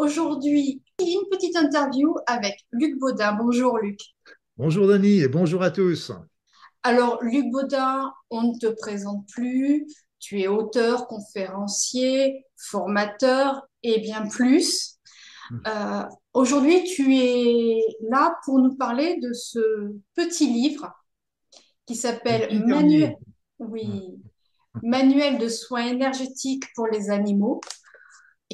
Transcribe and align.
aujourd'hui, 0.00 0.82
une 0.98 1.28
petite 1.30 1.56
interview 1.56 2.14
avec 2.26 2.54
Luc 2.72 2.98
Baudin. 2.98 3.34
Bonjour 3.34 3.78
Luc. 3.78 4.00
Bonjour 4.56 4.86
Denis 4.86 5.20
et 5.20 5.28
bonjour 5.28 5.62
à 5.62 5.70
tous. 5.70 6.10
Alors 6.82 7.22
Luc 7.22 7.50
Baudin, 7.50 8.10
on 8.30 8.42
ne 8.42 8.58
te 8.58 8.66
présente 8.66 9.26
plus. 9.28 9.86
Tu 10.18 10.40
es 10.40 10.48
auteur, 10.48 11.06
conférencier, 11.06 12.46
formateur 12.56 13.62
et 13.82 14.00
bien 14.00 14.26
plus. 14.26 14.96
Euh, 15.66 16.02
aujourd'hui, 16.32 16.84
tu 16.84 17.16
es 17.16 17.82
là 18.08 18.36
pour 18.44 18.58
nous 18.58 18.76
parler 18.76 19.18
de 19.20 19.32
ce 19.32 19.92
petit 20.14 20.46
livre 20.46 20.90
qui 21.86 21.96
s'appelle 21.96 22.64
Manuel, 22.66 23.16
oui, 23.58 24.20
Manuel 24.82 25.38
de 25.38 25.48
soins 25.48 25.86
énergétiques 25.86 26.64
pour 26.74 26.86
les 26.86 27.10
animaux, 27.10 27.60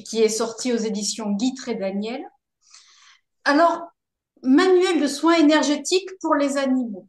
qui 0.04 0.22
est 0.22 0.28
sorti 0.28 0.72
aux 0.72 0.76
éditions 0.76 1.32
Guitre 1.32 1.68
et 1.68 1.74
Daniel. 1.74 2.24
Alors, 3.44 3.82
Manuel 4.42 5.00
de 5.00 5.06
soins 5.06 5.36
énergétiques 5.36 6.10
pour 6.20 6.34
les 6.34 6.56
animaux. 6.56 7.08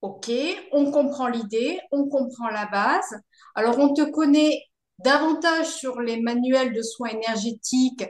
Ok, 0.00 0.30
on 0.70 0.90
comprend 0.92 1.26
l'idée, 1.26 1.80
on 1.90 2.08
comprend 2.08 2.48
la 2.50 2.66
base. 2.66 3.20
Alors, 3.54 3.78
on 3.78 3.94
te 3.94 4.02
connaît 4.02 4.62
davantage 4.98 5.66
sur 5.66 6.00
les 6.00 6.20
manuels 6.20 6.72
de 6.72 6.82
soins 6.82 7.08
énergétiques 7.08 8.04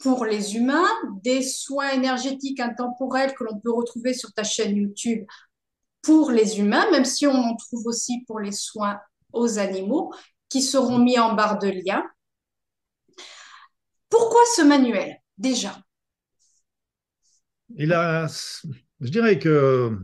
pour 0.00 0.24
les 0.24 0.56
humains, 0.56 0.88
des 1.24 1.42
soins 1.42 1.90
énergétiques 1.90 2.60
intemporels 2.60 3.34
que 3.34 3.44
l'on 3.44 3.58
peut 3.58 3.72
retrouver 3.72 4.14
sur 4.14 4.32
ta 4.32 4.44
chaîne 4.44 4.76
YouTube 4.76 5.24
pour 6.02 6.30
les 6.30 6.60
humains, 6.60 6.88
même 6.92 7.04
si 7.04 7.26
on 7.26 7.34
en 7.34 7.56
trouve 7.56 7.86
aussi 7.86 8.22
pour 8.26 8.38
les 8.38 8.52
soins 8.52 9.00
aux 9.32 9.58
animaux, 9.58 10.12
qui 10.48 10.62
seront 10.62 10.98
mis 10.98 11.18
en 11.18 11.34
barre 11.34 11.58
de 11.58 11.68
lien. 11.68 12.04
Ce 14.54 14.62
manuel 14.62 15.20
déjà? 15.36 15.76
Il 17.76 17.92
je 19.00 19.10
dirais 19.10 19.38
que 19.38 19.96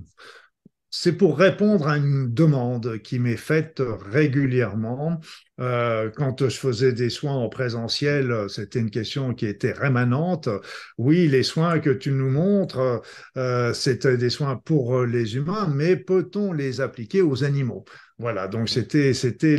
c'est 0.91 1.17
pour 1.17 1.37
répondre 1.37 1.89
à 1.89 1.97
une 1.97 2.33
demande 2.33 2.99
qui 2.99 3.19
m'est 3.19 3.37
faite 3.37 3.83
régulièrement. 4.13 5.21
Euh, 5.61 6.09
quand 6.11 6.49
je 6.49 6.57
faisais 6.57 6.93
des 6.93 7.11
soins 7.11 7.35
en 7.35 7.49
présentiel, 7.49 8.49
c'était 8.49 8.79
une 8.79 8.91
question 8.91 9.35
qui 9.35 9.47
était 9.47 9.73
rémanente. 9.73 10.48
Oui, 10.97 11.27
les 11.27 11.43
soins 11.43 11.81
que 11.81 11.91
tu 11.91 12.13
nous 12.13 12.31
montres, 12.31 13.03
euh, 13.37 13.75
c'était 13.75 14.17
des 14.17 14.31
soins 14.31 14.57
pour 14.57 15.03
les 15.05 15.35
humains, 15.35 15.69
mais 15.75 15.97
peut-on 15.97 16.53
les 16.53 16.81
appliquer 16.81 17.23
aux 17.23 17.43
animaux? 17.43 17.85
Voilà, 18.20 18.47
donc 18.47 18.69
c'était 18.69 19.12
c'était 19.12 19.59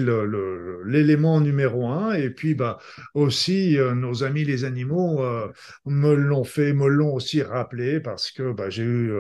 l'élément 0.86 1.42
numéro 1.42 1.88
un. 1.88 2.14
Et 2.14 2.30
puis 2.30 2.56
bah 2.56 2.80
aussi 3.14 3.78
euh, 3.78 3.94
nos 3.94 4.24
amis 4.24 4.46
les 4.46 4.64
animaux 4.64 5.22
euh, 5.22 5.52
me 5.86 6.14
l'ont 6.14 6.46
fait, 6.46 6.72
me 6.72 6.88
l'ont 6.88 7.14
aussi 7.14 7.42
rappelé 7.42 8.00
parce 8.00 8.32
que 8.32 8.54
bah, 8.54 8.70
j'ai 8.70 8.84
eu 8.84 9.12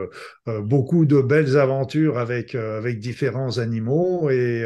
euh, 0.47 0.61
beaucoup 0.61 1.05
de 1.05 1.19
belles 1.19 1.57
aventures 1.57 2.17
avec 2.17 2.55
avec 2.55 2.99
différents 2.99 3.57
animaux 3.57 4.29
et 4.29 4.63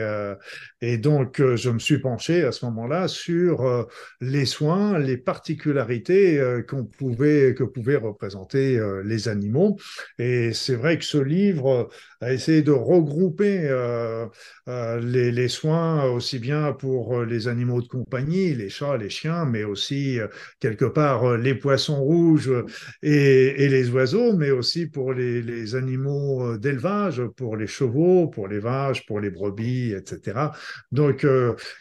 et 0.81 0.97
donc 1.00 1.42
je 1.56 1.70
me 1.72 1.80
suis 1.80 2.00
penché 2.00 2.44
à 2.44 2.52
ce 2.52 2.66
moment-là 2.66 3.08
sur 3.08 3.88
les 4.22 4.45
soins, 4.45 5.00
les 5.00 5.17
particularités 5.17 6.40
qu'on 6.67 6.86
pouvait 6.86 7.56
que 7.56 7.64
pouvaient 7.64 7.95
représenter 7.95 8.80
les 9.03 9.28
animaux. 9.28 9.78
Et 10.20 10.53
c'est 10.53 10.75
vrai 10.75 10.97
que 10.97 11.06
ce 11.06 11.17
livre 11.17 11.90
a 12.22 12.34
essayé 12.34 12.62
de 12.62 12.72
regrouper 12.72 13.70
euh, 14.70 15.00
les, 15.00 15.48
soins 15.48 16.03
aussi 16.03 16.38
bien 16.38 16.73
pour 16.73 17.17
euh, 17.17 17.25
les 17.25 17.48
animaux 17.48 17.81
de 17.81 17.88
compagnie, 17.88 18.53
les 18.53 18.69
chats, 18.69 18.97
les 18.97 19.09
chiens, 19.09 19.46
mais 19.46 19.63
aussi 19.63 20.19
euh, 20.19 20.28
quelque 20.59 20.85
part 20.85 21.38
les 21.38 21.56
poissons 21.56 22.00
rouges 22.03 22.52
et, 23.02 23.68
les 23.68 23.90
oiseaux, 23.90 24.34
mais 24.34 24.52
aussi 24.52 24.85
pour 24.85 25.13
les, 25.13 25.75
animaux 25.75 26.57
d'élevage, 26.57 27.24
pour 27.35 27.57
les 27.57 27.68
chevaux, 27.68 28.28
pour 28.28 28.47
les 28.47 28.59
vaches, 28.59 29.06
pour 29.07 29.19
les 29.19 29.30
brebis, 29.31 29.94
etc. 29.94 30.40
Donc 30.91 31.25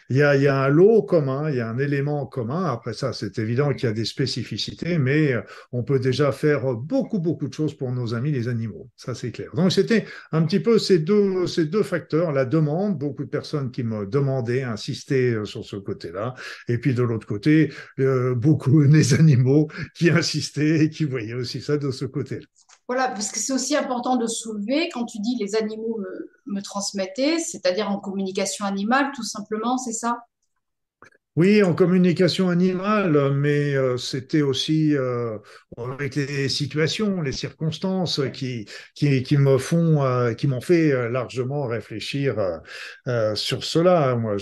il 0.09 0.17
y, 0.17 0.21
a, 0.23 0.63
un 0.63 0.67
lot 0.69 1.03
commun, 1.03 1.49
il 1.49 1.57
y 1.57 1.59
a 1.59 1.69
un 1.69 1.77
élément 1.77 2.25
commun. 2.25 2.65
Après 2.65 2.93
ça, 2.93 3.13
c'est 3.13 3.37
évident 3.39 3.73
qu'il 3.73 3.85
y 3.85 3.91
a 3.91 3.93
des 3.93 4.05
spécificités, 4.05 4.97
mais 4.97 5.35
on 5.71 5.83
peut 5.83 5.99
déjà 5.99 6.31
faire 6.31 6.73
beaucoup, 6.75 7.19
beaucoup 7.19 7.47
de 7.47 7.53
choses 7.53 7.75
pour 7.75 7.91
nos 7.91 8.13
amis 8.13 8.31
les 8.31 8.47
animaux. 8.47 8.89
Ça, 8.95 9.15
c'est 9.15 9.31
clair. 9.31 9.49
Donc 9.53 9.71
c'était 9.71 10.05
un 10.31 10.43
petit 10.43 10.59
peu 10.59 10.79
ces 10.79 10.99
deux, 10.99 11.47
ces 11.47 11.65
deux 11.65 11.83
facteurs, 11.83 12.31
la 12.31 12.45
demande 12.45 12.78
beaucoup 12.87 13.25
de 13.25 13.29
personnes 13.29 13.71
qui 13.71 13.83
me 13.83 14.05
demandaient, 14.05 14.63
insistaient 14.63 15.33
euh, 15.33 15.45
sur 15.45 15.65
ce 15.65 15.75
côté-là. 15.75 16.35
Et 16.67 16.77
puis 16.77 16.93
de 16.93 17.03
l'autre 17.03 17.27
côté, 17.27 17.73
euh, 17.99 18.35
beaucoup 18.35 18.85
des 18.87 19.13
animaux 19.13 19.67
qui 19.95 20.09
insistaient 20.09 20.85
et 20.85 20.89
qui 20.89 21.03
voyaient 21.03 21.33
aussi 21.33 21.61
ça 21.61 21.77
de 21.77 21.91
ce 21.91 22.05
côté-là. 22.05 22.45
Voilà, 22.87 23.09
parce 23.09 23.31
que 23.31 23.39
c'est 23.39 23.53
aussi 23.53 23.75
important 23.75 24.15
de 24.15 24.25
soulever 24.25 24.89
quand 24.93 25.05
tu 25.05 25.19
dis 25.19 25.35
les 25.39 25.55
animaux 25.55 25.99
me, 25.99 26.55
me 26.55 26.61
transmettaient, 26.61 27.37
c'est-à-dire 27.37 27.91
en 27.91 27.99
communication 27.99 28.65
animale, 28.65 29.11
tout 29.13 29.23
simplement, 29.23 29.77
c'est 29.77 29.93
ça? 29.93 30.17
Oui, 31.35 31.63
en 31.63 31.73
communication 31.73 32.49
animale, 32.49 33.31
mais 33.33 33.73
euh, 33.73 33.95
c'était 33.95 34.41
aussi 34.41 34.93
euh, 34.97 35.37
avec 35.77 36.15
les 36.15 36.49
situations, 36.49 37.21
les 37.21 37.31
circonstances 37.31 38.19
qui 38.33 38.65
qui, 38.95 39.37
me 39.37 39.57
font, 39.57 40.03
euh, 40.03 40.33
qui 40.33 40.47
m'ont 40.47 40.59
fait 40.59 41.09
largement 41.09 41.65
réfléchir 41.67 42.35
sur 43.35 43.63
cela. 43.63 44.15
Moi, 44.15 44.35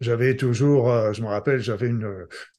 j'avais 0.00 0.36
toujours, 0.36 1.12
je 1.12 1.22
me 1.22 1.28
rappelle, 1.28 1.60
j'avais 1.60 1.92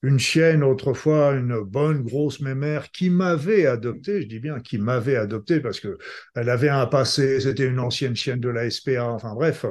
une 0.02 0.20
chienne 0.20 0.64
autrefois, 0.64 1.34
une 1.34 1.60
bonne 1.60 2.04
grosse 2.04 2.40
mémère 2.40 2.90
qui 2.92 3.10
m'avait 3.10 3.66
adopté. 3.66 4.22
Je 4.22 4.28
dis 4.28 4.40
bien 4.40 4.60
qui 4.62 4.78
m'avait 4.78 5.18
adopté 5.18 5.60
parce 5.60 5.82
que 5.82 5.98
elle 6.36 6.50
avait 6.50 6.70
un 6.70 6.86
passé, 6.86 7.42
c'était 7.42 7.66
une 7.66 7.80
ancienne 7.80 8.16
chienne 8.16 8.40
de 8.40 8.50
la 8.50 8.70
SPA. 8.70 9.10
Enfin 9.10 9.34
bref, 9.34 9.66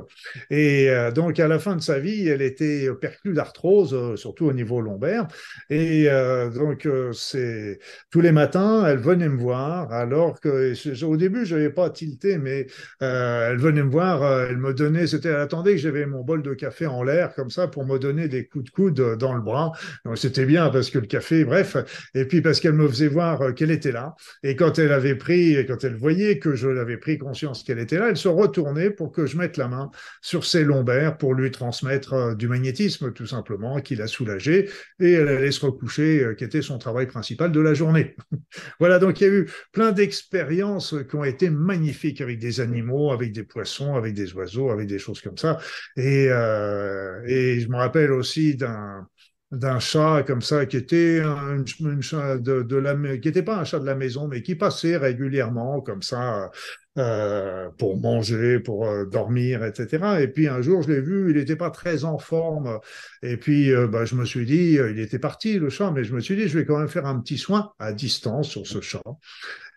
et 0.51 0.91
donc 1.15 1.41
à 1.41 1.49
la 1.49 1.59
fin 1.59 1.77
de 1.77 1.83
sa 1.83 1.99
vie, 1.99 2.29
elle 2.29 2.43
était 2.43 2.89
perclue 3.01 3.33
d'arthrose 3.33 3.86
euh, 3.93 4.17
surtout 4.17 4.47
au 4.47 4.53
niveau 4.53 4.81
lombaire. 4.81 5.27
Et 5.71 6.07
euh, 6.09 6.51
donc, 6.51 6.87
euh, 6.87 7.13
c'est 7.13 7.79
tous 8.11 8.21
les 8.21 8.33
matins, 8.33 8.85
elle 8.87 8.99
venait 8.99 9.29
me 9.29 9.39
voir, 9.39 9.93
alors 9.93 10.41
que 10.41 10.73
au 11.05 11.17
début, 11.17 11.45
je 11.47 11.55
n'avais 11.55 11.71
pas 11.71 11.91
tilté, 11.91 12.39
mais 12.39 12.67
elle 13.01 13.59
venait 13.59 13.83
me 13.83 13.91
voir, 13.91 14.47
elle 14.49 14.59
me 14.59 14.73
donnait, 14.75 15.07
c'était, 15.07 15.29
elle 15.29 15.37
attendait 15.37 15.73
que 15.73 15.79
j'avais 15.79 16.07
mon 16.07 16.23
bol 16.23 16.43
de 16.43 16.55
café 16.55 16.87
en 16.87 17.03
l'air, 17.03 17.35
comme 17.35 17.51
ça, 17.51 17.69
pour 17.69 17.85
me 17.85 17.99
donner 17.99 18.29
des 18.29 18.47
coups 18.47 18.65
de 18.65 18.71
coude 18.71 19.17
dans 19.19 19.35
le 19.35 19.41
bras. 19.41 19.73
C'était 20.15 20.47
bien 20.47 20.71
parce 20.71 20.91
que 20.91 20.99
le 20.99 21.07
café, 21.07 21.45
bref, 21.45 21.77
et 22.15 22.25
puis 22.25 22.41
parce 22.41 22.61
qu'elle 22.61 22.75
me 22.75 22.89
faisait 22.89 23.09
voir 23.09 23.55
qu'elle 23.55 23.71
était 23.71 23.93
là. 23.93 24.15
Et 24.43 24.57
quand 24.57 24.79
elle 24.79 24.93
avait 24.93 25.17
pris, 25.17 25.65
quand 25.67 25.85
elle 25.85 25.97
voyait 25.97 26.39
que 26.39 26.55
je 26.55 26.69
l'avais 26.69 26.97
pris 26.97 27.19
conscience 27.19 27.63
qu'elle 27.63 27.79
était 27.79 27.99
là, 27.99 28.09
elle 28.09 28.17
se 28.17 28.29
retournait 28.29 28.91
pour 28.91 29.13
que 29.13 29.27
je 29.27 29.37
mette 29.37 29.57
la 29.57 29.69
main 29.69 29.91
sur 30.21 30.45
ses 30.45 30.65
lombaires 30.65 31.17
pour 31.17 31.35
lui 31.35 31.51
transmettre 31.51 32.37
du 32.37 32.49
magnétisme, 32.49 33.13
tout 33.13 33.27
simplement 33.27 33.66
qui 33.82 33.97
l'a 33.97 34.06
soulagée 34.06 34.69
et 35.00 35.12
elle 35.12 35.28
allait 35.28 35.53
se 35.53 35.65
recoucher, 35.65 36.22
euh, 36.22 36.34
qui 36.34 36.44
était 36.44 36.62
son 36.62 36.78
travail 36.78 37.06
principal 37.06 37.53
de 37.53 37.60
la 37.60 37.75
journée. 37.75 38.16
voilà, 38.81 38.99
donc 38.99 39.21
il 39.21 39.25
y 39.25 39.31
a 39.31 39.32
eu 39.32 39.49
plein 39.72 39.93
d'expériences 39.93 40.94
qui 41.09 41.16
ont 41.16 41.25
été 41.25 41.50
magnifiques 41.50 42.21
avec 42.21 42.38
des 42.38 42.60
animaux, 42.60 43.12
avec 43.12 43.32
des 43.32 43.44
poissons, 43.44 43.94
avec 43.94 44.15
des 44.15 44.32
oiseaux, 44.34 44.71
avec 44.71 44.87
des 44.87 44.99
choses 44.99 45.21
comme 45.21 45.37
ça. 45.37 45.59
Et, 45.97 46.28
euh, 46.31 47.22
je 47.27 47.69
me 47.69 47.77
rappelle 47.77 48.12
aussi 48.12 48.56
d'un 48.56 49.06
d'un 49.53 49.78
chat 49.78 50.25
comme 50.27 50.43
ça 50.43 50.66
qui 50.66 50.77
était 50.77 51.21
un, 51.21 51.65
chat 52.00 52.37
de, 52.38 52.62
de, 52.62 52.77
la 52.77 52.94
qui 53.16 53.28
n'était 53.28 53.44
pas 53.44 53.59
un 53.59 53.65
chat 53.65 53.78
de 53.78 53.87
la 53.87 53.94
maison 53.94 54.27
mais 54.27 54.43
qui 54.43 54.56
passait 54.56 54.97
régulièrement 54.97 55.81
comme 55.81 56.03
ça 56.03 56.50
euh, 56.99 57.69
pour 57.78 57.98
manger, 57.98 58.59
pour 58.59 58.87
euh, 58.87 59.04
dormir, 59.04 59.65
etc. 59.65 60.22
Et 60.22 60.28
puis 60.28 60.48
un 60.48 60.63
jour, 60.63 60.83
je 60.83 60.91
l'ai 60.91 61.01
vu, 61.01 61.31
il 61.31 61.37
n'était 61.37 61.57
pas 61.57 61.71
très 61.71 62.04
en 62.04 62.19
forme. 62.19 62.81
Et 63.22 63.37
puis, 63.37 63.72
euh, 63.72 63.87
bah, 63.87 64.04
je 64.04 64.15
me 64.15 64.25
suis 64.25 64.47
dit, 64.47 64.75
il 64.75 64.98
était 64.98 65.19
parti 65.19 65.59
le 65.59 65.69
chat, 65.69 65.91
mais 65.91 66.04
je 66.04 66.15
me 66.15 66.21
suis 66.21 66.37
dit, 66.37 66.48
je 66.48 66.59
vais 66.59 66.65
quand 66.65 66.78
même 66.78 66.89
faire 66.89 67.07
un 67.07 67.21
petit 67.21 67.39
soin 67.39 67.72
à 67.78 67.93
distance 67.93 68.48
sur 68.48 68.66
ce 68.66 68.81
chat. 68.81 69.03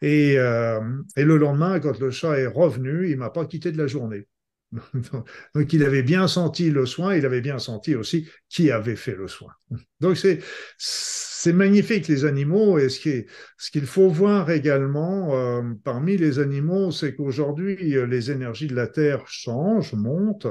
Et, 0.01 0.35
et 0.35 1.23
le 1.23 1.37
lendemain, 1.37 1.79
quand 1.79 1.99
le 1.99 2.09
chat 2.09 2.39
est 2.39 2.47
revenu, 2.47 3.09
il 3.09 3.17
m'a 3.17 3.29
pas 3.29 3.45
quitté 3.45 3.71
de 3.71 3.77
la 3.77 3.87
journée. 3.87 4.27
Donc 5.55 5.73
il 5.73 5.83
avait 5.83 6.03
bien 6.03 6.27
senti 6.27 6.69
le 6.69 6.85
soin, 6.85 7.15
il 7.15 7.25
avait 7.25 7.41
bien 7.41 7.59
senti 7.59 7.95
aussi 7.95 8.29
qui 8.49 8.71
avait 8.71 8.95
fait 8.95 9.15
le 9.15 9.27
soin. 9.27 9.51
Donc 9.99 10.17
c'est 10.17 10.39
c'est 11.41 11.53
magnifique 11.53 12.09
les 12.09 12.25
animaux 12.25 12.79
et 12.79 12.89
ce 12.89 12.99
qui 12.99 13.25
ce 13.57 13.71
qu'il 13.71 13.85
faut 13.85 14.09
voir 14.09 14.51
également 14.51 15.33
euh, 15.35 15.61
parmi 15.85 16.17
les 16.17 16.39
animaux, 16.39 16.91
c'est 16.91 17.15
qu'aujourd'hui 17.15 17.95
euh, 17.95 18.05
les 18.05 18.29
énergies 18.29 18.67
de 18.67 18.75
la 18.75 18.87
Terre 18.87 19.25
changent, 19.25 19.93
montent, 19.93 20.47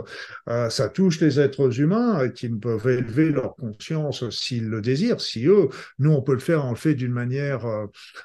euh, 0.49 0.71
ça 0.71 0.89
touche 0.89 1.21
les 1.21 1.41
êtres 1.41 1.79
humains 1.79 2.31
qui 2.31 2.49
peuvent 2.49 2.89
élever 2.89 3.31
leur 3.31 3.55
conscience 3.57 4.31
s'ils 4.31 4.71
le 4.71 4.81
désirent, 4.81 5.21
si 5.21 5.47
eux, 5.47 5.69
nous 5.99 6.11
on 6.11 6.23
peut 6.23 6.33
le 6.33 6.39
faire, 6.39 6.65
on 6.65 6.71
le 6.71 6.77
fait 6.77 6.95
d'une 6.95 7.13
manière 7.13 7.67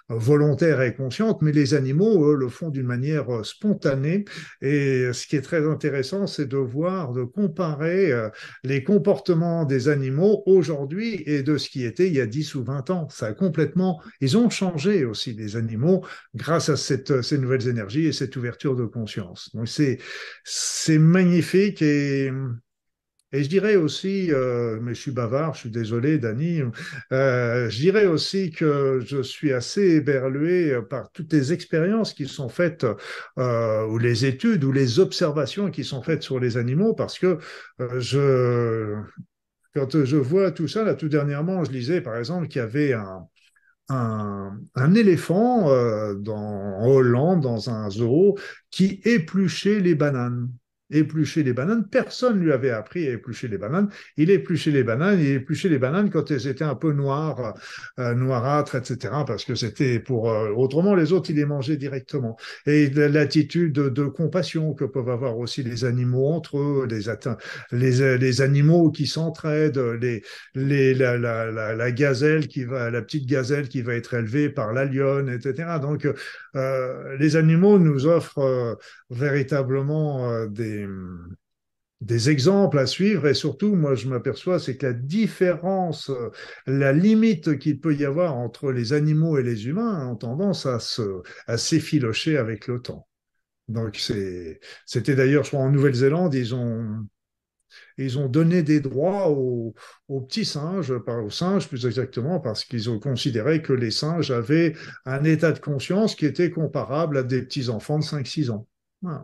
volontaire 0.08 0.82
et 0.82 0.96
consciente, 0.96 1.42
mais 1.42 1.52
les 1.52 1.74
animaux 1.74 2.32
eux 2.32 2.36
le 2.36 2.48
font 2.48 2.70
d'une 2.70 2.86
manière 2.86 3.46
spontanée 3.46 4.24
et 4.62 5.12
ce 5.12 5.28
qui 5.28 5.36
est 5.36 5.42
très 5.42 5.68
intéressant, 5.68 6.28
c'est 6.28 6.48
de 6.48 6.58
voir, 6.58 7.12
de 7.12 7.24
comparer 7.24 8.12
les 8.64 8.84
comportements 8.84 9.66
des 9.66 9.90
animaux 9.90 10.44
aujourd'hui 10.46 11.24
et 11.26 11.44
de 11.44 11.58
ce 11.58 11.70
qui 11.70 11.84
était 11.84 12.08
il 12.08 12.14
y 12.14 12.22
a 12.22 12.26
10 12.26 12.53
10 12.54 12.56
ou 12.56 12.64
20 12.64 12.90
ans. 12.90 13.10
Ça 13.10 13.28
a 13.28 13.34
complètement, 13.34 14.02
ils 14.22 14.38
ont 14.38 14.50
changé 14.50 15.06
aussi 15.06 15.34
les 15.34 15.56
animaux 15.56 16.06
grâce 16.36 16.70
à 16.70 16.78
cette, 16.78 17.22
ces 17.22 17.38
nouvelles 17.38 17.68
énergies 17.68 18.06
et 18.06 18.14
cette 18.14 18.36
ouverture 18.36 18.76
de 18.76 18.86
conscience. 18.86 19.50
Donc 19.54 19.68
c'est, 19.68 20.00
c'est 20.44 21.00
magnifique 21.00 21.82
et 21.82 22.32
et 23.34 23.44
je 23.44 23.50
dirais 23.50 23.76
aussi, 23.76 24.32
euh, 24.32 24.80
mais 24.80 24.94
je 24.94 25.02
suis 25.02 25.12
bavard, 25.12 25.56
je 25.56 25.62
suis 25.62 25.72
désolé, 25.72 26.20
Dani, 26.20 26.62
euh, 27.12 27.68
je 27.68 27.80
dirais 27.80 28.06
aussi 28.06 28.52
que 28.52 29.02
je 29.04 29.24
suis 29.24 29.52
assez 29.52 29.82
éberlué 29.96 30.80
par 30.88 31.12
toutes 31.12 31.34
les 31.34 31.52
expériences 31.52 32.14
qui 32.14 32.28
sont 32.28 32.48
faites, 32.48 32.86
euh, 33.40 33.88
ou 33.88 33.98
les 33.98 34.26
études, 34.26 34.64
ou 34.64 34.72
les 34.72 35.00
observations 35.00 35.72
qui 35.72 35.84
sont 35.84 36.04
faites 36.04 36.22
sur 36.22 36.40
les 36.40 36.58
animaux, 36.58 36.94
parce 36.94 37.18
que 37.18 37.40
euh, 37.82 38.00
je, 38.00 39.02
quand 39.74 40.04
je 40.06 40.18
vois 40.18 40.52
tout 40.52 40.68
ça, 40.68 40.84
là, 40.84 40.94
tout 40.94 41.10
dernièrement, 41.10 41.64
je 41.64 41.72
lisais 41.72 42.02
par 42.02 42.18
exemple 42.18 42.48
qu'il 42.48 42.60
y 42.60 42.64
avait 42.64 42.94
un, 43.90 44.94
éléphant 44.96 45.70
euh, 45.70 46.16
dans, 46.16 46.36
en 46.36 46.88
Hollande, 46.88 47.42
dans 47.42 47.70
un 47.70 47.90
zoo, 47.90 48.38
qui 48.70 49.02
épluchait 49.04 49.80
les 49.80 49.96
bananes 49.96 50.50
éplucher 50.94 51.44
les 51.44 51.54
bananes. 51.54 51.86
Personne 51.90 52.40
ne 52.40 52.46
lui 52.46 52.52
avait 52.52 52.70
appris 52.70 53.08
à 53.08 53.12
éplucher 53.12 53.48
les 53.48 53.58
bananes. 53.58 53.90
Il 54.18 54.30
épluchait 54.30 54.72
les 54.72 54.84
bananes, 54.84 55.20
il 55.20 55.28
épluchait 55.28 55.70
les 55.70 55.80
bananes 55.80 56.10
quand 56.10 56.32
elles 56.32 56.48
étaient 56.48 56.64
un 56.64 56.76
peu 56.76 56.94
noires, 56.94 57.56
euh, 58.00 58.14
noirâtres, 58.14 58.76
etc. 58.76 59.14
Parce 59.26 59.46
que 59.46 59.56
c'était 59.56 60.00
pour... 60.00 60.32
Euh, 60.32 60.50
autrement, 60.52 60.96
les 60.96 61.14
autres, 61.14 61.30
il 61.30 61.36
les 61.36 61.46
mangeait 61.46 61.78
directement. 61.78 62.38
Et 62.66 62.90
l'attitude 62.90 63.74
de, 63.74 64.04
compassion 64.06 64.74
que 64.74 64.86
peuvent 64.86 65.10
avoir 65.10 65.38
aussi 65.38 65.64
les 65.64 65.86
animaux 65.86 66.28
entre 66.28 66.60
eux, 66.60 66.88
les, 66.90 67.10
les, 67.72 68.18
les 68.18 68.42
animaux 68.42 68.92
qui 68.92 69.08
s'entraident, 69.08 69.98
les, 70.00 70.94
la, 70.94 71.18
la, 71.18 71.92
gazelle 71.92 72.48
qui 72.48 72.64
va, 72.64 72.92
la 72.92 73.02
petite 73.02 73.28
gazelle 73.28 73.70
qui 73.70 73.82
va 73.82 73.96
être 73.96 74.14
élevée 74.14 74.50
par 74.50 74.74
la 74.74 74.86
lionne, 74.86 75.30
etc. 75.30 75.80
Donc, 75.82 76.08
euh, 76.56 77.18
les 77.18 77.36
animaux 77.36 77.80
nous 77.80 78.06
offrent 78.06 78.40
euh, 78.40 78.76
véritablement 79.10 80.30
euh, 80.30 80.48
des, 80.48 80.88
des 82.02 82.30
exemples 82.30 82.80
à 82.80 82.86
suivre 82.86 83.28
et 83.28 83.34
surtout, 83.34 83.76
moi, 83.76 83.96
je 83.96 84.08
m'aperçois, 84.08 84.60
c'est 84.60 84.78
que 84.78 84.88
la 84.88 84.94
différence, 84.94 86.12
la 86.68 86.92
limite 86.94 87.58
qu'il 87.60 87.80
peut 87.80 87.96
y 87.96 88.06
avoir 88.06 88.36
entre 88.36 88.72
les 88.72 88.94
animaux 88.94 89.38
et 89.38 89.44
les 89.44 89.68
humains 89.68 90.08
ont 90.08 90.16
tendance 90.16 90.66
à 90.66 90.80
se, 90.80 91.22
à 91.48 91.58
s'effilocher 91.58 92.38
avec 92.38 92.68
le 92.68 92.82
temps. 92.82 93.08
Donc, 93.70 93.96
c'est, 93.98 94.60
c'était 94.86 95.16
d'ailleurs, 95.16 95.44
je 95.46 95.50
crois, 95.50 95.62
en 95.62 95.72
Nouvelle-Zélande, 95.72 96.34
ils 96.34 96.54
ont, 96.54 97.08
ils 97.98 98.18
ont 98.20 98.28
donné 98.28 98.64
des 98.64 98.80
droits 98.80 99.30
aux, 99.30 99.74
aux 100.08 100.22
petits 100.22 100.46
singes, 100.46 100.92
aux 100.92 101.30
singes 101.30 101.68
plus 101.68 101.86
exactement, 101.86 102.40
parce 102.40 102.66
qu'ils 102.66 102.90
ont 102.90 103.00
considéré 103.00 103.62
que 103.62 103.74
les 103.74 103.92
singes 103.92 104.32
avaient 104.32 104.74
un 105.06 105.24
état 105.24 105.52
de 105.52 105.60
conscience 105.60 106.16
qui 106.16 106.26
était 106.26 106.52
comparable 106.52 107.18
à 107.18 107.24
des 107.24 107.42
petits 107.42 107.70
enfants 107.70 108.00
de 108.00 108.04
5-6 108.04 108.52
ans. 108.52 108.68
Voilà. 109.02 109.24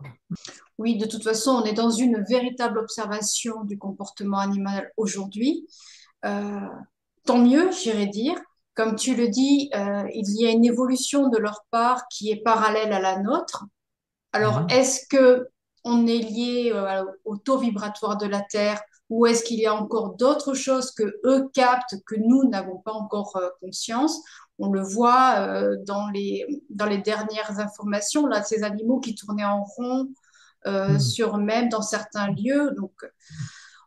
Oui, 0.78 0.96
de 0.96 1.06
toute 1.06 1.24
façon, 1.24 1.62
on 1.62 1.64
est 1.64 1.72
dans 1.72 1.90
une 1.90 2.22
véritable 2.28 2.78
observation 2.78 3.64
du 3.64 3.78
comportement 3.78 4.38
animal 4.38 4.92
aujourd'hui. 4.96 5.66
Euh, 6.24 6.60
tant 7.24 7.38
mieux, 7.38 7.70
j'irais 7.72 8.06
dire. 8.06 8.38
Comme 8.74 8.94
tu 8.94 9.14
le 9.16 9.28
dis, 9.28 9.70
euh, 9.74 10.04
il 10.14 10.40
y 10.40 10.46
a 10.46 10.50
une 10.50 10.64
évolution 10.64 11.28
de 11.28 11.38
leur 11.38 11.64
part 11.70 12.08
qui 12.08 12.30
est 12.30 12.42
parallèle 12.42 12.92
à 12.92 13.00
la 13.00 13.20
nôtre. 13.20 13.66
Alors, 14.32 14.62
mmh. 14.62 14.70
est-ce 14.70 15.06
que 15.08 15.48
on 15.84 16.06
est 16.06 16.18
lié 16.18 16.72
euh, 16.74 17.04
au 17.24 17.36
taux 17.36 17.58
vibratoire 17.58 18.16
de 18.16 18.26
la 18.26 18.40
Terre 18.40 18.80
ou 19.08 19.26
est-ce 19.26 19.42
qu'il 19.42 19.58
y 19.58 19.66
a 19.66 19.74
encore 19.74 20.14
d'autres 20.14 20.54
choses 20.54 20.92
que 20.92 21.20
eux 21.24 21.48
captent 21.52 21.96
que 22.06 22.14
nous 22.16 22.48
n'avons 22.48 22.78
pas 22.78 22.92
encore 22.92 23.36
euh, 23.36 23.48
conscience? 23.60 24.20
On 24.58 24.70
le 24.70 24.82
voit 24.82 25.36
euh, 25.38 25.76
dans, 25.86 26.08
les, 26.10 26.46
dans 26.68 26.86
les 26.86 26.98
dernières 26.98 27.58
informations, 27.58 28.26
là, 28.26 28.42
ces 28.42 28.62
animaux 28.62 29.00
qui 29.00 29.14
tournaient 29.14 29.44
en 29.44 29.64
rond 29.64 30.08
mmh. 30.66 30.98
sur 30.98 31.38
même 31.38 31.70
dans 31.70 31.82
certains 31.82 32.28
lieux. 32.28 32.70
Donc, 32.76 32.92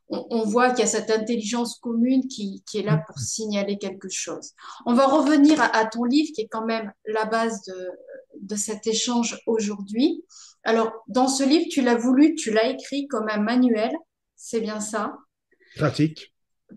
on, 0.09 0.25
on 0.31 0.43
voit 0.43 0.71
qu'il 0.71 0.79
y 0.79 0.83
a 0.83 0.87
cette 0.87 1.11
intelligence 1.11 1.77
commune 1.77 2.27
qui, 2.27 2.63
qui, 2.65 2.79
est 2.79 2.83
là 2.83 2.97
pour 3.05 3.19
signaler 3.19 3.77
quelque 3.77 4.09
chose. 4.09 4.51
On 4.85 4.93
va 4.93 5.05
revenir 5.05 5.61
à, 5.61 5.65
à, 5.65 5.85
ton 5.85 6.03
livre 6.03 6.31
qui 6.33 6.41
est 6.41 6.47
quand 6.47 6.65
même 6.65 6.91
la 7.05 7.25
base 7.25 7.61
de, 7.65 7.89
de 8.41 8.55
cet 8.55 8.87
échange 8.87 9.39
aujourd'hui. 9.45 10.23
Alors, 10.63 10.91
dans 11.07 11.27
ce 11.27 11.43
livre, 11.43 11.65
tu 11.69 11.81
l'as 11.81 11.95
voulu, 11.95 12.35
tu 12.35 12.51
l'as 12.51 12.69
écrit 12.69 13.07
comme 13.07 13.27
un 13.29 13.39
manuel, 13.39 13.91
c'est 14.35 14.61
bien 14.61 14.79
ça? 14.79 15.15
Pratique. 15.75 16.33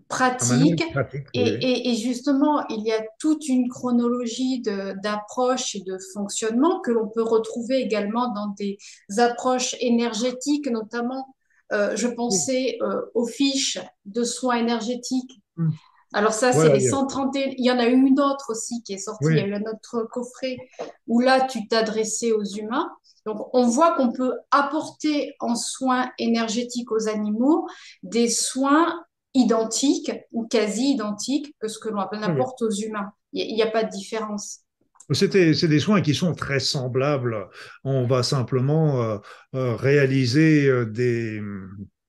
Pratique. 0.09 0.91
pratique 0.91 1.27
et, 1.33 1.43
oui. 1.43 1.57
et, 1.61 1.89
et, 1.89 1.95
justement, 1.95 2.67
il 2.67 2.85
y 2.85 2.91
a 2.91 3.03
toute 3.19 3.47
une 3.47 3.67
chronologie 3.67 4.61
d'approches 4.61 5.75
et 5.75 5.81
de 5.81 5.97
fonctionnement 6.13 6.81
que 6.81 6.91
l'on 6.91 7.07
peut 7.07 7.23
retrouver 7.23 7.77
également 7.77 8.31
dans 8.33 8.53
des 8.57 8.77
approches 9.17 9.75
énergétiques, 9.79 10.69
notamment, 10.69 11.35
euh, 11.73 11.95
je 11.95 12.07
pensais 12.07 12.77
euh, 12.81 13.01
aux 13.13 13.25
fiches 13.25 13.79
de 14.05 14.23
soins 14.23 14.57
énergétiques. 14.57 15.41
Hum. 15.57 15.71
Alors 16.13 16.33
ça, 16.33 16.53
c'est 16.53 16.71
les 16.71 16.87
130. 16.87 17.35
Il 17.35 17.65
y 17.65 17.69
en 17.69 17.79
a 17.79 17.85
une 17.85 18.19
autre 18.19 18.51
aussi 18.51 18.81
qui 18.83 18.93
est 18.93 18.97
sortie. 18.97 19.25
Oui. 19.25 19.33
Il 19.33 19.39
y 19.39 19.41
a 19.41 19.47
eu 19.47 19.53
un 19.55 19.63
autre 19.69 20.07
coffret 20.09 20.55
où 21.05 21.19
là, 21.19 21.41
tu 21.41 21.67
t'adressais 21.67 22.31
aux 22.31 22.45
humains. 22.45 22.89
Donc, 23.27 23.49
on 23.53 23.67
voit 23.67 23.93
qu'on 23.97 24.13
peut 24.13 24.35
apporter 24.51 25.35
en 25.41 25.53
soins 25.55 26.09
énergétiques 26.17 26.93
aux 26.93 27.09
animaux 27.09 27.67
des 28.01 28.29
soins 28.29 29.03
identiques 29.33 30.13
ou 30.31 30.47
quasi 30.47 30.91
identiques 30.91 31.53
que 31.59 31.67
ce 31.67 31.77
que 31.77 31.89
l'on 31.89 31.99
apporte 31.99 32.61
aux 32.61 32.71
humains. 32.71 33.11
Il 33.33 33.53
n'y 33.53 33.61
a, 33.61 33.67
a, 33.67 33.69
pas 33.69 33.83
de 33.83 33.89
différence. 33.89 34.61
C'est 35.11 35.27
des 35.27 35.79
soins 35.79 36.01
qui 36.01 36.15
sont 36.15 36.33
très 36.35 36.61
semblables. 36.61 37.49
On 37.83 38.07
va 38.07 38.23
simplement 38.23 39.01
euh, 39.01 39.17
euh, 39.55 39.75
réaliser 39.75 40.65
euh, 40.67 40.85
des, 40.85 41.41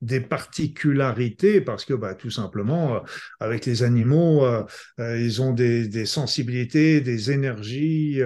des 0.00 0.21
particularités 0.21 1.61
parce 1.61 1.85
que 1.85 1.95
bah, 1.95 2.15
tout 2.15 2.31
simplement 2.31 2.97
euh, 2.97 3.00
avec 3.41 3.67
les 3.67 3.83
animaux 3.83 4.45
euh, 4.45 4.62
euh, 5.00 5.19
ils 5.19 5.43
ont 5.43 5.53
des, 5.53 5.89
sensibilités 6.06 7.00
des 7.00 7.33
énergies 7.33 8.21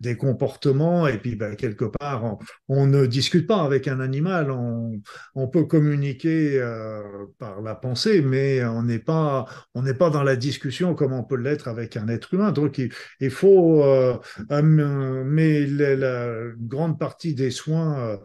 des 0.00 0.16
comportements 0.16 1.06
et 1.06 1.18
puis 1.18 1.36
bah, 1.36 1.56
quelque 1.56 1.86
part 1.86 2.38
on, 2.68 2.86
ne 2.86 3.06
discute 3.06 3.46
pas 3.46 3.62
avec 3.62 3.88
un 3.88 4.00
animal. 4.00 4.50
On, 4.50 5.48
peut 5.48 5.64
communiquer 5.64 6.60
par 7.38 7.62
la 7.62 7.74
pensée 7.74 8.20
mais 8.20 8.64
on 8.64 8.82
n'est 8.82 8.98
pas 8.98 9.46
on 9.74 9.82
n'est 9.82 9.94
pas 9.94 10.10
dans 10.10 10.22
la 10.22 10.36
discussion 10.36 10.94
comme 10.94 11.12
on 11.12 11.22
peut 11.22 11.36
l'être 11.36 11.68
avec 11.68 11.96
un 11.96 12.08
être 12.08 12.34
humain. 12.34 12.52
Donc 12.52 12.80
il, 13.20 13.30
faut 13.30 13.84
mais 14.50 15.66
la, 15.66 15.96
la, 15.96 16.34
grande 16.58 16.98
partie 16.98 17.34
des 17.34 17.50
soins 17.50 18.20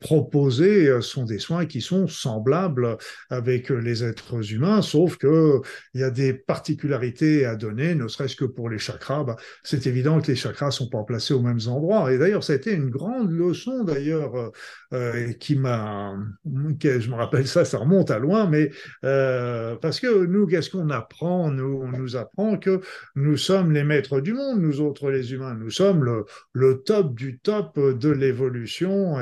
proposés 0.00 1.00
sont 1.00 1.24
des 1.24 1.38
soins 1.38 1.66
qui 1.66 1.80
sont 1.80 2.06
semblables 2.28 2.96
avec 3.30 3.70
les 3.70 4.04
êtres 4.04 4.52
humains, 4.52 4.82
sauf 4.82 5.16
que 5.16 5.60
il 5.94 6.00
y 6.00 6.04
a 6.04 6.10
des 6.10 6.34
particularités 6.34 7.46
à 7.46 7.56
donner, 7.56 7.94
ne 7.94 8.06
serait-ce 8.08 8.36
que 8.36 8.44
pour 8.44 8.68
les 8.68 8.78
chakras. 8.78 9.24
Bah, 9.24 9.36
c'est 9.62 9.86
évident 9.86 10.20
que 10.20 10.28
les 10.28 10.36
chakras 10.36 10.70
sont 10.70 10.88
pas 10.88 11.04
placés 11.04 11.32
aux 11.34 11.40
mêmes 11.40 11.66
endroits. 11.66 12.12
Et 12.12 12.18
d'ailleurs, 12.18 12.44
ça 12.44 12.52
a 12.52 12.56
été 12.56 12.72
une 12.72 12.90
grande 12.90 13.30
leçon 13.30 13.84
d'ailleurs 13.84 14.52
euh, 14.92 15.32
qui 15.34 15.56
m'a, 15.56 16.14
je 16.44 17.10
me 17.10 17.14
rappelle 17.14 17.46
ça, 17.46 17.64
ça 17.64 17.78
remonte 17.78 18.10
à 18.10 18.18
loin, 18.18 18.46
mais 18.46 18.70
euh, 19.04 19.76
parce 19.76 20.00
que 20.00 20.26
nous, 20.26 20.46
qu'est-ce 20.46 20.70
qu'on 20.70 20.90
apprend? 20.90 21.50
Nous, 21.50 21.80
on 21.82 21.88
nous 21.88 22.16
apprend 22.16 22.56
que 22.58 22.80
nous 23.14 23.36
sommes 23.36 23.72
les 23.72 23.84
maîtres 23.84 24.20
du 24.20 24.32
monde, 24.34 24.60
nous 24.60 24.80
autres 24.80 25.10
les 25.10 25.32
humains, 25.32 25.54
nous 25.54 25.70
sommes 25.70 26.04
le, 26.52 26.82
top 26.84 27.14
du 27.14 27.38
top 27.38 27.78
de 27.78 28.10
l'évolution. 28.10 29.16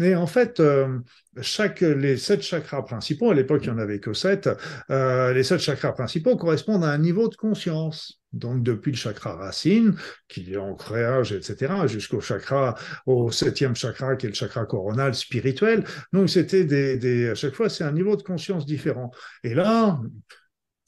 Et, 0.00 0.14
en 0.14 0.26
fait, 0.26 0.60
euh, 0.60 0.98
chaque 1.40 1.80
les 1.80 2.16
sept 2.16 2.42
chakras 2.42 2.82
principaux, 2.82 3.30
à 3.30 3.34
l'époque 3.34 3.62
il 3.64 3.72
n'y 3.72 3.76
en 3.76 3.78
avait 3.78 4.00
que 4.00 4.12
sept, 4.12 4.48
euh, 4.90 5.32
les 5.32 5.42
sept 5.42 5.60
chakras 5.60 5.92
principaux 5.92 6.36
correspondent 6.36 6.84
à 6.84 6.90
un 6.90 6.98
niveau 6.98 7.28
de 7.28 7.36
conscience. 7.36 8.20
Donc 8.32 8.62
depuis 8.62 8.92
le 8.92 8.96
chakra 8.96 9.36
racine, 9.36 9.96
qui 10.28 10.52
est 10.52 10.56
ancrage, 10.58 11.32
etc., 11.32 11.86
jusqu'au 11.86 12.20
chakra, 12.20 12.74
au 13.06 13.30
septième 13.30 13.74
chakra, 13.74 14.16
qui 14.16 14.26
est 14.26 14.30
le 14.30 14.34
chakra 14.34 14.66
coronal 14.66 15.14
spirituel. 15.14 15.84
Donc 16.12 16.28
c'était 16.28 16.64
des, 16.64 17.30
à 17.30 17.34
chaque 17.34 17.54
fois 17.54 17.68
c'est 17.68 17.84
un 17.84 17.92
niveau 17.92 18.16
de 18.16 18.22
conscience 18.22 18.66
différent. 18.66 19.10
Et 19.44 19.54
là, 19.54 19.98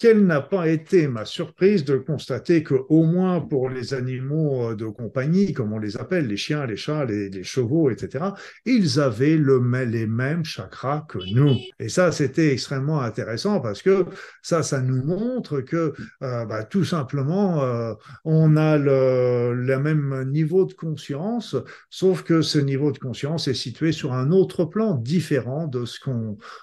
quelle 0.00 0.24
n'a 0.24 0.40
pas 0.40 0.66
été 0.66 1.06
ma 1.08 1.26
surprise 1.26 1.84
de 1.84 1.98
constater 1.98 2.62
que, 2.62 2.74
au 2.88 3.04
moins 3.04 3.38
pour 3.38 3.68
les 3.68 3.92
animaux 3.92 4.74
de 4.74 4.86
compagnie, 4.86 5.52
comme 5.52 5.74
on 5.74 5.78
les 5.78 5.98
appelle, 5.98 6.26
les 6.26 6.38
chiens, 6.38 6.64
les 6.64 6.76
chats, 6.76 7.04
les, 7.04 7.44
chevaux, 7.44 7.90
etc., 7.90 8.24
ils 8.64 8.98
avaient 8.98 9.36
le, 9.36 9.60
les 9.84 10.06
mêmes 10.06 10.42
chakras 10.42 11.04
que 11.06 11.18
nous. 11.34 11.54
Et 11.78 11.90
ça, 11.90 12.12
c'était 12.12 12.50
extrêmement 12.50 13.02
intéressant 13.02 13.60
parce 13.60 13.82
que 13.82 14.06
ça, 14.40 14.62
ça 14.62 14.80
nous 14.80 15.04
montre 15.04 15.60
que, 15.60 15.92
euh, 16.22 16.46
bah, 16.46 16.64
tout 16.64 16.86
simplement, 16.86 17.62
euh, 17.62 17.92
on 18.24 18.56
a 18.56 18.78
le, 18.78 19.78
même 19.80 20.30
niveau 20.30 20.64
de 20.64 20.72
conscience, 20.72 21.56
sauf 21.90 22.22
que 22.22 22.40
ce 22.40 22.58
niveau 22.58 22.90
de 22.90 22.98
conscience 22.98 23.48
est 23.48 23.54
situé 23.54 23.92
sur 23.92 24.14
un 24.14 24.30
autre 24.30 24.64
plan 24.64 24.94
différent 24.94 25.66
de 25.66 25.84
ce 25.84 26.00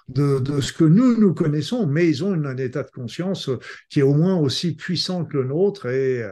de 0.10 0.62
ce 0.62 0.74
que 0.74 0.84
nous 0.84 1.20
nous 1.20 1.34
connaissons, 1.36 1.86
mais 1.86 2.08
ils 2.08 2.24
ont 2.24 2.34
un 2.34 2.58
état 2.58 2.82
de 2.82 2.90
conscience 2.90 3.27
conscience 3.28 3.50
qui 3.90 4.00
est 4.00 4.04
au 4.04 4.14
moins 4.14 4.38
aussi 4.38 4.76
puissante 4.76 5.30
que 5.30 5.38
le 5.38 5.46
nôtre 5.46 5.88
et, 5.88 6.24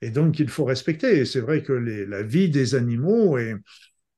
et 0.00 0.10
donc 0.10 0.38
il 0.38 0.48
faut 0.48 0.64
respecter. 0.64 1.18
Et 1.18 1.24
c'est 1.24 1.40
vrai 1.40 1.62
que 1.62 1.72
la 1.72 2.22
vie 2.22 2.48
des 2.48 2.74
animaux 2.74 3.38
est, 3.38 3.54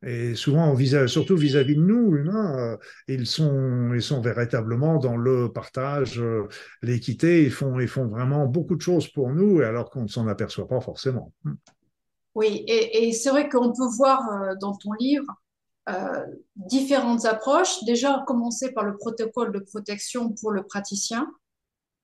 et 0.07 0.35
souvent, 0.35 0.76
surtout 1.09 1.37
vis-à-vis 1.37 1.75
de 1.75 1.81
nous, 1.81 2.16
humains, 2.16 2.59
euh, 2.59 2.76
ils, 3.09 3.26
sont, 3.26 3.93
ils 3.95 4.02
sont 4.02 4.21
véritablement 4.21 4.99
dans 4.99 5.16
le 5.16 5.50
partage, 5.50 6.21
euh, 6.21 6.49
l'équité, 6.83 7.43
ils 7.43 7.50
font, 7.50 7.81
ils 7.81 7.88
font 7.88 8.07
vraiment 8.07 8.47
beaucoup 8.47 8.76
de 8.76 8.83
choses 8.83 9.09
pour 9.09 9.31
nous, 9.31 9.61
alors 9.61 9.90
qu'on 9.90 10.02
ne 10.02 10.09
s'en 10.09 10.28
aperçoit 10.28 10.69
pas 10.69 10.81
forcément. 10.81 11.33
Oui, 12.35 12.64
et, 12.69 13.12
c'est 13.14 13.31
vrai 13.31 13.49
qu'on 13.49 13.73
peut 13.73 13.88
voir 13.97 14.21
euh, 14.31 14.55
dans 14.61 14.76
ton 14.76 14.93
livre 14.93 15.26
différentes 16.57 17.26
approches. 17.26 17.85
Déjà, 17.85 18.25
commencer 18.26 18.73
par 18.73 18.83
le 18.83 18.97
protocole 18.97 19.52
de 19.52 19.61
protection 19.61 20.33
pour 20.33 20.50
le 20.50 20.64
praticien. 20.64 21.31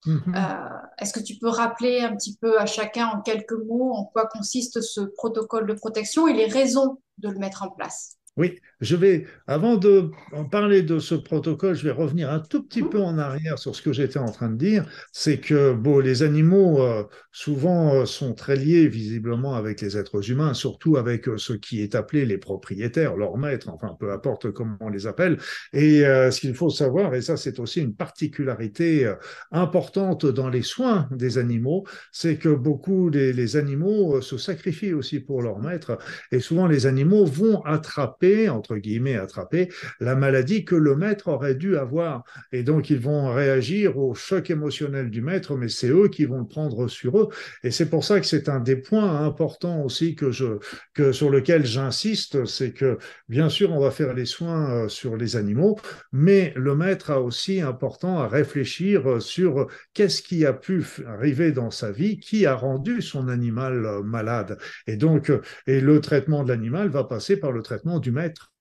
Mm-hmm. 0.05 0.81
Est-ce 0.99 1.13
que 1.13 1.19
tu 1.19 1.35
peux 1.37 1.49
rappeler 1.49 2.01
un 2.01 2.15
petit 2.15 2.37
peu 2.37 2.59
à 2.59 2.65
chacun 2.65 3.07
en 3.07 3.21
quelques 3.21 3.53
mots 3.53 3.93
en 3.93 4.05
quoi 4.05 4.27
consiste 4.27 4.81
ce 4.81 5.01
protocole 5.01 5.65
de 5.67 5.73
protection 5.73 6.27
et 6.27 6.33
les 6.33 6.47
raisons 6.47 6.97
de 7.19 7.29
le 7.29 7.39
mettre 7.39 7.63
en 7.63 7.69
place? 7.69 8.17
Oui, 8.35 8.57
je 8.81 8.95
vais, 8.95 9.27
avant 9.45 9.77
de 9.77 10.09
parler 10.49 10.81
de 10.81 10.97
ce 10.97 11.13
protocole, 11.13 11.75
je 11.75 11.83
vais 11.83 11.91
revenir 11.91 12.31
un 12.31 12.39
tout 12.39 12.63
petit 12.63 12.81
peu 12.81 12.99
en 12.99 13.19
arrière 13.19 13.59
sur 13.59 13.75
ce 13.75 13.83
que 13.83 13.93
j'étais 13.93 14.17
en 14.17 14.31
train 14.31 14.49
de 14.49 14.57
dire. 14.57 14.87
C'est 15.11 15.37
que 15.39 15.73
bon, 15.73 15.99
les 15.99 16.23
animaux 16.23 16.81
euh, 16.81 17.03
souvent 17.31 17.93
euh, 17.93 18.05
sont 18.05 18.33
très 18.33 18.55
liés 18.55 18.87
visiblement 18.87 19.53
avec 19.53 19.81
les 19.81 19.97
êtres 19.97 20.31
humains, 20.31 20.55
surtout 20.55 20.97
avec 20.97 21.27
euh, 21.29 21.37
ce 21.37 21.53
qui 21.53 21.83
est 21.83 21.93
appelé 21.93 22.25
les 22.25 22.39
propriétaires, 22.39 23.17
leurs 23.17 23.37
maîtres, 23.37 23.69
enfin 23.69 23.95
peu 23.99 24.11
importe 24.11 24.49
comment 24.49 24.77
on 24.79 24.89
les 24.89 25.05
appelle. 25.05 25.37
Et 25.71 25.99
ce 26.01 26.39
qu'il 26.39 26.55
faut 26.55 26.71
savoir, 26.71 27.13
et 27.13 27.21
ça 27.21 27.37
c'est 27.37 27.59
aussi 27.59 27.81
une 27.81 27.93
particularité 27.95 29.11
importante 29.51 30.25
dans 30.25 30.49
les 30.49 30.63
soins 30.63 31.07
des 31.11 31.37
animaux, 31.37 31.85
c'est 32.11 32.37
que 32.37 32.49
beaucoup 32.49 33.11
des 33.11 33.55
animaux 33.57 34.21
se 34.21 34.37
sacrifient 34.37 34.93
aussi 34.93 35.19
pour 35.19 35.41
leurs 35.43 35.59
maîtres, 35.59 35.99
et 36.31 36.39
souvent 36.39 36.67
les 36.67 36.87
animaux 36.87 37.25
vont 37.25 37.61
attraper 37.63 38.22
entre 38.49 38.77
guillemets, 38.77 39.15
attraper 39.15 39.69
la 39.99 40.15
maladie 40.15 40.65
que 40.65 40.75
le 40.75 40.95
maître 40.95 41.27
aurait 41.27 41.55
dû 41.55 41.77
avoir. 41.77 42.23
Et 42.51 42.63
donc, 42.63 42.89
ils 42.89 42.99
vont 42.99 43.33
réagir 43.33 43.97
au 43.97 44.13
choc 44.15 44.49
émotionnel 44.49 45.09
du 45.09 45.21
maître, 45.21 45.55
mais 45.55 45.69
c'est 45.69 45.89
eux 45.89 46.07
qui 46.07 46.25
vont 46.25 46.39
le 46.39 46.47
prendre 46.47 46.87
sur 46.87 47.19
eux. 47.19 47.29
Et 47.63 47.71
c'est 47.71 47.89
pour 47.89 48.03
ça 48.03 48.19
que 48.19 48.25
c'est 48.25 48.49
un 48.49 48.59
des 48.59 48.75
points 48.75 49.25
importants 49.25 49.83
aussi 49.83 50.15
que 50.15 50.31
je, 50.31 50.59
que 50.93 51.11
sur 51.11 51.29
lequel 51.29 51.65
j'insiste, 51.65 52.45
c'est 52.45 52.71
que, 52.71 52.97
bien 53.29 53.49
sûr, 53.49 53.71
on 53.71 53.79
va 53.79 53.91
faire 53.91 54.13
les 54.13 54.25
soins 54.25 54.71
euh, 54.71 54.87
sur 54.89 55.17
les 55.17 55.35
animaux, 55.35 55.79
mais 56.11 56.53
le 56.55 56.75
maître 56.75 57.11
a 57.11 57.21
aussi 57.21 57.61
important 57.61 58.19
à 58.19 58.27
réfléchir 58.27 59.09
euh, 59.09 59.19
sur 59.19 59.67
qu'est-ce 59.93 60.21
qui 60.21 60.45
a 60.45 60.53
pu 60.53 60.83
arriver 61.07 61.51
dans 61.51 61.71
sa 61.71 61.91
vie, 61.91 62.19
qui 62.19 62.45
a 62.45 62.55
rendu 62.55 63.01
son 63.01 63.27
animal 63.27 63.85
euh, 63.85 64.03
malade. 64.03 64.57
Et 64.87 64.97
donc, 64.97 65.31
et 65.67 65.81
le 65.81 66.01
traitement 66.01 66.43
de 66.43 66.49
l'animal 66.49 66.89
va 66.89 67.03
passer 67.03 67.37
par 67.37 67.51
le 67.51 67.61
traitement 67.61 67.99
du 67.99 68.11
maître. 68.13 68.53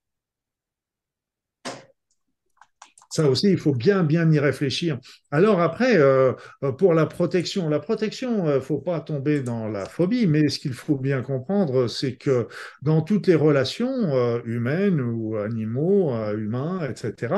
Ça 3.12 3.28
aussi, 3.28 3.50
il 3.50 3.59
faut 3.59 3.75
bien, 3.75 4.04
bien 4.04 4.30
y 4.32 4.38
réfléchir. 4.38 4.99
Alors 5.30 5.61
après, 5.61 5.99
euh, 5.99 6.32
pour 6.78 6.94
la 6.94 7.04
protection, 7.04 7.68
la 7.68 7.78
protection, 7.78 8.47
il 8.49 8.54
ne 8.54 8.61
faut 8.61 8.78
pas 8.78 9.00
tomber 9.00 9.42
dans 9.42 9.68
la 9.68 9.85
phobie, 9.85 10.26
mais 10.26 10.49
ce 10.49 10.59
qu'il 10.59 10.73
faut 10.73 10.97
bien 10.97 11.21
comprendre, 11.21 11.88
c'est 11.88 12.16
que 12.16 12.49
dans 12.80 13.02
toutes 13.02 13.26
les 13.26 13.35
relations 13.35 14.16
euh, 14.16 14.40
humaines 14.47 15.02
ou 15.02 15.37
animaux, 15.37 16.14
euh, 16.14 16.38
humains, 16.38 16.88
etc., 16.88 17.35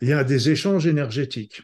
il 0.00 0.08
y 0.08 0.14
a 0.14 0.24
des 0.24 0.48
échanges 0.48 0.86
énergétiques 0.86 1.62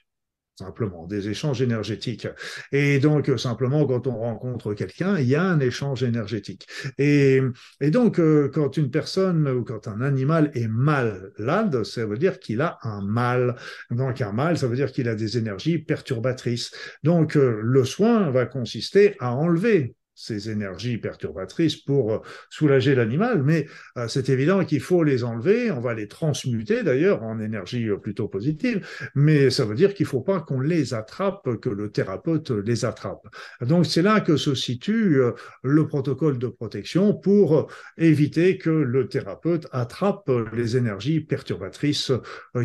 simplement, 0.56 1.06
des 1.06 1.28
échanges 1.28 1.62
énergétiques. 1.62 2.28
Et 2.72 2.98
donc, 2.98 3.30
simplement, 3.36 3.86
quand 3.86 4.06
on 4.06 4.18
rencontre 4.18 4.74
quelqu'un, 4.74 5.18
il 5.18 5.26
y 5.26 5.34
a 5.34 5.42
un 5.42 5.60
échange 5.60 6.02
énergétique. 6.02 6.66
Et, 6.98 7.40
et 7.80 7.90
donc, 7.90 8.18
euh, 8.18 8.50
quand 8.52 8.76
une 8.76 8.90
personne 8.90 9.48
ou 9.48 9.64
quand 9.64 9.88
un 9.88 10.00
animal 10.00 10.50
est 10.54 10.68
malade, 10.68 11.84
ça 11.84 12.06
veut 12.06 12.18
dire 12.18 12.38
qu'il 12.38 12.60
a 12.60 12.78
un 12.82 13.02
mal. 13.02 13.56
Donc, 13.90 14.20
un 14.20 14.32
mal, 14.32 14.56
ça 14.56 14.68
veut 14.68 14.76
dire 14.76 14.92
qu'il 14.92 15.08
a 15.08 15.14
des 15.14 15.38
énergies 15.38 15.78
perturbatrices. 15.78 16.72
Donc, 17.02 17.36
euh, 17.36 17.60
le 17.62 17.84
soin 17.84 18.30
va 18.30 18.46
consister 18.46 19.16
à 19.18 19.34
enlever 19.34 19.94
ces 20.14 20.50
énergies 20.50 20.98
perturbatrices 20.98 21.76
pour 21.76 22.12
euh, 22.12 22.18
soulager 22.50 22.94
l'animal, 22.94 23.42
mais 23.42 23.66
euh, 23.98 24.06
c'est 24.08 24.28
évident 24.28 24.64
qu'il 24.64 24.80
faut 24.80 25.02
les 25.02 25.24
enlever, 25.24 25.70
on 25.70 25.80
va 25.80 25.94
les 25.94 26.08
transmuter 26.08 26.82
d'ailleurs 26.82 27.22
en 27.22 27.40
énergie 27.40 27.88
euh, 27.88 27.96
plutôt 27.96 28.28
positive, 28.28 28.86
mais 29.14 29.50
ça 29.50 29.64
veut 29.64 29.74
dire 29.74 29.92
qu'il 29.94 30.04
ne 30.04 30.10
faut 30.10 30.20
pas 30.20 30.40
qu'on 30.40 30.60
les 30.60 30.94
attrape, 30.94 31.56
que 31.60 31.68
le 31.68 31.90
thérapeute 31.90 32.50
les 32.50 32.84
attrape. 32.84 33.26
Donc 33.60 33.86
c'est 33.86 34.02
là 34.02 34.20
que 34.20 34.36
se 34.36 34.54
situe 34.54 35.20
le 35.62 35.86
protocole 35.86 36.38
de 36.38 36.46
protection 36.46 37.14
pour 37.14 37.68
éviter 37.98 38.58
que 38.58 38.70
le 38.70 39.08
thérapeute 39.08 39.66
attrape 39.72 40.30
les 40.52 40.76
énergies 40.76 41.20
perturbatrices 41.20 42.12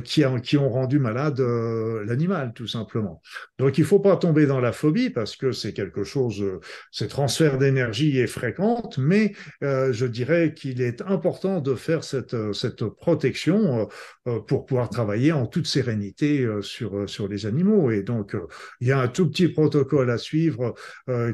qui, 0.03 0.25
ont 0.25 0.70
rendu 0.70 1.00
malade 1.00 1.39
l'animal, 1.39 2.53
tout 2.53 2.68
simplement. 2.68 3.22
Donc 3.58 3.77
il 3.77 3.82
ne 3.82 3.86
faut 3.86 4.00
pas 4.00 4.18
tomber 4.18 4.46
dans 4.46 4.60
la 4.60 4.72
phobie 4.72 5.10
parce 5.10 5.36
que 5.36 5.51
c'est 5.51 5.74
quelque 5.74 6.03
chose, 6.03 6.44
c'est 6.91 7.08
transfert 7.39 7.58
d'énergie 7.58 8.19
est 8.19 8.27
fréquente, 8.27 8.98
mais 8.98 9.31
euh, 9.63 9.93
je 9.93 10.05
dirais 10.05 10.53
qu'il 10.53 10.81
est 10.81 11.01
important 11.01 11.62
de 11.62 11.74
faire 11.74 12.03
cette, 12.03 12.36
cette 12.51 12.84
protection 12.84 13.79
euh, 13.79 13.86
euh, 14.27 14.39
pour 14.41 14.65
pouvoir 14.65 14.89
travailler 14.89 15.31
en 15.31 15.46
toute 15.46 15.65
sérénité 15.65 16.46
sur, 16.62 17.10
sur 17.10 17.29
les 17.29 17.46
animaux. 17.46 17.91
Et 17.91 18.03
donc, 18.03 18.36
il 18.81 18.89
y 18.89 18.91
a 18.91 19.00
un 19.00 19.08
tout 19.08 19.29
petit 19.29 19.48
protocole 19.48 20.10
à 20.10 20.17
suivre 20.17 20.74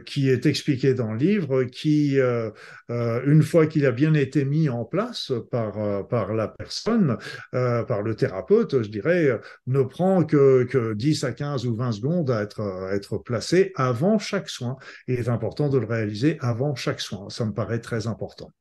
qui 0.06 0.30
est 0.30 0.46
expliqué 0.46 0.94
dans 0.94 1.12
le 1.12 1.18
livre, 1.18 1.64
qui, 1.64 2.18
une 2.90 3.42
fois 3.42 3.68
qu'il 3.68 3.86
a 3.86 3.92
bien 3.92 4.14
été 4.14 4.46
mis 4.46 4.70
en 4.70 4.86
place 4.86 5.32
par, 5.52 6.08
par 6.08 6.34
la 6.34 6.48
personne, 6.48 7.18
par 7.52 8.02
le 8.02 8.16
thérapeute, 8.16 8.84
je 8.84 8.90
dirais, 8.90 9.40
ne 9.68 9.82
prend 9.82 10.24
que, 10.24 10.64
que 10.64 10.94
10 10.94 11.24
à 11.24 11.32
15 11.32 11.66
ou 11.66 11.76
20 11.76 11.92
secondes 11.94 12.32
à 12.32 12.44
être, 12.44 12.62
à 12.62 12.96
être 12.96 13.18
placé 13.18 13.72
avant 13.76 14.20
chaque 14.20 14.50
soin. 14.50 14.78
Il 15.08 15.16
est 15.16 15.30
important 15.30 15.70
de 15.70 15.78
le 15.78 15.86
réaliser 15.96 16.38
avant 16.42 16.76
chaque 16.76 17.02
soin. 17.02 17.30
Ça 17.30 17.46
me 17.46 17.54
paraît 17.54 17.82
très 17.82 18.08
important. 18.08 18.52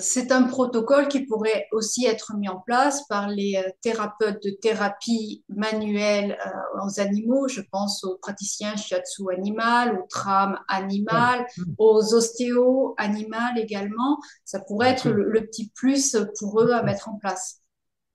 C'est 0.00 0.30
un 0.30 0.44
protocole 0.44 1.08
qui 1.08 1.26
pourrait 1.26 1.66
aussi 1.72 2.06
être 2.06 2.34
mis 2.36 2.48
en 2.48 2.60
place 2.60 3.06
par 3.08 3.28
les 3.28 3.56
euh, 3.56 3.68
thérapeutes 3.82 4.42
de 4.42 4.50
thérapie 4.50 5.44
manuelle 5.48 6.38
euh, 6.46 6.86
aux 6.86 7.00
animaux. 7.00 7.48
Je 7.48 7.62
pense 7.70 8.04
aux 8.04 8.16
praticiens 8.18 8.76
shiatsu 8.76 9.24
animal, 9.36 9.98
aux 9.98 10.06
tram 10.08 10.58
animal, 10.68 11.46
aux 11.78 12.14
ostéo 12.14 12.94
animal 12.96 13.58
également. 13.58 14.18
Ça 14.44 14.60
pourrait 14.60 14.90
être 14.90 15.08
le, 15.08 15.44
petit 15.46 15.72
plus 15.74 16.16
pour 16.38 16.62
eux 16.62 16.70
à 16.70 16.82
mettre 16.84 17.08
en 17.08 17.16
place. 17.16 17.61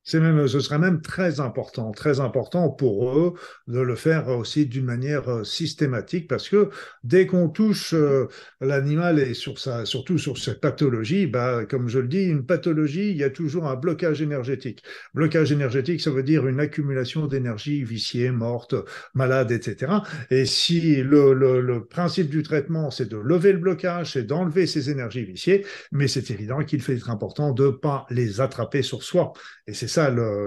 C'est 0.08 0.22
même, 0.22 0.48
ce 0.48 0.62
serait 0.62 0.80
même 0.80 1.02
très 1.02 1.42
important, 1.42 1.92
très 1.92 2.22
important 2.22 2.70
pour 2.70 3.12
eux 3.20 3.34
de 3.68 3.82
le 3.82 3.96
faire 3.96 4.30
aussi 4.30 4.66
d'une 4.66 4.86
manière 4.86 5.28
euh, 5.30 5.44
systématique 5.44 6.30
parce 6.30 6.48
que 6.48 6.70
dès 7.04 7.28
qu'on 7.28 7.50
touche 7.50 7.94
euh, 7.94 8.28
l'animal 8.62 9.20
et 9.20 9.34
surtout 9.34 10.18
sur 10.18 10.38
cette 10.38 10.62
pathologie, 10.62 11.28
bah, 11.28 11.66
comme 11.66 11.90
je 11.90 12.00
le 12.00 12.08
dis, 12.08 12.24
une 12.24 12.46
pathologie, 12.46 13.12
il 13.12 13.18
y 13.18 13.24
a 13.26 13.30
toujours 13.30 13.68
un 13.68 13.76
blocage 13.76 14.22
énergétique. 14.22 14.82
Blocage 15.14 15.52
énergétique, 15.52 16.00
ça 16.00 16.12
veut 16.12 16.24
dire 16.24 16.48
une 16.48 16.62
accumulation 16.62 17.28
d'énergie 17.28 17.84
viciée, 17.84 18.32
morte, 18.32 18.76
malade, 19.14 19.52
etc. 19.52 19.92
Et 20.32 20.46
si 20.46 21.04
le, 21.04 21.80
principe 21.90 22.30
du 22.30 22.44
traitement, 22.44 22.92
c'est 22.92 23.10
de 23.10 23.18
lever 23.18 23.52
le 23.52 23.60
blocage, 23.60 24.14
c'est 24.14 24.24
d'enlever 24.24 24.68
ces 24.68 24.90
énergies 24.90 25.26
viciées, 25.26 25.66
mais 25.92 26.08
c'est 26.08 26.32
évident 26.32 26.64
qu'il 26.64 26.82
fait 26.82 26.96
être 26.96 27.10
important 27.10 27.52
de 27.52 27.72
pas 27.72 28.06
les 28.10 28.40
attraper 28.40 28.84
sur 28.84 29.04
soi. 29.04 29.34
Et 29.68 29.74
c'est 29.74 29.97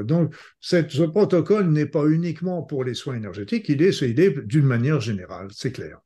donc, 0.04 0.34
ce 0.60 1.02
protocole 1.04 1.70
n'est 1.70 1.86
pas 1.86 2.06
uniquement 2.06 2.62
pour 2.62 2.84
les 2.84 2.94
soins 2.94 3.16
énergétiques, 3.16 3.68
il 3.68 3.82
est, 3.82 4.46
d'une 4.46 4.64
manière 4.64 5.00
générale, 5.00 5.48
c'est 5.52 5.72
clair. 5.72 6.00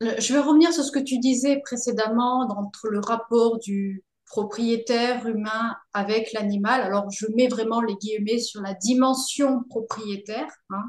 Je 0.00 0.32
vais 0.32 0.40
revenir 0.40 0.72
sur 0.72 0.84
ce 0.84 0.92
que 0.92 0.98
tu 0.98 1.18
disais 1.18 1.60
précédemment 1.64 2.46
entre 2.50 2.88
le 2.88 3.00
rapport 3.00 3.58
du 3.58 4.04
propriétaire 4.26 5.26
humain 5.26 5.74
avec 5.94 6.32
l'animal. 6.32 6.82
Alors, 6.82 7.10
je 7.10 7.26
mets 7.34 7.48
vraiment 7.48 7.80
les 7.80 7.94
guillemets 7.94 8.38
sur 8.38 8.60
la 8.60 8.74
dimension 8.74 9.62
propriétaire. 9.70 10.48
Hein. 10.70 10.84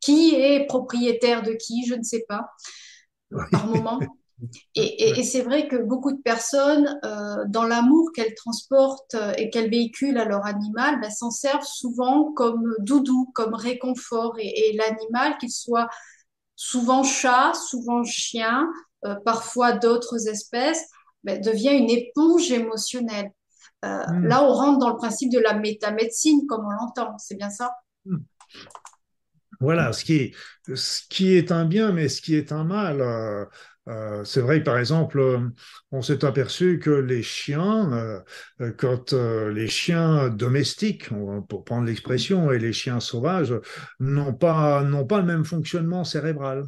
Qui 0.00 0.34
est 0.34 0.66
propriétaire 0.66 1.42
de 1.42 1.52
qui 1.52 1.86
Je 1.86 1.94
ne 1.94 2.02
sais 2.02 2.24
pas. 2.28 2.50
Par 3.50 3.66
moment. 3.66 4.00
Et, 4.74 5.22
c'est 5.22 5.42
vrai 5.42 5.68
que 5.68 5.76
beaucoup 5.76 6.12
de 6.12 6.20
personnes, 6.20 6.98
euh, 7.04 7.44
dans 7.48 7.64
l'amour 7.64 8.10
qu'elles 8.12 8.34
transportent 8.34 9.14
euh, 9.14 9.32
et 9.36 9.50
qu'elles 9.50 9.70
véhiculent 9.70 10.18
à 10.18 10.24
leur 10.24 10.44
animal, 10.46 11.00
ben, 11.00 11.10
s'en 11.10 11.30
servent 11.30 11.66
souvent 11.66 12.32
comme 12.32 12.74
doudou, 12.80 13.30
comme 13.34 13.54
réconfort. 13.54 14.34
Et, 14.38 14.76
l'animal, 14.76 15.36
qu'il 15.38 15.50
soit 15.50 15.88
souvent 16.56 17.04
chat, 17.04 17.52
souvent 17.54 18.04
chien, 18.04 18.68
euh, 19.04 19.14
parfois 19.24 19.72
d'autres 19.72 20.28
espèces, 20.28 20.84
ben, 21.24 21.40
devient 21.40 21.76
une 21.76 21.90
éponge 21.90 22.50
émotionnelle. 22.50 23.30
Hmm. 23.84 24.26
Là, 24.26 24.44
on 24.44 24.52
rentre 24.52 24.78
dans 24.78 24.90
le 24.90 24.96
principe 24.96 25.32
de 25.32 25.40
la 25.40 25.54
métamédecine, 25.54 26.46
comme 26.46 26.64
on 26.64 26.70
l'entend. 26.70 27.18
C'est 27.18 27.34
bien 27.34 27.50
ça? 27.50 27.74
Hmm. 28.04 28.18
Voilà, 29.58 29.92
ce 29.92 30.04
qui, 30.04 30.14
est, 30.14 30.34
ce 30.74 31.02
qui 31.08 31.34
est 31.34 31.52
un 31.52 31.64
bien, 31.64 31.92
mais 31.92 32.08
ce 32.08 32.20
qui 32.20 32.34
est 32.34 32.52
un 32.52 32.64
mal. 32.64 33.00
Euh, 33.88 34.20
euh, 34.22 34.24
c'est 34.24 34.40
vrai 34.40 34.62
par 34.62 34.78
exemple, 34.78 35.18
euh, 35.18 35.40
on 35.90 36.02
s'est 36.02 36.24
aperçu 36.24 36.78
que 36.78 36.90
les 36.90 37.22
chiens, 37.22 38.22
quand 38.78 39.12
les 39.12 39.68
chiens 39.68 40.28
domestiques, 40.28 41.08
pour 41.48 41.64
prendre 41.64 41.86
l'expression, 41.86 42.52
et 42.52 42.58
les 42.58 42.72
chiens 42.72 43.00
sauvages, 43.00 43.54
n'ont 44.00 44.34
pas, 44.34 44.82
n'ont 44.84 45.06
pas 45.06 45.18
le 45.20 45.26
même 45.26 45.44
fonctionnement 45.44 46.04
cérébral. 46.04 46.64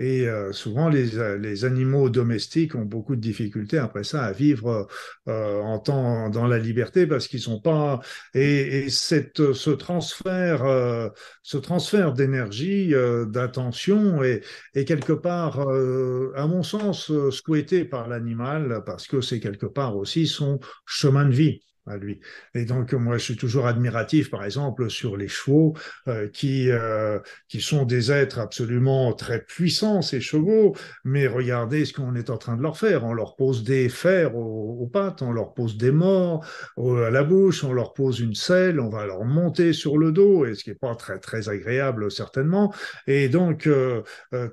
Et 0.00 0.26
euh, 0.26 0.50
souvent, 0.52 0.88
les, 0.88 1.18
euh, 1.18 1.36
les, 1.36 1.66
animaux 1.66 2.08
domestiques 2.08 2.74
ont 2.74 2.86
beaucoup 2.86 3.16
de 3.16 3.20
difficultés 3.20 3.76
après 3.76 4.02
ça 4.02 4.24
à 4.24 4.32
vivre 4.32 4.88
euh, 5.28 5.60
en 5.60 5.78
temps 5.78 6.30
dans 6.30 6.46
la 6.46 6.58
liberté 6.58 7.06
parce 7.06 7.28
qu'ils 7.28 7.40
sont 7.40 7.60
pas. 7.60 8.00
Et, 8.32 8.78
et 8.86 8.90
cette, 8.90 9.52
ce 9.52 9.68
transfert, 9.70 10.64
euh, 10.64 11.10
ce 11.42 11.58
transfert 11.58 12.14
d'énergie, 12.14 12.94
euh, 12.94 13.26
d'attention 13.26 14.22
est, 14.22 14.42
est, 14.74 14.86
quelque 14.86 15.12
part, 15.12 15.60
à 15.60 16.46
mon 16.46 16.62
sens, 16.62 17.12
souhaité 17.30 17.84
par 17.84 18.08
l'animal 18.08 18.82
parce 18.86 19.06
que 19.06 19.20
c'est 19.20 19.38
quelque 19.38 19.66
part 19.66 19.96
aussi 19.96 20.26
son 20.26 20.60
chemin 20.86 21.26
de 21.26 21.34
vie 21.34 21.60
à 21.86 21.96
lui. 21.96 22.20
Et 22.54 22.64
donc, 22.64 22.92
moi, 22.92 23.18
je 23.18 23.24
suis 23.24 23.36
toujours 23.36 23.66
admiratif, 23.66 24.30
par 24.30 24.44
exemple, 24.44 24.90
sur 24.90 25.16
les 25.16 25.28
chevaux, 25.28 25.74
euh, 26.08 26.28
qui, 26.28 26.70
euh, 26.70 27.18
qui 27.48 27.60
sont 27.60 27.84
des 27.84 28.12
êtres 28.12 28.38
absolument 28.38 29.12
très 29.12 29.42
puissants, 29.42 30.02
ces 30.02 30.20
chevaux, 30.20 30.76
mais 31.04 31.26
regardez 31.26 31.84
ce 31.84 31.92
qu'on 31.92 32.14
est 32.14 32.30
en 32.30 32.38
train 32.38 32.56
de 32.56 32.62
leur 32.62 32.76
faire. 32.76 33.04
On 33.04 33.12
leur 33.12 33.36
pose 33.36 33.64
des 33.64 33.88
fers 33.88 34.36
aux, 34.36 34.88
pattes, 34.92 35.22
on 35.22 35.32
leur 35.32 35.54
pose 35.54 35.76
des 35.76 35.90
morts 35.90 36.44
à 36.76 37.10
la 37.10 37.22
bouche, 37.22 37.64
on 37.64 37.72
leur 37.72 37.92
pose 37.94 38.20
une 38.20 38.34
selle, 38.34 38.80
on 38.80 38.88
va 38.88 39.06
leur 39.06 39.24
monter 39.24 39.72
sur 39.72 39.98
le 39.98 40.12
dos, 40.12 40.46
et 40.46 40.54
ce 40.54 40.64
qui 40.64 40.70
n'est 40.70 40.76
pas 40.76 40.94
très, 40.94 41.18
très 41.18 41.48
agréable, 41.48 42.10
certainement. 42.10 42.72
Et 43.06 43.28
donc, 43.28 43.66
euh, 43.66 44.02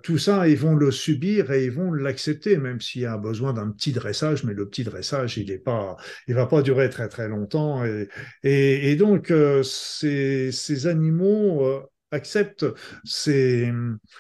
tout 0.04 0.18
ça, 0.18 0.48
ils 0.48 0.58
vont 0.58 0.76
le 0.76 0.92
subir 0.92 1.52
et 1.52 1.66
ils 1.66 1.72
vont 1.72 1.92
l'accepter, 1.92 2.58
même 2.58 2.82
s'il 2.82 3.02
y 3.02 3.06
a 3.06 3.18
besoin 3.18 3.54
d'un 3.54 3.70
petit 3.72 3.92
dressage, 3.92 4.44
mais 4.44 4.54
le 4.54 4.68
petit 4.68 4.84
dressage, 4.84 5.38
il 5.38 5.52
est 5.52 5.58
pas, 5.58 5.98
il 6.28 6.36
va 6.36 6.46
pas 6.46 6.62
durer 6.62 6.90
très, 6.90 7.08
très 7.08 7.17
longtemps. 7.26 7.84
Et, 7.86 8.08
et, 8.44 8.96
donc, 8.96 9.32
euh, 9.32 9.64
ces, 9.64 10.52
ces, 10.52 10.88
animaux 10.88 11.66
euh, 11.66 11.82
acceptent 12.12 12.66
ces... 13.04 13.72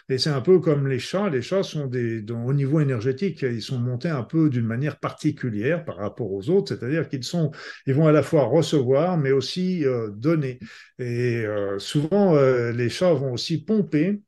Et 0.09 0.17
c'est 0.17 0.29
un 0.29 0.41
peu 0.41 0.59
comme 0.59 0.87
les 0.87 0.99
chats. 0.99 1.29
Les 1.29 1.41
chats 1.41 1.63
sont 1.63 1.87
des, 1.87 2.25
au 2.31 2.53
niveau 2.53 2.79
énergétique, 2.79 3.41
ils 3.43 3.61
sont 3.61 3.79
montés 3.79 4.09
un 4.09 4.23
peu 4.23 4.49
d'une 4.49 4.65
manière 4.65 4.99
particulière 4.99 5.85
par 5.85 5.97
rapport 5.97 6.31
aux 6.31 6.49
autres, 6.49 6.75
c'est-à-dire 6.75 7.07
qu'ils 7.09 7.23
sont, 7.23 7.51
ils 7.85 7.93
vont 7.93 8.07
à 8.07 8.11
la 8.11 8.23
fois 8.23 8.43
recevoir, 8.45 9.17
mais 9.17 9.31
aussi 9.31 9.85
euh, 9.85 10.09
donner. 10.09 10.59
Et 10.99 11.45
souvent, 11.77 12.35
les 12.71 12.89
chats 12.89 13.13
vont 13.13 13.33
aussi 13.33 13.63
pomper 13.63 14.21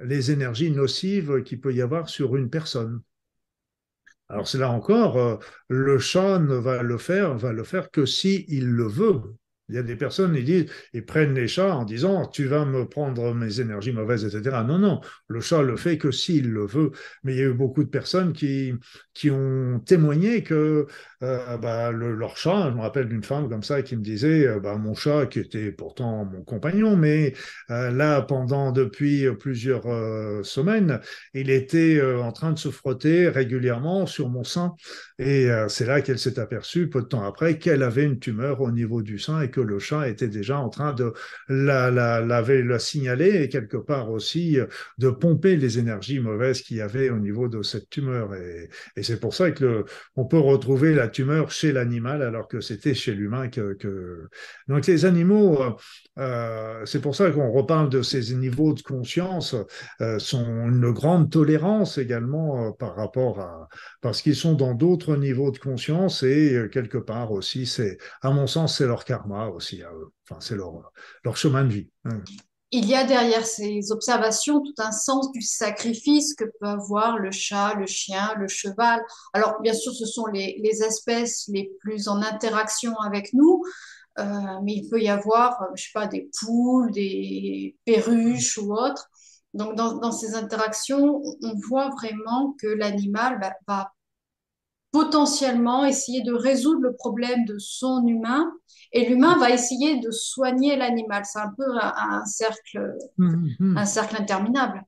les 0.00 0.30
énergies 0.30 0.70
nocives 0.70 1.42
qu'il 1.42 1.60
peut 1.60 1.74
y 1.74 1.82
avoir 1.82 2.08
sur 2.08 2.36
une 2.36 2.48
personne. 2.50 3.02
Alors 4.28 4.46
c'est 4.48 4.58
là 4.58 4.70
encore, 4.70 5.16
euh, 5.16 5.38
le 5.68 5.98
chat 5.98 6.38
ne 6.38 6.54
va 6.56 6.82
le 6.82 6.98
faire, 6.98 7.36
va 7.38 7.52
le 7.52 7.64
faire 7.64 7.90
que 7.90 8.04
si 8.04 8.44
il 8.48 8.66
le 8.70 8.86
veut. 8.86 9.22
Il 9.68 9.74
y 9.74 9.78
a 9.78 9.82
des 9.82 9.96
personnes, 9.96 10.34
ils 10.36 10.44
disent, 10.44 10.66
ils 10.92 11.04
prennent 11.04 11.34
les 11.34 11.48
chats 11.48 11.74
en 11.74 11.84
disant, 11.84 12.26
tu 12.26 12.44
vas 12.44 12.64
me 12.66 12.86
prendre 12.86 13.32
mes 13.34 13.60
énergies 13.60 13.92
mauvaises, 13.92 14.24
etc. 14.24 14.62
Non, 14.66 14.78
non, 14.78 15.00
le 15.28 15.40
chat 15.40 15.62
le 15.62 15.76
fait 15.76 15.96
que 15.96 16.10
s'il 16.10 16.50
le 16.50 16.66
veut. 16.66 16.90
Mais 17.22 17.34
il 17.34 17.38
y 17.38 17.42
a 17.42 17.46
eu 17.46 17.54
beaucoup 17.54 17.82
de 17.82 17.88
personnes 17.88 18.32
qui, 18.32 18.74
qui 19.14 19.30
ont 19.30 19.80
témoigné 19.80 20.42
que 20.42 20.86
euh, 21.22 21.56
bah, 21.56 21.90
leur 21.92 22.36
chat, 22.36 22.70
je 22.70 22.76
me 22.76 22.82
rappelle 22.82 23.08
d'une 23.08 23.22
femme 23.22 23.48
comme 23.48 23.62
ça 23.62 23.82
qui 23.82 23.96
me 23.96 24.02
disait, 24.02 24.46
euh, 24.46 24.60
bah, 24.60 24.76
mon 24.76 24.94
chat, 24.94 25.26
qui 25.26 25.38
était 25.38 25.72
pourtant 25.72 26.24
mon 26.26 26.42
compagnon, 26.42 26.96
mais 26.96 27.32
euh, 27.70 27.90
là, 27.90 28.20
pendant 28.20 28.72
depuis 28.72 29.26
plusieurs 29.38 29.84
semaines, 30.44 31.00
il 31.32 31.50
était 31.50 32.02
en 32.02 32.32
train 32.32 32.52
de 32.52 32.58
se 32.58 32.70
frotter 32.70 33.28
régulièrement 33.28 34.06
sur 34.06 34.28
mon 34.28 34.44
sein. 34.44 34.74
Et 35.18 35.48
c'est 35.68 35.86
là 35.86 36.00
qu'elle 36.00 36.18
s'est 36.18 36.38
aperçue, 36.38 36.88
peu 36.88 37.02
de 37.02 37.06
temps 37.06 37.24
après, 37.24 37.58
qu'elle 37.58 37.82
avait 37.82 38.04
une 38.04 38.18
tumeur 38.18 38.60
au 38.60 38.70
niveau 38.70 39.02
du 39.02 39.18
sein 39.18 39.40
que 39.54 39.60
le 39.60 39.78
chat 39.78 40.08
était 40.08 40.28
déjà 40.28 40.58
en 40.58 40.68
train 40.68 40.92
de 40.92 41.12
la, 41.48 41.90
la, 41.90 42.78
signaler 42.78 43.42
et 43.42 43.48
quelque 43.48 43.76
part 43.76 44.10
aussi 44.10 44.58
de 44.98 45.10
pomper 45.10 45.56
les 45.56 45.78
énergies 45.78 46.20
mauvaises 46.20 46.62
qu'il 46.62 46.78
y 46.78 46.80
avait 46.80 47.10
au 47.10 47.18
niveau 47.18 47.48
de 47.48 47.62
cette 47.62 47.88
tumeur. 47.88 48.34
Et, 48.34 48.68
c'est 49.02 49.20
pour 49.20 49.34
ça 49.34 49.50
que 49.50 49.64
le, 49.64 49.84
on 50.16 50.24
peut 50.24 50.38
retrouver 50.38 50.94
la 50.94 51.08
tumeur 51.08 51.50
chez 51.50 51.72
l'animal 51.72 52.22
alors 52.22 52.48
que 52.48 52.60
c'était 52.60 52.94
chez 52.94 53.14
l'humain 53.14 53.48
que, 53.48 54.28
Donc 54.68 54.86
les 54.86 55.04
animaux, 55.04 55.58
euh, 56.18 56.84
c'est 56.84 57.00
pour 57.00 57.14
ça 57.14 57.30
qu'on 57.30 57.50
reparle 57.50 57.88
de 57.88 58.02
ces 58.02 58.34
niveaux 58.34 58.74
de 58.74 58.82
conscience, 58.82 59.54
euh, 60.00 60.18
sont 60.18 60.44
une 60.44 60.90
grande 60.90 61.30
tolérance 61.30 61.98
également 61.98 62.66
euh, 62.66 62.70
par 62.72 62.96
rapport 62.96 63.40
à... 63.40 63.68
parce 64.00 64.22
qu'ils 64.22 64.36
sont 64.36 64.54
dans 64.54 64.74
d'autres 64.74 65.16
niveaux 65.16 65.50
de 65.50 65.58
conscience 65.58 66.22
et 66.22 66.54
euh, 66.54 66.68
quelque 66.68 66.98
part 66.98 67.32
aussi, 67.32 67.66
c'est, 67.66 67.98
à 68.22 68.30
mon 68.30 68.46
sens, 68.46 68.78
c'est 68.78 68.86
leur 68.86 69.04
karma 69.04 69.43
aussi. 69.48 69.82
Enfin, 70.28 70.40
c'est 70.40 70.56
leur, 70.56 70.92
leur 71.24 71.36
chemin 71.36 71.64
de 71.64 71.72
vie. 71.72 71.90
Hein 72.04 72.22
il 72.76 72.86
y 72.86 72.96
a 72.96 73.04
derrière 73.04 73.46
ces 73.46 73.92
observations 73.92 74.60
tout 74.60 74.74
un 74.78 74.90
sens 74.90 75.30
du 75.30 75.42
sacrifice 75.42 76.34
que 76.34 76.42
peut 76.42 76.66
avoir 76.66 77.18
le 77.18 77.30
chat, 77.30 77.74
le 77.74 77.86
chien, 77.86 78.34
le 78.36 78.48
cheval. 78.48 79.00
Alors, 79.32 79.60
bien 79.60 79.74
sûr, 79.74 79.92
ce 79.92 80.04
sont 80.06 80.26
les, 80.26 80.82
espèces 80.82 81.48
les 81.52 81.70
plus 81.78 82.08
en 82.08 82.20
interaction 82.20 82.98
avec 82.98 83.32
nous, 83.32 83.62
euh, 84.18 84.24
mais 84.64 84.72
il 84.74 84.88
peut 84.88 85.00
y 85.00 85.08
avoir, 85.08 85.68
je 85.76 85.84
sais 85.84 85.90
pas, 85.94 86.08
des 86.08 86.28
poules, 86.40 86.90
des 86.90 87.76
perruches 87.84 88.58
ou 88.58 88.74
autres. 88.74 89.08
Donc, 89.52 89.76
dans, 89.76 90.10
ces 90.10 90.34
interactions, 90.34 91.22
on 91.44 91.54
voit 91.68 91.90
vraiment 91.90 92.56
que 92.60 92.66
l'animal 92.66 93.38
va 93.68 93.92
potentiellement 94.94 95.84
essayer 95.84 96.22
de 96.22 96.32
résoudre 96.32 96.80
le 96.82 96.94
problème 96.94 97.44
de 97.46 97.58
son 97.58 98.06
humain 98.06 98.52
et 98.92 99.08
l'humain 99.08 99.36
va 99.38 99.50
essayer 99.50 99.98
de 99.98 100.12
soigner 100.12 100.76
l'animal. 100.76 101.24
C'est 101.24 101.40
un 101.40 101.50
peu 101.56 101.64
un, 101.82 102.24
cercle, 102.26 102.94
mmh, 103.18 103.48
mmh. 103.58 103.76
un 103.76 103.86
cercle 103.86 104.14
interminable. 104.16 104.84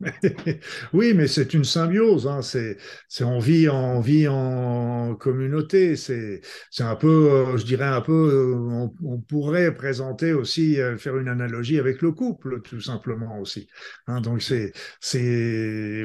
oui, 0.92 1.14
mais 1.14 1.26
c'est 1.26 1.54
une 1.54 1.64
symbiose. 1.64 2.26
Hein. 2.26 2.42
C'est, 2.42 2.76
c'est 3.08 3.24
on 3.24 3.38
vit 3.38 3.68
en 3.68 4.00
vie 4.00 4.28
en 4.28 5.14
communauté. 5.16 5.96
C'est, 5.96 6.40
c'est 6.70 6.82
un 6.82 6.96
peu, 6.96 7.30
euh, 7.30 7.56
je 7.56 7.64
dirais 7.64 7.86
un 7.86 8.00
peu, 8.00 8.12
euh, 8.12 8.88
on, 9.02 9.18
pourrait 9.20 9.74
présenter 9.74 10.32
aussi, 10.32 10.80
euh, 10.80 10.96
faire 10.96 11.16
une 11.16 11.28
analogie 11.28 11.78
avec 11.78 12.02
le 12.02 12.12
couple, 12.12 12.60
tout 12.62 12.80
simplement 12.80 13.38
aussi. 13.40 13.68
Hein. 14.06 14.20
Donc 14.20 14.42
c'est, 14.42 14.72
c'est 15.00 16.04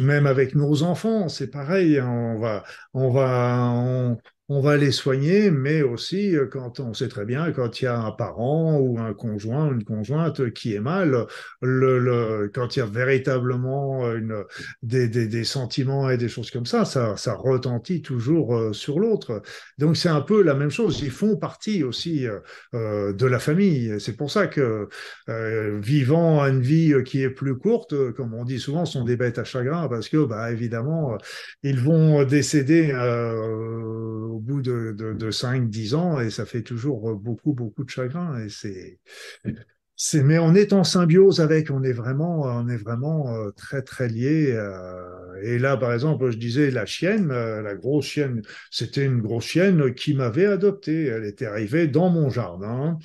même 0.00 0.26
avec 0.26 0.54
nos 0.54 0.82
enfants, 0.82 1.28
c'est 1.28 1.50
pareil. 1.50 1.98
Hein. 1.98 2.08
On 2.08 2.38
va, 2.38 2.64
on 2.92 3.10
va, 3.10 4.16
on, 4.48 4.60
va 4.60 4.76
les 4.76 4.92
soigner, 4.92 5.50
mais 5.50 5.82
aussi 5.82 6.36
euh, 6.36 6.46
quand 6.46 6.80
on 6.80 6.92
sait 6.92 7.08
très 7.08 7.24
bien 7.24 7.50
quand 7.52 7.80
il 7.80 7.84
y 7.86 7.88
a 7.88 7.98
un 7.98 8.10
parent 8.10 8.78
ou 8.78 8.98
un 8.98 9.14
conjoint, 9.14 9.72
une 9.72 9.84
conjointe 9.84 10.52
qui 10.52 10.74
est 10.74 10.80
mal, 10.80 11.26
quand 11.62 12.76
il 12.76 12.78
y 12.78 12.82
a 12.82 12.86
véritablement 12.86 14.12
une, 14.12 14.44
des, 14.82 15.44
sentiments 15.44 16.10
et 16.10 16.16
des 16.16 16.28
choses 16.28 16.50
comme 16.50 16.66
ça, 16.66 16.84
ça, 16.84 17.34
retentit 17.34 18.02
toujours 18.02 18.54
euh, 18.54 18.72
sur 18.72 19.00
l'autre. 19.00 19.42
Donc 19.78 19.96
c'est 19.96 20.08
un 20.08 20.20
peu 20.20 20.42
la 20.42 20.54
même 20.54 20.70
chose. 20.70 21.00
Ils 21.02 21.10
font 21.10 21.36
partie 21.36 21.82
aussi 21.82 22.26
euh, 22.74 23.12
de 23.12 23.26
la 23.26 23.38
famille. 23.38 23.98
C'est 23.98 24.16
pour 24.16 24.30
ça 24.30 24.46
que 24.46 24.88
vivant 25.26 26.44
une 26.44 26.60
vie 26.60 26.94
qui 27.04 27.22
est 27.22 27.30
plus 27.30 27.56
courte, 27.56 28.12
comme 28.12 28.34
on 28.34 28.44
dit 28.44 28.58
souvent, 28.58 28.84
sont 28.84 29.04
des 29.04 29.16
bêtes 29.16 29.38
à 29.38 29.44
chagrin 29.58 29.88
parce 29.88 30.08
que, 30.08 30.24
bah, 30.24 30.52
évidemment, 30.52 31.16
ils 31.62 31.78
vont 31.78 32.24
décéder 32.24 32.92
au 32.94 34.38
bout 34.40 34.62
de, 34.62 34.92
de, 34.92 35.30
5-10 35.30 35.94
ans 35.94 36.20
et 36.20 36.30
ça 36.30 36.46
fait 36.46 36.62
toujours 36.62 37.14
beaucoup, 37.14 37.52
beaucoup 37.52 37.84
de 37.84 37.90
chagrin. 37.90 38.38
Et 38.40 38.48
c'est, 38.48 38.98
mais 40.14 40.38
on 40.38 40.54
est 40.54 40.72
en 40.72 40.82
symbiose 40.82 41.40
avec, 41.40 41.70
on 41.70 41.82
est 41.84 41.92
vraiment, 41.92 42.42
on 42.42 42.68
est 42.68 42.76
vraiment 42.76 43.32
euh, 43.36 43.50
très, 43.52 43.82
très. 43.82 44.08
Euh, 44.12 45.40
et 45.42 45.58
là, 45.58 45.76
par 45.76 45.92
exemple, 45.92 46.30
je 46.30 46.36
disais 46.36 46.70
la 46.70 46.84
chienne, 46.84 47.30
euh, 47.30 47.62
la 47.62 47.74
grosse 47.76 48.06
chienne, 48.06 48.42
c'était 48.70 49.04
une 49.04 49.20
grosse 49.20 49.44
chienne 49.44 49.94
qui 49.94 50.14
m'avait 50.14 50.46
adopté. 50.46 51.06
Elle 51.06 51.24
était 51.24 51.46
arrivée 51.46 51.86
dans 51.86 52.10
mon 52.10 52.28
jardin. 52.28 52.98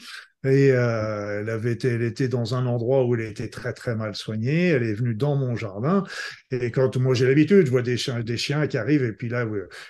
Et 0.46 0.72
euh, 0.72 1.42
elle 1.42 1.50
avait 1.50 1.78
elle 1.84 2.02
était 2.02 2.30
dans 2.30 2.56
un 2.56 2.66
endroit 2.66 3.06
où 3.06 3.14
elle 3.14 3.22
était 3.22 3.50
très 3.50 3.74
très 3.74 3.96
mal 3.96 4.16
soignée. 4.16 4.70
Elle 4.70 4.84
est 4.84 4.94
venue 4.94 5.14
dans 5.14 5.36
mon 5.36 5.58
jardin. 5.58 6.06
Et 6.52 6.72
quand 6.72 6.96
moi 6.96 7.14
j'ai 7.14 7.28
l'habitude, 7.28 7.66
je 7.66 7.72
vois 7.72 7.82
des 7.82 7.98
chiens, 7.98 8.22
des 8.22 8.38
chiens 8.38 8.66
qui 8.68 8.78
arrivent 8.78 9.04
et 9.04 9.12
puis 9.12 9.28
là, 9.28 9.46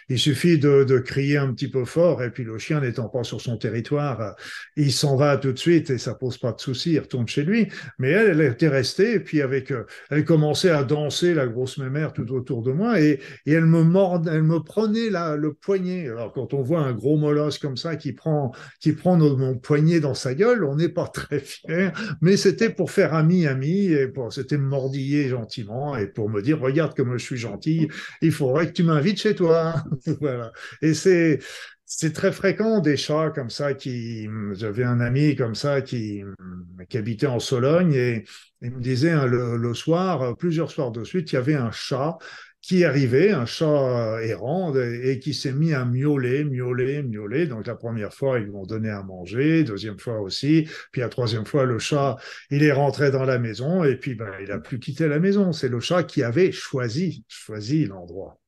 il 0.09 0.17
suffit 0.17 0.57
de, 0.57 0.97
crier 1.05 1.37
un 1.37 1.53
petit 1.53 1.69
peu 1.69 1.85
fort 1.85 2.23
et 2.23 2.31
puis 2.31 2.43
le 2.43 2.57
chien 2.57 2.81
n'étant 2.81 3.09
pas 3.09 3.23
sur 3.23 3.41
son 3.41 3.57
territoire, 3.57 4.21
euh, 4.21 4.31
il 4.75 4.91
s'en 4.91 5.15
va 5.15 5.37
tout 5.37 5.51
de 5.53 5.59
suite 5.59 5.91
et 5.91 5.97
ça 5.97 6.15
pose 6.15 6.37
pas 6.37 6.51
de 6.51 6.59
souci, 6.59 6.93
il 6.93 6.99
retourne 6.99 7.27
chez 7.27 7.43
lui. 7.43 7.67
Mais 7.99 8.09
elle, 8.09 8.41
elle 8.41 8.51
était 8.51 8.67
restée 8.67 9.13
et 9.13 9.19
puis 9.19 9.41
avec, 9.41 9.71
euh, 9.71 9.85
elle 10.09 10.25
commençait 10.25 10.71
à 10.71 10.83
danser 10.83 11.33
la 11.35 11.47
grosse 11.47 11.77
mémère 11.77 12.11
tout 12.11 12.31
autour 12.33 12.63
de 12.63 12.71
moi 12.71 12.99
et, 12.99 13.19
et 13.45 13.53
elle 13.53 13.65
me 13.65 13.83
mord, 13.83 14.21
elle 14.29 14.43
me 14.43 14.59
prenait 14.59 15.11
là 15.11 15.35
le 15.35 15.53
poignet. 15.53 16.07
Alors 16.09 16.33
quand 16.33 16.53
on 16.55 16.63
voit 16.63 16.81
un 16.81 16.93
gros 16.93 17.17
molosse 17.17 17.59
comme 17.59 17.77
ça 17.77 17.95
qui 17.95 18.13
prend, 18.13 18.51
qui 18.79 18.93
prend 18.93 19.15
mon 19.17 19.55
poignet 19.55 19.99
dans 19.99 20.13
sa 20.13 20.33
on 20.45 20.75
n'est 20.75 20.89
pas 20.89 21.07
très 21.13 21.39
fiers, 21.39 21.91
mais 22.21 22.37
c'était 22.37 22.69
pour 22.69 22.91
faire 22.91 23.13
ami-ami, 23.13 23.85
et 23.87 24.07
pour, 24.07 24.31
c'était 24.31 24.57
mordiller 24.57 25.29
gentiment, 25.29 25.95
et 25.95 26.07
pour 26.07 26.29
me 26.29 26.41
dire, 26.41 26.59
regarde 26.59 26.95
comme 26.95 27.17
je 27.17 27.23
suis 27.23 27.37
gentil, 27.37 27.87
il 28.21 28.31
faudrait 28.31 28.67
que 28.67 28.73
tu 28.73 28.83
m'invites 28.83 29.19
chez 29.19 29.35
toi. 29.35 29.75
voilà. 30.21 30.51
Et 30.81 30.93
c'est, 30.93 31.39
c'est 31.85 32.13
très 32.13 32.31
fréquent 32.31 32.79
des 32.81 32.97
chats 32.97 33.31
comme 33.33 33.49
ça 33.49 33.73
qui. 33.73 34.27
J'avais 34.53 34.83
un 34.83 34.99
ami 34.99 35.35
comme 35.35 35.55
ça 35.55 35.81
qui, 35.81 36.23
qui 36.87 36.97
habitait 36.97 37.27
en 37.27 37.39
Sologne 37.39 37.93
et 37.93 38.25
il 38.61 38.71
me 38.71 38.81
disait 38.81 39.11
hein, 39.11 39.25
le, 39.25 39.57
le, 39.57 39.73
soir, 39.73 40.35
plusieurs 40.37 40.69
soirs 40.69 40.91
de 40.91 41.03
suite, 41.03 41.31
il 41.31 41.35
y 41.35 41.37
avait 41.37 41.55
un 41.55 41.71
chat 41.71 42.17
qui 42.61 42.83
arrivait, 42.83 43.31
un 43.31 43.45
chat 43.45 44.19
errant, 44.23 44.75
et 44.75 45.19
qui 45.19 45.33
s'est 45.33 45.53
mis 45.53 45.73
à 45.73 45.85
miauler, 45.85 46.43
miauler, 46.43 47.01
miauler. 47.03 47.47
Donc 47.47 47.67
la 47.67 47.75
première 47.75 48.13
fois, 48.13 48.39
ils 48.39 48.45
lui 48.45 48.55
ont 48.55 48.65
donné 48.65 48.89
à 48.89 49.01
manger, 49.01 49.63
deuxième 49.63 49.97
fois 49.97 50.19
aussi, 50.19 50.67
puis 50.91 51.01
la 51.01 51.09
troisième 51.09 51.45
fois, 51.45 51.65
le 51.65 51.79
chat, 51.79 52.17
il 52.51 52.63
est 52.63 52.71
rentré 52.71 53.11
dans 53.11 53.23
la 53.23 53.39
maison, 53.39 53.83
et 53.83 53.95
puis 53.95 54.15
ben, 54.15 54.31
il 54.41 54.51
a 54.51 54.59
plus 54.59 54.79
quitté 54.79 55.07
la 55.07 55.19
maison. 55.19 55.51
C'est 55.53 55.69
le 55.69 55.79
chat 55.79 56.03
qui 56.03 56.23
avait 56.23 56.51
choisi, 56.51 57.23
choisi 57.27 57.85
l'endroit. 57.85 58.39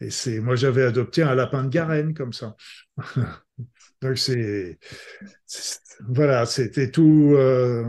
Et 0.00 0.10
c'est, 0.10 0.40
moi, 0.40 0.56
j'avais 0.56 0.82
adopté 0.84 1.22
un 1.22 1.34
lapin 1.34 1.64
de 1.64 1.68
Garenne 1.68 2.14
comme 2.14 2.32
ça. 2.32 2.56
Donc 4.02 4.18
c'est, 4.18 4.78
voilà, 6.08 6.44
c'était 6.44 6.90
tout. 6.90 7.34
Euh, 7.36 7.84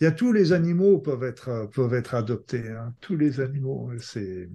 il 0.00 0.04
y 0.04 0.06
a 0.06 0.12
tous 0.12 0.32
les 0.32 0.52
animaux 0.52 0.98
peuvent 0.98 1.24
être 1.24 1.68
peuvent 1.72 1.94
être 1.94 2.14
adoptés. 2.14 2.68
Hein. 2.68 2.94
Tous 3.00 3.16
les 3.16 3.40
animaux, 3.40 3.90
c'est 4.00 4.48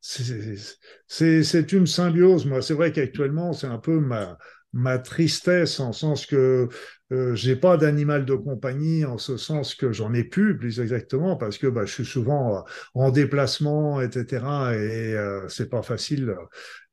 c'est 0.00 1.72
une 1.72 1.86
symbiose. 1.86 2.46
Moi, 2.46 2.62
c'est 2.62 2.74
vrai 2.74 2.92
qu'actuellement, 2.92 3.52
c'est 3.52 3.66
un 3.66 3.78
peu 3.78 3.98
ma 3.98 4.38
ma 4.72 4.98
tristesse 4.98 5.80
en 5.80 5.92
sens 5.92 6.26
que 6.26 6.68
euh, 7.12 7.34
j'ai 7.34 7.56
pas 7.56 7.76
d'animal 7.76 8.24
de 8.24 8.34
compagnie 8.34 9.04
en 9.04 9.16
ce 9.16 9.36
sens 9.36 9.74
que 9.74 9.92
j'en 9.92 10.12
ai 10.12 10.24
plus 10.24 10.58
plus 10.58 10.80
exactement 10.80 11.36
parce 11.36 11.56
que 11.56 11.66
bah, 11.68 11.86
je 11.86 11.92
suis 11.92 12.04
souvent 12.04 12.64
en 12.94 13.10
déplacement 13.10 14.00
etc 14.00 14.26
et 14.72 15.14
euh, 15.14 15.48
c'est 15.48 15.70
pas 15.70 15.82
facile 15.82 16.34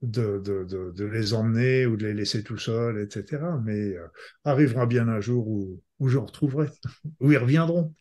de, 0.01 0.39
de, 0.39 0.63
de, 0.65 0.91
de, 0.91 1.05
les 1.05 1.33
emmener 1.33 1.85
ou 1.85 1.97
de 1.97 2.05
les 2.05 2.13
laisser 2.13 2.43
tout 2.43 2.57
seuls 2.57 3.01
etc 3.01 3.41
mais 3.63 3.95
euh, 3.95 4.07
arrivera 4.45 4.85
bien 4.85 5.07
un 5.07 5.19
jour 5.19 5.47
où 5.47 5.81
où 6.03 6.09
je 6.09 6.17
retrouverai, 6.17 6.67
où 7.21 7.31
ils 7.31 7.37
reviendront. 7.37 7.93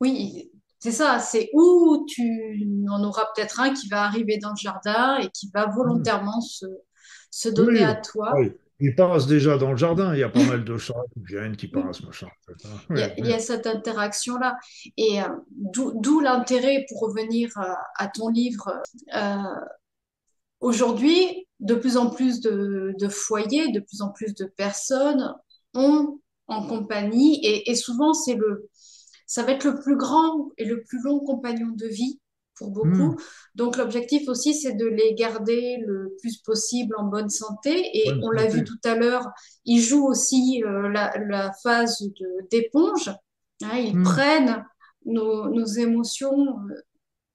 Oui, 0.00 0.50
c'est 0.78 0.90
ça, 0.90 1.18
c'est 1.18 1.50
où 1.52 2.06
tu 2.08 2.66
en 2.90 3.04
auras 3.04 3.26
peut-être 3.34 3.60
un 3.60 3.74
qui 3.74 3.88
va 3.88 4.04
arriver 4.04 4.38
dans 4.38 4.50
le 4.50 4.56
jardin 4.56 5.18
et 5.18 5.28
qui 5.28 5.50
va 5.54 5.66
volontairement 5.66 6.40
se, 6.40 6.64
se 7.30 7.50
donner 7.50 7.84
à 7.84 7.94
toi. 7.94 8.32
Oui. 8.36 8.52
Il 8.80 8.94
passe 8.94 9.26
déjà 9.26 9.58
dans 9.58 9.70
le 9.70 9.76
jardin, 9.76 10.14
il 10.14 10.20
y 10.20 10.22
a 10.22 10.28
pas 10.28 10.44
mal 10.44 10.64
de 10.64 10.76
chats 10.78 10.94
qui 11.12 11.20
viennent, 11.24 11.56
qui 11.56 11.68
passent, 11.68 12.02
machin. 12.02 12.28
Il 12.90 12.98
y, 12.98 13.02
a, 13.02 13.18
il 13.18 13.26
y 13.26 13.32
a 13.32 13.38
cette 13.38 13.66
interaction-là. 13.66 14.56
Et 14.96 15.20
euh, 15.22 15.26
d'où 15.50 16.20
l'intérêt, 16.20 16.86
pour 16.88 17.00
revenir 17.00 17.50
à, 17.56 17.70
euh, 17.70 17.74
à 17.98 18.08
ton 18.08 18.28
livre, 18.28 18.80
euh, 19.14 19.42
aujourd'hui, 20.60 21.46
de 21.60 21.74
plus 21.74 21.96
en 21.96 22.10
plus 22.10 22.40
de, 22.40 22.94
de, 22.98 23.08
foyers, 23.08 23.70
de 23.70 23.80
plus 23.80 24.00
en 24.00 24.10
plus 24.10 24.34
de 24.34 24.46
personnes 24.46 25.34
ont 25.74 26.18
en 26.46 26.66
compagnie. 26.66 27.40
Et, 27.44 27.74
souvent, 27.74 28.14
c'est 28.14 28.34
le, 28.34 28.68
ça 29.26 29.42
va 29.42 29.52
être 29.52 29.64
le 29.64 29.78
plus 29.78 29.96
grand 29.96 30.50
et 30.56 30.64
le 30.64 30.82
plus 30.82 31.02
long 31.02 31.20
compagnon 31.20 31.68
de 31.74 31.86
vie 31.86 32.18
pour 32.60 32.70
beaucoup. 32.70 33.12
Hmm. 33.12 33.16
Donc 33.54 33.76
l'objectif 33.78 34.28
aussi, 34.28 34.54
c'est 34.54 34.74
de 34.74 34.84
les 34.84 35.14
garder 35.14 35.78
le 35.86 36.14
plus 36.20 36.36
possible 36.36 36.94
en 36.98 37.04
bonne 37.04 37.30
santé. 37.30 37.90
Et 37.94 38.12
on 38.22 38.30
l'a 38.30 38.46
vu 38.46 38.62
tout 38.64 38.78
à 38.84 38.94
l'heure, 38.94 39.26
ils 39.64 39.80
jouent 39.80 40.06
aussi 40.06 40.62
euh, 40.64 40.90
la, 40.90 41.52
phase 41.62 42.06
d'éponge. 42.50 43.10
Hein, 43.62 43.78
ils 43.78 43.96
hmm. 43.96 44.02
prennent 44.04 44.64
nos, 45.06 45.64
émotions 45.64 46.58
euh, 46.68 46.74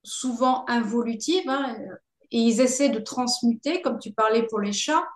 souvent 0.04 0.64
involutives 0.68 1.50
hein, 1.50 1.76
et 2.32 2.38
ils 2.38 2.62
essaient 2.62 2.90
de 2.90 3.00
transmuter, 3.00 3.82
comme 3.82 3.98
tu 3.98 4.12
parlais 4.12 4.44
pour 4.44 4.60
les 4.60 4.74
chats. 4.74 5.08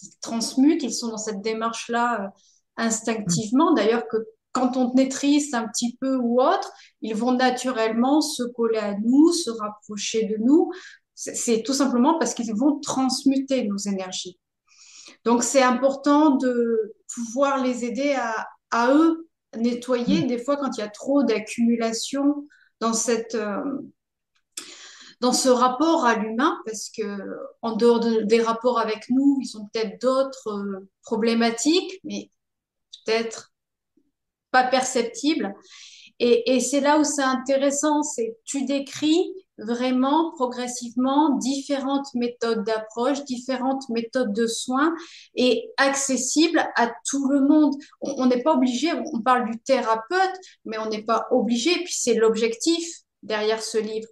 Ils 0.00 0.10
transmutent, 0.20 0.84
ils 0.84 0.94
sont 0.94 1.08
dans 1.08 1.18
cette 1.18 1.42
démarche-là 1.42 2.22
euh, 2.22 2.28
instinctivement. 2.76 3.74
D'ailleurs, 3.74 4.06
que 4.06 4.18
quand 4.60 4.76
on 4.76 4.94
est 4.96 5.10
triste 5.10 5.54
un 5.54 5.66
petit 5.68 5.96
peu 6.00 6.16
ou 6.16 6.40
autre, 6.40 6.70
ils 7.00 7.14
vont 7.14 7.32
naturellement 7.32 8.20
se 8.20 8.42
coller 8.42 8.78
à 8.78 8.94
nous, 8.98 9.32
se 9.32 9.50
rapprocher 9.50 10.24
de 10.24 10.36
nous. 10.38 10.70
C'est 11.14 11.62
tout 11.64 11.72
simplement 11.72 12.18
parce 12.18 12.34
qu'ils 12.34 12.54
vont 12.54 12.78
transmuter 12.80 13.66
nos 13.66 13.78
énergies. 13.78 14.38
Donc, 15.24 15.42
c'est 15.42 15.62
important 15.62 16.36
de 16.36 16.94
pouvoir 17.12 17.62
les 17.62 17.84
aider 17.84 18.14
à, 18.14 18.46
à 18.70 18.92
eux 18.94 19.28
nettoyer. 19.56 20.24
Mm. 20.24 20.26
Des 20.26 20.38
fois, 20.38 20.56
quand 20.56 20.70
il 20.76 20.80
y 20.80 20.84
a 20.84 20.88
trop 20.88 21.22
d'accumulation 21.22 22.46
dans 22.80 22.92
cette, 22.92 23.34
euh, 23.34 23.80
dans 25.20 25.32
ce 25.32 25.48
rapport 25.48 26.04
à 26.04 26.14
l'humain, 26.14 26.58
parce 26.64 26.90
que 26.96 27.18
en 27.62 27.76
dehors 27.76 28.00
des 28.00 28.42
rapports 28.42 28.78
avec 28.78 29.08
nous, 29.10 29.38
ils 29.42 29.56
ont 29.56 29.68
peut-être 29.72 30.00
d'autres 30.00 30.48
euh, 30.48 30.88
problématiques, 31.02 32.00
mais 32.04 32.30
peut-être 33.04 33.52
pas 34.50 34.64
perceptible. 34.64 35.54
Et, 36.20 36.54
et 36.54 36.60
c'est 36.60 36.80
là 36.80 36.98
où 36.98 37.04
c'est 37.04 37.22
intéressant, 37.22 38.02
c'est 38.02 38.36
tu 38.44 38.64
décris 38.64 39.32
vraiment 39.58 40.32
progressivement 40.32 41.36
différentes 41.36 42.12
méthodes 42.14 42.64
d'approche, 42.64 43.24
différentes 43.24 43.88
méthodes 43.88 44.32
de 44.32 44.46
soins 44.46 44.94
et 45.34 45.70
accessibles 45.76 46.64
à 46.76 46.90
tout 47.08 47.28
le 47.28 47.40
monde. 47.40 47.74
On 48.00 48.26
n'est 48.26 48.42
pas 48.42 48.54
obligé, 48.54 48.92
on 49.12 49.20
parle 49.20 49.50
du 49.50 49.58
thérapeute, 49.58 50.34
mais 50.64 50.78
on 50.78 50.88
n'est 50.88 51.02
pas 51.02 51.26
obligé, 51.30 51.74
puis 51.84 51.94
c'est 51.96 52.14
l'objectif 52.14 52.84
derrière 53.22 53.62
ce 53.62 53.78
livre. 53.78 54.08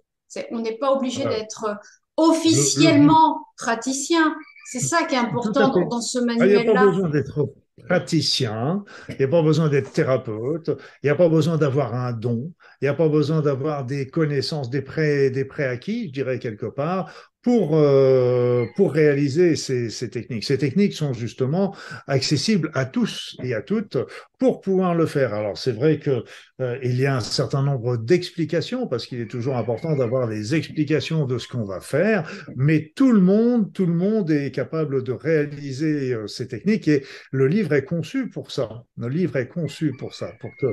On 0.51 0.59
n'est 0.59 0.77
pas 0.77 0.91
obligé 0.91 1.23
d'être 1.23 1.77
officiellement 2.17 3.45
praticien. 3.57 4.35
C'est 4.69 4.79
ça 4.79 5.05
qui 5.05 5.15
est 5.15 5.19
important 5.19 5.69
dans, 5.87 6.01
ce 6.01 6.19
manuel-là. 6.19 6.49
Ah, 6.49 6.59
il 6.59 6.65
n'y 6.65 6.69
a 6.69 6.73
pas 6.73 6.85
besoin 6.85 7.09
d'être 7.09 7.49
praticien, 7.85 8.83
il 9.09 9.15
n'y 9.17 9.25
a 9.25 9.27
pas 9.27 9.41
besoin 9.43 9.69
d'être 9.69 9.91
thérapeute, 9.91 10.69
il 11.03 11.07
n'y 11.07 11.09
a 11.09 11.15
pas 11.15 11.29
besoin 11.29 11.57
d'avoir 11.57 11.93
un 11.93 12.11
don, 12.11 12.53
il 12.81 12.85
n'y 12.85 12.89
a 12.89 12.93
pas 12.93 13.07
besoin 13.09 13.41
d'avoir 13.41 13.85
des 13.85 14.07
connaissances, 14.07 14.69
des 14.69 14.81
prêts, 14.81 15.29
des 15.29 15.45
préacquis, 15.45 16.07
je 16.07 16.11
dirais 16.13 16.39
quelque 16.39 16.65
part, 16.65 17.11
pour, 17.41 17.77
euh, 17.77 18.65
pour 18.75 18.91
réaliser 18.93 19.55
ces, 19.55 19.89
ces, 19.89 20.09
techniques. 20.09 20.43
Ces 20.43 20.57
techniques 20.57 20.93
sont 20.93 21.13
justement 21.13 21.75
accessibles 22.07 22.71
à 22.73 22.85
tous 22.85 23.37
et 23.41 23.53
à 23.53 23.61
toutes 23.61 23.97
pour 24.37 24.61
pouvoir 24.61 24.95
le 24.95 25.05
faire. 25.05 25.33
Alors 25.33 25.57
c'est 25.57 25.71
vrai 25.71 25.99
que 25.99 26.23
euh, 26.59 26.77
il 26.83 26.99
y 26.99 27.05
a 27.05 27.15
un 27.15 27.21
certain 27.21 27.63
nombre 27.63 27.97
d'explications 27.97 28.87
parce 28.87 29.05
qu'il 29.05 29.21
est 29.21 29.31
toujours 29.31 29.55
important 29.57 29.95
d'avoir 29.95 30.27
les 30.27 30.55
explications 30.55 31.25
de 31.25 31.37
ce 31.37 31.47
qu'on 31.47 31.63
va 31.63 31.79
faire, 31.79 32.29
mais 32.55 32.91
tout 32.95 33.11
le 33.11 33.21
monde, 33.21 33.71
tout 33.71 33.85
le 33.85 33.93
monde 33.93 34.29
est 34.31 34.51
capable 34.51 35.03
de 35.03 35.11
réaliser 35.11 36.13
euh, 36.13 36.27
ces 36.27 36.47
techniques 36.47 36.87
et 36.87 37.05
le 37.31 37.47
livre 37.47 37.73
est 37.73 37.85
conçu 37.85 38.29
pour 38.29 38.51
ça. 38.51 38.83
Le 38.97 39.07
livre 39.09 39.37
est 39.37 39.47
conçu 39.47 39.93
pour 39.97 40.15
ça, 40.15 40.33
pour 40.39 40.51
que 40.59 40.67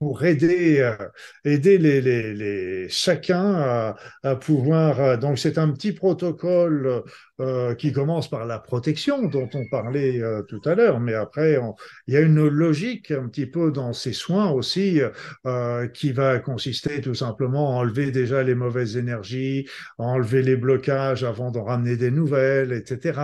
pour 0.00 0.24
aider, 0.24 0.80
euh, 0.80 0.96
aider 1.44 1.78
les, 1.78 2.00
les, 2.34 2.88
chacun 2.88 3.54
à, 3.54 3.96
à 4.24 4.36
pouvoir. 4.36 5.00
Euh, 5.00 5.16
donc, 5.18 5.38
c'est 5.38 5.58
un 5.58 5.70
petit 5.72 5.92
protocole 5.92 7.04
euh, 7.40 7.74
qui 7.74 7.90
commence 7.90 8.28
par 8.28 8.44
la 8.44 8.58
protection 8.58 9.26
dont 9.26 9.48
on 9.54 9.66
parlait 9.70 10.20
euh, 10.20 10.42
tout 10.42 10.60
à 10.66 10.74
l'heure, 10.74 11.00
mais 11.00 11.14
après 11.14 11.58
il 12.06 12.12
y 12.12 12.16
a 12.18 12.20
une 12.20 12.46
logique 12.46 13.10
un 13.12 13.28
petit 13.28 13.46
peu 13.46 13.70
dans 13.70 13.94
ces 13.94 14.12
soins 14.12 14.50
aussi 14.50 15.00
euh, 15.46 15.86
qui 15.88 16.12
va 16.12 16.38
consister 16.38 17.00
tout 17.00 17.14
simplement 17.14 17.70
à 17.70 17.80
enlever 17.80 18.10
déjà 18.10 18.42
les 18.42 18.54
mauvaises 18.54 18.98
énergies, 18.98 19.66
à 19.98 20.02
enlever 20.02 20.42
les 20.42 20.56
blocages 20.56 21.24
avant 21.24 21.50
d'en 21.50 21.64
ramener 21.64 21.96
des 21.96 22.10
nouvelles, 22.10 22.72
etc. 22.72 23.18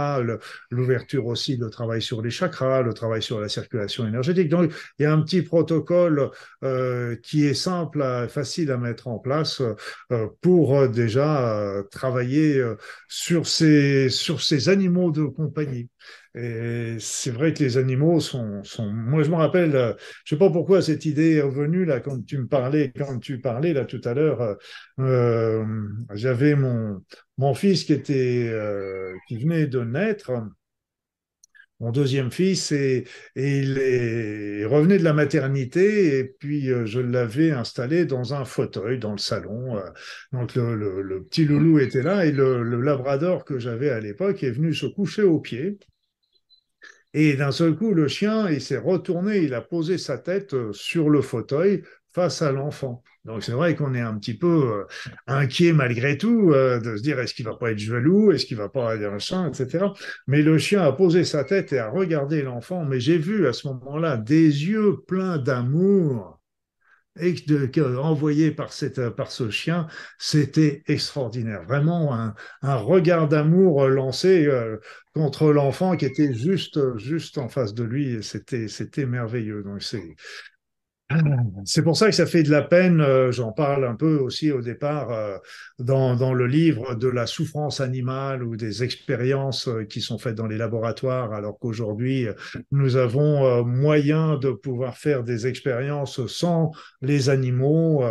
L'ouverture 0.71 1.27
aussi, 1.27 1.59
le 1.59 1.69
travail 1.69 2.01
sur 2.01 2.23
les 2.23 2.31
chakras, 2.31 2.81
le 2.81 2.95
travail 2.95 3.23
sur 3.23 3.39
la 3.39 3.51
circulation 3.51 4.07
énergétique. 4.09 4.49
Donc 4.49 4.73
il 4.99 5.03
y 5.03 5.07
a 5.07 5.13
un 5.13 5.21
petit 5.21 5.43
protocole 5.43 6.31
qui 7.23 7.47
est 7.47 7.55
simple, 7.55 8.27
facile 8.29 8.71
à 8.71 8.79
mettre 8.79 9.09
en 9.09 9.19
place 9.19 9.63
pour 10.41 10.89
déjà 10.89 11.85
travailler 11.91 12.63
sur 13.09 13.47
ces 13.47 14.06
sur 14.11 14.43
ces 14.43 14.69
animaux 14.69 15.11
de 15.11 15.25
compagnie. 15.25 15.89
Et 16.35 16.97
c'est 16.99 17.31
vrai 17.31 17.55
que 17.55 17.63
les 17.65 17.79
animaux 17.79 18.21
sont. 18.21 18.63
Moi, 18.79 19.23
je 19.23 19.31
me 19.31 19.37
rappelle, 19.37 19.75
euh, 19.75 19.95
je 20.25 20.35
sais 20.35 20.39
pas 20.39 20.51
pourquoi 20.51 20.83
cette 20.83 21.05
idée 21.07 21.37
est 21.37 21.43
revenue 21.43 21.85
là 21.85 22.01
quand 22.01 22.25
tu 22.25 22.39
me 22.39 22.47
parlais, 22.47 22.93
quand 22.97 23.19
tu 23.19 23.41
parlais 23.41 23.73
là 23.73 23.85
tout 23.85 24.01
à 24.05 24.15
l'heure. 24.15 24.41
Euh, 24.43 24.55
euh 25.01 25.65
J'avais 26.15 26.55
mon 26.55 27.03
mon 27.39 27.55
fils 27.55 27.85
qui 27.85 27.93
était 27.93 28.53
qui 29.29 29.37
venait 29.39 29.67
de 29.67 29.81
naître 29.81 30.33
mon 31.81 31.91
deuxième 31.91 32.31
fils 32.31 32.73
et, 32.73 33.05
il, 33.35 33.79
est, 33.79 34.65
revenait 34.65 34.99
de 34.99 35.05
la 35.05 35.13
maternité 35.13 36.19
et 36.19 36.25
puis 36.25 36.71
euh, 36.71 36.87
je 36.87 37.01
l'avais 37.01 37.51
installé 37.51 38.07
dans 38.07 38.35
un 38.35 38.45
fauteuil 38.45 38.99
dans 38.99 39.13
le 39.13 39.19
salon. 39.19 39.77
Euh, 39.77 39.83
donc 40.33 40.55
le, 40.55 41.03
le, 41.03 41.23
petit 41.25 41.45
loulou 41.45 41.79
était 41.79 42.03
là 42.03 42.25
et 42.25 42.33
le, 42.33 42.63
le 42.63 42.81
labrador 42.81 43.45
que 43.45 43.59
j'avais 43.59 43.91
à 43.91 44.01
l'époque 44.01 44.43
est 44.43 44.51
venu 44.51 44.73
se 44.75 44.87
coucher 44.87 45.23
au 45.23 45.39
pied. 45.39 45.79
Et 47.13 47.35
d'un 47.35 47.53
seul 47.53 47.75
coup, 47.77 47.95
le 47.95 48.09
chien, 48.09 48.51
il 48.51 48.61
s'est 48.61 48.77
retourné, 48.77 49.39
il 49.39 49.55
a 49.55 49.63
posé 49.63 49.97
sa 49.97 50.19
tête 50.19 50.55
sur 50.73 51.09
le 51.09 51.23
fauteuil 51.23 51.83
face 52.17 52.41
à 52.41 52.51
l'enfant. 52.51 53.03
Donc 53.27 53.43
c'est 53.43 53.53
vrai 53.53 53.75
qu'on 53.75 53.93
est 53.95 54.01
un 54.01 54.17
petit 54.17 54.33
peu 54.33 54.47
euh, 54.73 54.85
inquiet 55.27 55.75
malgré 55.75 56.17
tout 56.17 56.51
euh, 56.51 56.81
de 56.81 56.97
se 56.97 57.03
dire 57.03 57.21
est-ce 57.21 57.35
qu'il 57.35 57.45
va 57.45 57.55
pas 57.55 57.73
être 57.73 57.79
jaloux, 57.79 58.33
est-ce 58.33 58.47
qu'il 58.47 58.57
va 58.57 58.71
pas 58.71 58.97
dire 58.97 59.13
un 59.13 59.19
chien, 59.19 59.47
etc. 59.53 59.85
Mais 60.27 60.41
le 60.41 60.57
chien 60.57 60.83
a 60.83 60.93
posé 60.93 61.25
sa 61.25 61.45
tête 61.45 61.75
et 61.75 61.79
a 61.79 61.91
regardé 61.91 62.41
l'enfant. 62.41 62.87
Mais 62.87 63.01
j'ai 63.01 63.19
vu 63.19 63.47
à 63.47 63.53
ce 63.53 63.69
moment-là 63.69 64.17
des 64.17 64.45
yeux 64.45 64.97
pleins 65.07 65.37
d'amour 65.37 66.41
et 67.21 67.35
de, 67.35 67.97
envoyés 67.99 68.51
par, 68.51 68.73
cette, 68.73 69.11
par 69.11 69.31
ce 69.31 69.51
chien, 69.51 69.87
c'était 70.19 70.83
extraordinaire. 70.87 71.65
Vraiment 71.65 72.15
un, 72.15 72.35
un 72.63 72.77
regard 72.77 73.29
d'amour 73.29 73.89
lancé 73.89 74.47
euh, 74.47 74.79
contre 75.15 75.53
l'enfant 75.53 75.97
qui 75.97 76.07
était 76.07 76.33
juste, 76.33 76.79
juste 76.97 77.37
en 77.37 77.49
face 77.51 77.75
de 77.75 77.85
lui. 77.85 78.23
C'était, 78.23 78.69
c'était 78.69 79.07
merveilleux. 79.07 79.63
Donc 79.63 79.83
c'est, 79.83 80.17
c'est 81.65 81.83
pour 81.83 81.97
ça 81.97 82.07
que 82.07 82.15
ça 82.15 82.27
fait 82.27 82.43
de 82.43 82.51
la 82.51 82.63
peine, 82.63 83.01
euh, 83.01 83.31
j'en 83.31 83.53
parle 83.53 83.85
un 83.85 83.95
peu 83.95 84.17
aussi 84.17 84.51
au 84.51 84.61
départ 84.61 85.13
euh, 85.13 85.39
dans, 85.79 86.35
le 86.35 86.47
livre, 86.47 86.95
de 86.95 87.07
la 87.07 87.27
souffrance 87.27 87.81
animale 87.81 88.43
ou 88.43 88.57
des 88.57 88.83
expériences 88.83 89.69
euh, 89.69 89.85
qui 89.85 90.01
sont 90.01 90.19
faites 90.19 90.35
dans 90.35 90.49
les 90.49 90.57
laboratoires, 90.57 91.33
alors 91.33 91.59
qu'aujourd'hui, 91.61 92.27
nous 92.73 92.97
avons 92.97 93.65
moyen 93.65 94.37
de 94.37 94.51
pouvoir 94.51 94.97
faire 94.97 95.23
des 95.23 95.47
expériences 95.47 96.27
sans 96.27 96.73
les 97.03 97.29
animaux. 97.29 98.05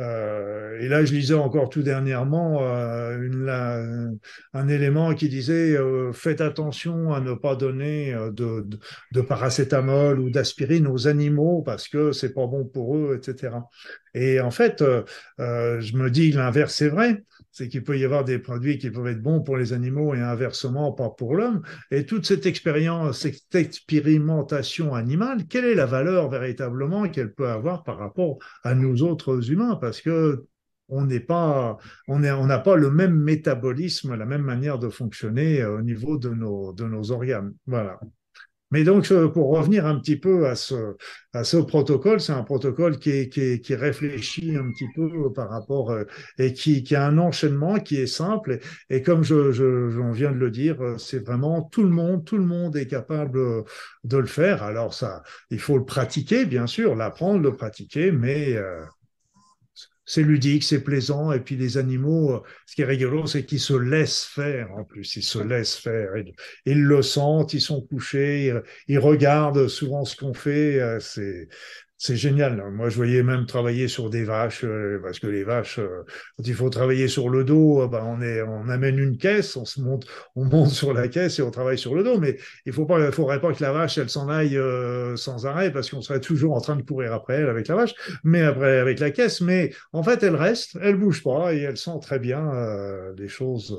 Euh, 0.00 0.80
et 0.80 0.88
là, 0.88 1.04
je 1.04 1.14
lisais 1.14 1.34
encore 1.34 1.68
tout 1.68 1.82
dernièrement 1.82 2.58
euh, 2.62 4.10
un 4.52 4.68
élément 4.68 5.14
qui 5.14 5.28
disait 5.28 5.76
euh, 5.76 6.12
faites 6.12 6.40
attention 6.40 7.12
à 7.12 7.20
ne 7.20 7.34
pas 7.34 7.54
donner 7.54 8.12
de, 8.32 8.66
de, 9.12 9.20
paracétamol 9.20 10.18
ou 10.18 10.30
d'aspirine 10.30 10.88
aux 10.88 11.06
animaux 11.06 11.62
parce 11.62 11.86
que 11.88 12.10
c'est 12.10 12.34
pas 12.34 12.46
bon 12.46 12.64
pour 12.64 12.96
eux, 12.96 13.16
etc. 13.16 13.54
Et 14.14 14.40
en 14.40 14.50
fait, 14.50 14.82
je 15.38 15.96
me 15.96 16.10
dis 16.10 16.32
l'inverse 16.32 16.74
c'est 16.74 16.88
vrai 16.88 17.22
c'est 17.54 17.68
qu'il 17.68 17.84
peut 17.84 17.96
y 17.96 18.04
avoir 18.04 18.24
des 18.24 18.40
produits 18.40 18.78
qui 18.78 18.90
peuvent 18.90 19.06
être 19.06 19.22
bons 19.22 19.40
pour 19.40 19.56
les 19.56 19.72
animaux 19.72 20.12
et 20.12 20.20
inversement 20.20 20.90
pas 20.90 21.10
pour 21.10 21.36
l'homme. 21.36 21.62
Et 21.92 22.04
toute 22.04 22.26
cette 22.26 22.46
expérience, 22.46 23.20
cette 23.20 23.54
expérimentation 23.54 24.92
animale, 24.92 25.46
quelle 25.46 25.64
est 25.64 25.76
la 25.76 25.86
valeur 25.86 26.28
véritablement 26.28 27.08
qu'elle 27.08 27.32
peut 27.32 27.48
avoir 27.48 27.84
par 27.84 27.98
rapport 27.98 28.38
à 28.64 28.74
nous 28.74 29.04
autres 29.04 29.52
humains? 29.52 29.76
Parce 29.80 30.00
que 30.00 30.46
on 30.88 31.04
n'est 31.04 31.20
pas, 31.20 31.78
on 32.08 32.18
n'a 32.18 32.58
pas 32.58 32.74
le 32.74 32.90
même 32.90 33.14
métabolisme, 33.14 34.16
la 34.16 34.26
même 34.26 34.42
manière 34.42 34.80
de 34.80 34.88
fonctionner 34.88 35.62
euh, 35.62 35.78
au 35.78 35.82
niveau 35.82 36.18
de 36.18 36.30
nos, 36.30 36.72
de 36.72 36.84
nos 36.84 37.12
organes. 37.12 37.54
Voilà. 37.66 38.00
Mais 38.74 38.82
donc, 38.82 39.08
euh, 39.12 39.28
pour 39.28 39.50
revenir 39.56 39.86
un 39.86 40.00
petit 40.00 40.16
peu 40.16 40.48
à 40.48 40.56
ce, 40.56 40.96
à 41.32 41.44
ce 41.44 41.58
protocole, 41.58 42.20
c'est 42.20 42.32
un 42.32 42.42
protocole 42.42 42.98
qui, 42.98 43.30
réfléchit 43.72 44.56
un 44.56 44.68
petit 44.72 44.88
peu 44.96 45.32
par 45.32 45.48
rapport 45.48 45.92
euh, 45.92 46.02
et 46.38 46.52
qui, 46.52 46.82
a 46.96 47.06
un 47.06 47.18
enchaînement 47.18 47.78
qui 47.78 48.00
est 48.00 48.08
simple. 48.08 48.58
Et, 48.90 49.00
comme 49.00 49.22
je, 49.22 49.52
je, 49.52 49.90
j'en 49.90 50.10
viens 50.10 50.32
de 50.32 50.38
le 50.38 50.50
dire, 50.50 50.96
c'est 50.98 51.24
vraiment 51.24 51.62
tout 51.62 51.84
le 51.84 51.90
monde, 51.90 52.24
tout 52.24 52.36
le 52.36 52.44
monde 52.44 52.76
est 52.76 52.88
capable 52.88 53.38
de 54.02 54.18
le 54.18 54.26
faire. 54.26 54.64
Alors 54.64 54.92
ça, 54.92 55.22
il 55.50 55.60
faut 55.60 55.78
le 55.78 55.84
pratiquer, 55.84 56.44
bien 56.44 56.66
sûr, 56.66 56.96
l'apprendre, 56.96 57.40
le 57.44 57.52
pratiquer, 57.52 58.10
mais 58.10 58.56
euh, 58.56 58.82
c'est 60.06 60.22
ludique, 60.22 60.64
c'est 60.64 60.82
plaisant. 60.82 61.32
Et 61.32 61.40
puis 61.40 61.56
les 61.56 61.78
animaux, 61.78 62.34
euh, 62.34 62.40
ce 62.66 62.74
qui 62.74 62.82
est 62.82 62.86
rigolo, 62.86 63.26
c'est 63.26 63.44
qu'ils 63.44 63.60
se 63.60 63.74
laissent 63.74 64.24
faire 64.24 64.70
en 64.72 64.84
plus. 64.84 65.16
Ils 65.16 65.22
se 65.22 65.38
laissent 65.38 65.76
faire. 65.76 66.10
Ils, 66.66 66.82
le 66.82 67.02
sentent, 67.02 67.54
ils 67.54 67.60
sont 67.60 67.80
couchés, 67.80 68.52
ils, 68.88 68.98
regardent 68.98 69.68
souvent 69.68 70.04
ce 70.04 70.16
qu'on 70.16 70.34
fait. 70.34 70.80
Euh, 70.80 71.00
c'est 72.04 72.16
génial. 72.16 72.62
Moi, 72.70 72.90
je 72.90 72.96
voyais 72.96 73.22
même 73.22 73.46
travailler 73.46 73.88
sur 73.88 74.10
des 74.10 74.24
vaches, 74.24 74.62
euh, 74.62 75.00
parce 75.02 75.18
que 75.18 75.26
les 75.26 75.42
vaches, 75.42 75.78
euh, 75.78 76.04
quand 76.36 76.46
il 76.46 76.52
faut 76.52 76.68
travailler 76.68 77.08
sur 77.08 77.30
le 77.30 77.44
dos, 77.44 77.80
euh, 77.80 77.88
ben, 77.88 78.04
on, 78.04 78.20
est, 78.20 78.42
on 78.42 78.68
amène 78.68 78.98
une 78.98 79.16
caisse, 79.16 79.56
on 79.56 79.64
se 79.64 79.80
monte, 79.80 80.04
on 80.36 80.44
monte 80.44 80.68
sur 80.68 80.92
la 80.92 81.08
caisse 81.08 81.38
et 81.38 81.42
on 81.42 81.50
travaille 81.50 81.78
sur 81.78 81.94
le 81.94 82.04
dos. 82.04 82.18
Mais 82.18 82.36
il 82.66 82.74
faut 82.74 82.84
pas, 82.84 83.10
faudrait 83.10 83.40
pas 83.40 83.54
que 83.54 83.62
la 83.62 83.72
vache, 83.72 83.96
elle 83.96 84.10
s'en 84.10 84.28
aille 84.28 84.60
sans 85.16 85.46
arrêt, 85.46 85.72
parce 85.72 85.88
qu'on 85.88 86.02
serait 86.02 86.20
toujours 86.20 86.54
en 86.54 86.60
train 86.60 86.76
de 86.76 86.82
courir 86.82 87.14
après 87.14 87.36
elle 87.36 87.48
avec 87.48 87.68
la 87.68 87.76
vache, 87.76 87.94
mais 88.22 88.42
après 88.42 88.80
avec 88.80 89.00
la 89.00 89.10
caisse. 89.10 89.40
Mais 89.40 89.72
en 89.94 90.02
fait, 90.02 90.22
elle 90.22 90.36
reste, 90.36 90.76
elle 90.82 90.96
bouge 90.96 91.22
pas 91.22 91.54
et 91.54 91.60
elle 91.62 91.78
sent 91.78 92.00
très 92.02 92.18
bien 92.18 92.52
les 93.16 93.28
choses. 93.28 93.78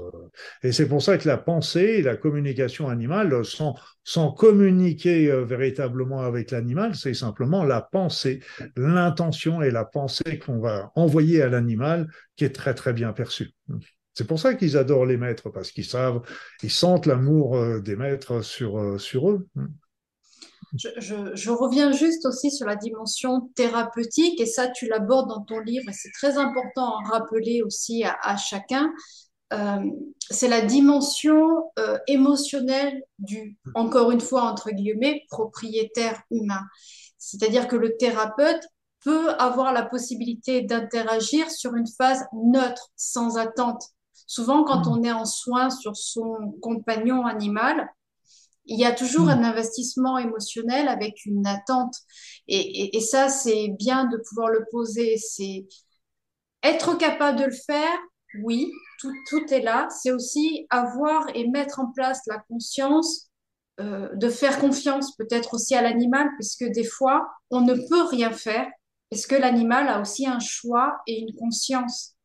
et 0.63 0.71
c'est 0.71 0.87
pour 0.87 1.03
ça 1.03 1.19
que 1.19 1.27
la 1.27 1.37
pensée, 1.37 2.01
la 2.01 2.15
communication 2.15 2.89
animale, 2.89 3.45
sans, 3.45 3.75
sans 4.03 4.31
communiquer 4.31 5.29
véritablement 5.45 6.21
avec 6.21 6.49
l'animal, 6.49 6.95
c'est 6.95 7.13
simplement 7.13 7.63
la 7.63 7.81
pensée 7.81 8.14
l'intention 8.75 9.61
et 9.61 9.71
la 9.71 9.85
pensée 9.85 10.39
qu'on 10.39 10.59
va 10.59 10.91
envoyer 10.95 11.41
à 11.41 11.49
l'animal 11.49 12.07
qui 12.35 12.45
est 12.45 12.55
très 12.55 12.73
très 12.73 12.93
bien 12.93 13.13
perçue. 13.13 13.53
C'est 14.15 14.25
pour 14.25 14.39
ça 14.39 14.55
qu'ils 14.55 14.77
adorent 14.77 15.05
les 15.05 15.17
maîtres, 15.17 15.49
parce 15.49 15.71
qu'ils 15.71 15.85
savent, 15.85 16.21
ils 16.63 16.71
sentent 16.71 17.05
l'amour 17.05 17.57
euh, 17.57 17.81
des 17.81 17.97
maîtres 17.97 18.41
sur, 18.41 18.79
euh, 18.79 18.97
sur 18.97 19.29
eux. 19.29 19.47
Je, 20.73 21.49
reviens 21.49 21.91
juste 21.91 22.25
aussi 22.25 22.49
sur 22.49 22.65
la 22.65 22.77
dimension 22.77 23.49
thérapeutique, 23.55 24.39
et 24.39 24.45
ça, 24.45 24.69
tu 24.69 24.87
l'abordes 24.87 25.29
dans 25.29 25.41
ton 25.41 25.59
livre, 25.59 25.89
et 25.89 25.93
c'est 25.93 26.11
très 26.11 26.37
important 26.37 26.97
à 26.97 27.09
rappeler 27.09 27.61
aussi 27.61 28.03
à, 28.03 28.37
chacun. 28.37 28.91
Euh, 29.53 29.83
c'est 30.29 30.47
la 30.47 30.61
dimension 30.61 31.71
émotionnelle 32.07 33.01
du, 33.19 33.57
encore 33.73 34.11
une 34.11 34.21
fois, 34.21 34.43
entre 34.43 34.71
guillemets, 34.71 35.23
propriétaire 35.29 36.21
humain. 36.31 36.61
C'est-à-dire 37.25 37.67
que 37.67 37.75
le 37.75 37.97
thérapeute 37.97 38.67
peut 39.03 39.31
avoir 39.39 39.73
la 39.73 39.83
possibilité 39.83 40.61
d'interagir 40.61 41.49
sur 41.49 41.73
une 41.73 41.87
phase 41.87 42.23
neutre, 42.33 42.91
sans 42.95 43.37
attente. 43.37 43.81
Souvent, 44.27 44.63
quand 44.63 44.85
hmm. 44.85 44.91
on 44.91 45.03
est 45.03 45.11
en 45.11 45.25
soins 45.25 45.71
sur 45.71 45.95
son 45.97 46.55
compagnon 46.61 47.25
animal, 47.25 47.89
il 48.65 48.79
y 48.79 48.85
a 48.85 48.91
toujours 48.91 49.25
hmm. 49.25 49.29
un 49.29 49.43
investissement 49.43 50.19
émotionnel 50.19 50.87
avec 50.87 51.25
une 51.25 51.47
attente. 51.47 51.95
Et, 52.47 52.99
ça, 53.01 53.29
c'est 53.29 53.69
bien 53.69 54.05
de 54.05 54.17
pouvoir 54.17 54.49
le 54.49 54.63
poser. 54.69 55.17
C'est 55.17 55.65
être 56.61 56.95
capable 56.95 57.39
de 57.39 57.45
le 57.45 57.57
faire, 57.65 57.97
oui, 58.43 58.71
tout, 58.99 59.13
tout 59.29 59.51
est 59.51 59.61
là. 59.61 59.87
C'est 59.89 60.11
aussi 60.11 60.67
avoir 60.69 61.25
et 61.33 61.47
mettre 61.47 61.79
en 61.79 61.91
place 61.91 62.21
la 62.27 62.37
conscience 62.37 63.31
euh, 63.81 64.09
de 64.15 64.29
faire 64.29 64.59
confiance 64.59 65.15
peut-être 65.17 65.53
aussi 65.53 65.75
à 65.75 65.81
l'animal, 65.81 66.29
puisque 66.37 66.63
des 66.63 66.85
fois, 66.85 67.27
on 67.49 67.61
ne 67.61 67.73
peut 67.73 68.03
rien 68.03 68.31
faire, 68.31 68.67
parce 69.09 69.27
que 69.27 69.35
l'animal 69.35 69.89
a 69.89 69.99
aussi 69.99 70.25
un 70.25 70.39
choix 70.39 70.97
et 71.07 71.19
une 71.19 71.35
conscience 71.35 72.15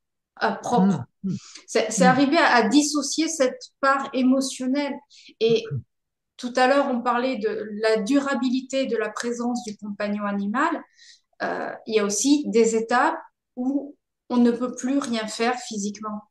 euh, 0.42 0.52
propre. 0.52 1.04
Mmh, 1.24 1.32
mmh. 1.32 1.36
C'est 1.66 1.98
mmh. 1.98 2.02
arrivé 2.02 2.38
à, 2.38 2.68
dissocier 2.68 3.28
cette 3.28 3.60
part 3.80 4.08
émotionnelle. 4.12 4.94
Et 5.40 5.64
tout 6.36 6.52
à 6.56 6.68
l'heure, 6.68 6.88
on 6.90 7.02
parlait 7.02 7.36
de 7.38 7.68
la 7.82 8.00
durabilité 8.02 8.86
de 8.86 8.96
la 8.96 9.10
présence 9.10 9.62
du 9.64 9.76
compagnon 9.76 10.24
animal. 10.24 10.82
Euh, 11.42 11.70
il 11.86 11.96
y 11.96 11.98
a 11.98 12.04
aussi 12.04 12.44
des 12.48 12.76
étapes 12.76 13.18
où 13.56 13.96
on 14.28 14.36
ne 14.36 14.50
peut 14.50 14.74
plus 14.74 14.98
rien 14.98 15.26
faire 15.26 15.58
physiquement. 15.58 16.29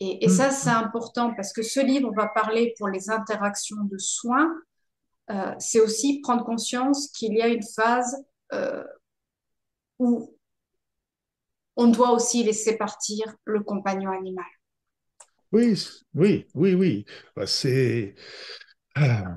Et, 0.00 0.24
et 0.24 0.28
ça, 0.28 0.48
mm. 0.48 0.52
c'est 0.52 0.70
important 0.70 1.34
parce 1.34 1.52
que 1.52 1.62
ce 1.62 1.80
livre 1.80 2.12
va 2.14 2.28
parler 2.28 2.74
pour 2.78 2.88
les 2.88 3.10
interactions 3.10 3.84
de 3.84 3.98
soins. 3.98 4.52
Euh, 5.30 5.54
c'est 5.58 5.80
aussi 5.80 6.20
prendre 6.20 6.44
conscience 6.44 7.08
qu'il 7.08 7.34
y 7.34 7.42
a 7.42 7.48
une 7.48 7.62
phase 7.62 8.16
euh, 8.52 8.84
où 9.98 10.34
on 11.76 11.88
doit 11.88 12.12
aussi 12.12 12.42
laisser 12.42 12.76
partir 12.76 13.36
le 13.44 13.62
compagnon 13.62 14.10
animal. 14.10 14.44
Oui, 15.52 15.74
oui, 16.14 16.46
oui, 16.54 16.74
oui. 16.74 17.04
Bah, 17.36 17.46
c'est. 17.46 18.14
Ah, 18.94 19.36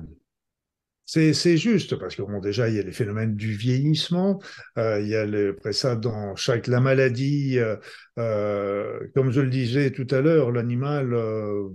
c'est 1.12 1.58
juste, 1.58 1.96
parce 1.96 2.16
que 2.16 2.22
bon, 2.22 2.40
déjà, 2.40 2.70
il 2.70 2.76
y 2.76 2.78
a 2.78 2.82
les 2.82 2.92
phénomènes 2.92 3.36
du 3.36 3.52
vieillissement, 3.52 4.40
euh, 4.78 4.98
il 4.98 5.08
y 5.08 5.14
a 5.14 5.26
après 5.50 5.74
ça, 5.74 5.94
dans 5.94 6.34
chaque 6.36 6.68
la 6.68 6.80
maladie, 6.80 7.58
euh, 7.58 7.76
euh, 8.18 8.98
comme 9.14 9.30
je 9.30 9.42
le 9.42 9.50
disais 9.50 9.90
tout 9.90 10.06
à 10.10 10.22
l'heure, 10.22 10.50
l'animal 10.50 11.10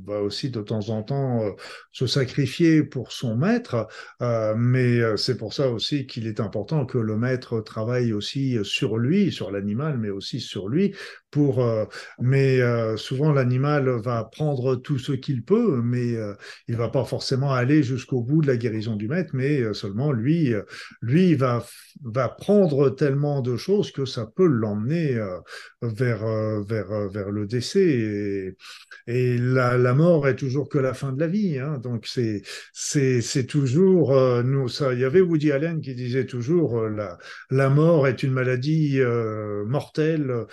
va 0.07 0.21
aussi 0.23 0.49
de 0.49 0.61
temps 0.61 0.89
en 0.89 1.03
temps 1.03 1.55
se 1.91 2.07
sacrifier 2.07 2.81
pour 2.81 3.11
son 3.11 3.37
maître, 3.37 3.87
mais 4.19 5.01
c'est 5.17 5.37
pour 5.37 5.53
ça 5.53 5.69
aussi 5.69 6.07
qu'il 6.07 6.25
est 6.25 6.39
important 6.39 6.87
que 6.87 6.97
le 6.97 7.15
maître 7.15 7.61
travaille 7.61 8.13
aussi 8.13 8.57
sur 8.63 8.97
lui, 8.97 9.31
sur 9.31 9.51
l'animal, 9.51 9.99
mais 9.99 10.09
aussi 10.09 10.39
sur 10.39 10.67
lui, 10.67 10.95
pour, 11.31 11.61
euh, 11.61 11.85
mais 12.19 12.61
euh, 12.61 12.95
souvent 12.95 13.31
l'animal 13.33 13.89
va 13.89 14.23
prendre 14.23 14.75
tout 14.75 14.97
ce 14.97 15.11
qu'il 15.11 15.43
peut, 15.43 15.81
mais 15.83 16.15
euh, 16.15 16.33
il 16.67 16.75
va 16.77 16.89
pas 16.89 17.03
forcément 17.03 17.53
aller 17.53 17.83
jusqu'au 17.83 18.21
bout 18.21 18.41
de 18.41 18.47
la 18.47 18.57
guérison 18.57 18.95
du 18.95 19.07
maître, 19.07 19.31
mais 19.33 19.73
seulement 19.73 20.11
lui, 20.11 20.53
lui 21.01 21.35
va 21.35 21.65
va 22.03 22.29
prendre 22.29 22.89
tellement 22.91 23.41
de 23.41 23.57
choses 23.57 23.91
que 23.91 24.05
ça 24.05 24.27
peut 24.35 24.45
l'emmener 24.45 25.19
vers 25.81 26.25
vers 26.63 27.09
vers 27.09 27.31
le 27.31 27.47
décès 27.47 27.83
et, 27.83 28.57
et 29.07 29.37
la, 29.37 29.93
mort 29.93 30.27
est 30.27 30.35
toujours 30.35 30.69
que 30.69 30.77
la 30.77 30.93
fin 30.93 31.11
de 31.11 31.19
la 31.19 31.27
vie, 31.27 31.57
hein, 31.59 31.79
donc 31.79 32.05
c'est 32.05 32.43
c'est 32.73 33.21
c'est 33.21 33.45
toujours 33.45 34.15
nous 34.43 34.69
ça. 34.69 34.93
Il 34.93 34.99
y 34.99 35.05
avait 35.05 35.21
Woody 35.21 35.51
Allen 35.51 35.81
qui 35.81 35.95
disait 35.95 36.25
toujours 36.25 36.81
la 36.87 37.17
la 37.49 37.69
mort 37.69 38.07
est 38.07 38.23
une 38.23 38.31
maladie 38.31 38.99
mortelle 39.65 40.45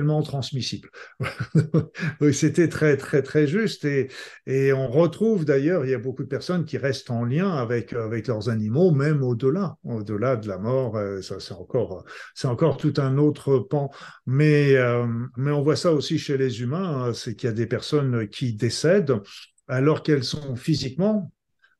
sexuellement 0.00 0.22
transmissible. 0.22 0.90
C'était 2.32 2.68
très, 2.68 2.96
très, 2.96 3.22
très 3.22 3.46
juste. 3.46 3.84
Et, 3.84 4.08
et 4.46 4.72
on 4.72 4.88
retrouve 4.88 5.44
d'ailleurs, 5.44 5.84
il 5.84 5.90
y 5.90 5.94
a 5.94 5.98
beaucoup 5.98 6.22
de 6.22 6.28
personnes 6.28 6.64
qui 6.64 6.78
restent 6.78 7.10
en 7.10 7.24
lien 7.24 7.50
avec, 7.50 7.92
avec 7.92 8.26
leurs 8.26 8.48
animaux, 8.48 8.90
même 8.90 9.22
au-delà, 9.22 9.76
au-delà 9.84 10.36
de 10.36 10.48
la 10.48 10.58
mort. 10.58 10.96
Euh, 10.96 11.20
ça, 11.22 11.40
c'est 11.40 11.54
encore, 11.54 12.04
c'est 12.34 12.48
encore 12.48 12.76
tout 12.76 12.94
un 12.98 13.18
autre 13.18 13.58
pan. 13.58 13.90
Mais, 14.26 14.74
euh, 14.76 15.06
mais 15.36 15.50
on 15.50 15.62
voit 15.62 15.76
ça 15.76 15.92
aussi 15.92 16.18
chez 16.18 16.36
les 16.36 16.62
humains, 16.62 17.08
hein, 17.08 17.12
c'est 17.14 17.34
qu'il 17.34 17.48
y 17.48 17.52
a 17.52 17.54
des 17.54 17.66
personnes 17.66 18.28
qui 18.28 18.54
décèdent 18.54 19.20
alors 19.68 20.02
qu'elles 20.02 20.24
sont 20.24 20.56
physiquement 20.56 21.30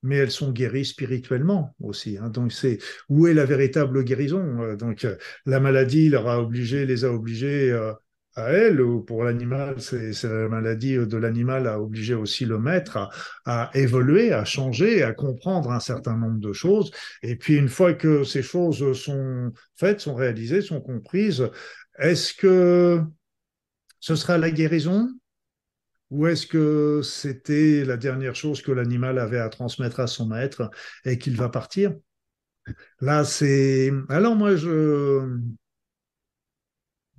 mais 0.03 0.17
elles 0.17 0.31
sont 0.31 0.51
guéries 0.51 0.85
spirituellement 0.85 1.75
aussi. 1.81 2.19
Hein. 2.19 2.31
Donc 2.31 2.53
c'est 2.53 2.79
où 3.09 3.27
est 3.27 3.35
la 3.35 3.45
véritable 3.45 4.03
guérison 4.05 4.63
euh, 4.63 4.77
Donc 4.77 5.07
la 5.47 5.61
maladie 5.61 6.09
leur 6.09 6.29
a 6.29 6.41
obligé, 6.41 6.87
les 6.87 7.05
a 7.05 7.13
obligés 7.13 7.71
à 8.37 8.51
elle, 8.51 8.81
ou 8.81 9.01
pour 9.03 9.25
l'animal, 9.25 9.81
c'est 9.81 10.23
la 10.23 10.49
maladie 10.49 10.95
de 10.97 11.17
l'animal 11.17 11.67
a 11.67 11.81
obligé 11.81 12.15
aussi 12.15 12.45
le 12.45 12.59
maître 12.59 13.11
à, 13.45 13.71
évoluer, 13.75 14.33
à 14.33 14.45
changer, 14.45 15.03
à 15.03 15.13
comprendre 15.13 15.73
un 15.73 15.81
certain 15.81 16.17
nombre 16.17 16.39
de 16.39 16.53
choses. 16.53 16.91
Et 17.23 17.37
puis 17.37 17.57
une 17.57 17.69
fois 17.69 17.95
que 17.95 18.25
ces 18.25 18.43
choses 18.43 18.93
sont 19.01 19.53
faites, 19.77 20.01
sont 20.01 20.15
réalisées, 20.15 20.63
sont 20.63 20.81
comprises, 20.81 21.51
est-ce 21.99 22.33
que 22.35 23.03
ce 23.99 24.17
sera 24.17 24.39
la 24.39 24.51
guérison? 24.51 25.09
Ou 26.11 26.27
est-ce 26.27 26.47
que 26.47 27.03
c'était 27.05 27.85
la 27.85 27.97
dernière 27.97 28.35
chose 28.35 28.63
que 28.63 28.73
l'animal 28.73 29.19
avait 29.19 29.39
à 29.39 29.49
transmettre 29.49 30.01
à 30.01 30.09
son 30.09 30.27
maître 30.27 30.71
et 31.05 31.19
qu'il 31.19 31.37
va 31.37 31.49
partir? 31.49 31.95
Là, 33.01 33.25
c'est... 33.25 33.93
Alors 34.09 34.37
moi, 34.37 34.57
je 34.57 35.39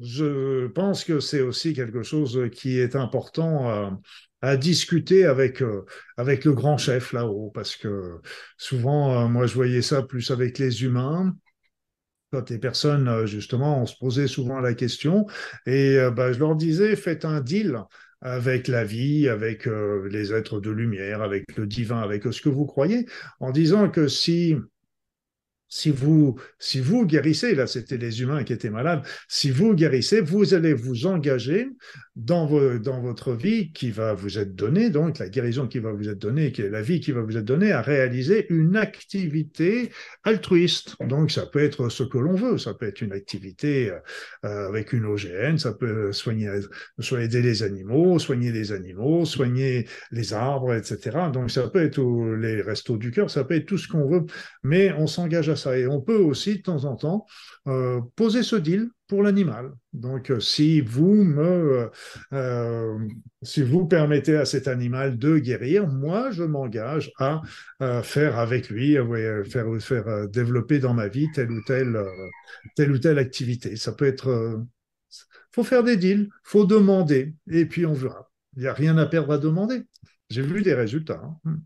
je 0.02 0.68
pense 0.68 1.04
que 1.04 1.20
c'est 1.20 1.42
aussi 1.42 1.74
quelque 1.74 2.04
chose 2.04 2.50
qui 2.52 2.80
est 2.80 2.96
important 2.96 4.00
à, 4.42 4.58
discuter 4.58 5.26
avec, 5.26 5.62
euh, 5.62 5.86
avec 6.18 6.46
le 6.46 6.54
grand 6.54 6.78
chef 6.78 7.14
là-haut, 7.14 7.52
parce 7.54 7.76
que 7.76 8.20
souvent, 8.58 9.26
euh, 9.26 9.28
moi, 9.28 9.46
je 9.46 9.54
voyais 9.54 9.84
ça 9.84 10.02
plus 10.02 10.32
avec 10.32 10.58
les 10.58 10.84
humains. 10.84 11.36
Quand 12.32 12.50
les 12.50 12.58
personnes, 12.58 13.08
euh, 13.08 13.28
justement, 13.28 13.82
on 13.82 13.86
se 13.86 13.96
posait 13.98 14.28
souvent 14.28 14.60
la 14.60 14.74
question, 14.74 15.28
et 15.68 16.00
bah, 16.16 16.34
je 16.34 16.40
leur 16.40 16.56
disais, 16.56 16.96
faites 16.96 17.26
un 17.26 17.42
deal 17.42 17.80
avec 18.22 18.68
la 18.68 18.84
vie, 18.84 19.28
avec 19.30 19.68
les 20.10 20.34
êtres 20.34 20.60
de 20.60 20.72
lumière, 20.72 21.22
avec 21.22 21.56
le 21.58 21.66
divin, 21.68 22.02
avec 22.02 22.24
ce 22.32 22.42
que 22.42 22.50
vous 22.50 22.66
croyez, 22.66 23.08
en 23.40 23.52
disant 23.52 23.90
que 23.90 24.08
si 24.08 24.56
si 25.74 25.90
vous, 25.90 26.38
si 26.60 26.82
vous 26.82 27.06
guérissez, 27.06 27.56
là 27.56 27.66
c'était 27.66 27.98
les 27.98 28.22
humains 28.22 28.44
qui 28.44 28.52
étaient 28.52 28.70
malades, 28.70 29.04
si 29.30 29.50
vous 29.50 29.74
guérissez, 29.74 30.20
vous 30.20 30.54
allez 30.54 30.74
vous 30.74 31.06
engager 31.06 31.70
dans, 32.18 32.46
vos, 32.46 32.78
dans 32.78 33.02
votre 33.02 33.32
vie 33.32 33.72
qui 33.72 33.90
va 33.90 34.14
vous 34.14 34.38
être 34.38 34.54
donnée, 34.54 34.90
donc 34.90 35.18
la 35.18 35.30
guérison 35.30 35.68
qui 35.68 35.80
va 35.80 35.94
vous 35.94 36.10
être 36.10 36.20
donnée, 36.20 36.52
qui 36.52 36.62
est 36.62 36.70
la 36.70 36.82
vie 36.82 37.00
qui 37.00 37.14
va 37.14 37.22
vous 37.22 37.38
être 37.38 37.46
donnée, 37.46 37.72
à 37.72 37.82
réaliser 37.82 38.48
une 38.50 38.76
activité 38.76 39.92
altruiste. 40.26 40.98
Donc 41.00 41.32
ça 41.32 41.46
peut 41.46 41.64
être 41.64 41.88
ce 41.88 42.04
que 42.04 42.18
l'on 42.18 42.36
veut, 42.36 42.58
ça 42.58 42.74
peut 42.74 42.88
être 42.88 43.00
une 43.00 43.14
activité 43.14 43.94
euh, 44.44 44.68
avec 44.68 44.92
une 44.92 45.06
OGN, 45.06 45.58
ça 45.58 45.72
peut 45.72 46.12
soigner, 46.12 46.52
soit 47.00 47.24
aider 47.24 47.42
les 47.42 47.64
animaux, 47.64 48.20
soigner 48.20 48.52
les 48.52 48.74
animaux, 48.74 49.24
soigner 49.24 49.88
les 50.12 50.34
arbres, 50.34 50.74
etc. 50.74 51.18
Donc 51.34 51.50
ça 51.50 51.70
peut 51.70 51.82
être 51.82 52.02
les 52.36 52.62
restos 52.62 52.98
du 52.98 53.12
cœur, 53.12 53.30
ça 53.30 53.46
peut 53.46 53.56
être 53.56 53.68
tout 53.68 53.78
ce 53.78 53.88
qu'on 53.88 54.10
veut, 54.10 54.26
mais 54.64 54.92
on 54.92 55.08
s'engage 55.08 55.48
à 55.48 55.56
et 55.68 55.88
on 55.88 56.02
peut 56.02 56.18
aussi, 56.18 56.58
de 56.58 56.62
temps 56.62 56.86
en 56.86 56.96
temps, 56.96 57.26
euh, 57.68 58.02
poser 58.16 58.44
ce 58.44 58.56
deal 58.56 58.90
pour 59.08 59.24
l'animal. 59.24 59.72
Donc, 59.94 60.32
euh, 60.32 60.40
si 60.40 60.82
vous 60.82 61.24
me, 61.24 61.90
euh, 62.34 62.98
si 63.42 63.62
vous 63.62 63.86
permettez 63.86 64.36
à 64.36 64.46
cet 64.46 64.68
animal 64.68 65.18
de 65.18 65.38
guérir, 65.38 65.88
moi, 65.88 66.32
je 66.32 66.44
m'engage 66.44 67.12
à 67.20 67.42
faire 68.04 68.40
avec 68.40 68.70
lui, 68.70 68.98
faire, 69.46 69.68
faire 69.80 70.30
développer 70.30 70.80
dans 70.80 70.94
ma 70.94 71.08
vie 71.08 71.28
telle 71.34 71.52
ou 71.52 71.62
telle, 71.66 71.98
telle 72.76 72.92
ou 72.92 72.98
telle 73.00 73.20
activité. 73.20 73.76
Ça 73.76 73.92
peut 73.92 74.06
être, 74.06 74.62
faut 75.52 75.64
faire 75.64 75.84
des 75.84 75.98
deals, 75.98 76.30
faut 76.44 76.66
demander, 76.66 77.36
et 77.50 77.66
puis 77.66 77.86
on 77.86 77.94
verra. 77.94 78.30
Il 78.56 78.64
n'y 78.64 78.68
a 78.68 78.74
rien 78.74 78.98
à 78.98 79.06
perdre 79.06 79.34
à 79.34 79.38
demander. 79.38 79.84
J'ai 80.30 80.42
vu 80.42 80.62
des 80.62 80.74
résultats. 80.74 81.22
Hein 81.46 81.58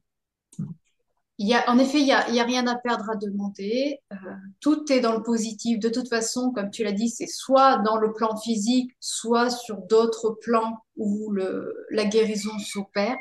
il 1.37 1.47
y 1.47 1.53
a, 1.53 1.69
en 1.69 1.77
effet, 1.77 1.99
il 1.99 2.05
n'y 2.05 2.39
a, 2.39 2.43
rien 2.43 2.65
à 2.67 2.75
perdre 2.75 3.09
à 3.09 3.15
demander. 3.15 3.99
Euh, 4.13 4.15
tout 4.61 4.91
est 4.91 5.01
dans 5.01 5.15
le 5.15 5.23
positif. 5.23 5.79
De 5.79 5.89
toute 5.89 6.07
façon, 6.07 6.51
comme 6.51 6.69
tu 6.69 6.83
l'as 6.83 6.93
dit, 6.93 7.09
c'est 7.09 7.27
soit 7.27 7.77
dans 7.79 7.97
le 7.97 8.13
plan 8.13 8.37
physique, 8.37 8.91
soit 9.01 9.49
sur 9.49 9.77
d'autres 9.81 10.37
plans 10.41 10.77
où 10.95 11.31
le, 11.31 11.75
la 11.91 12.05
guérison 12.05 12.57
s'opère. 12.59 13.17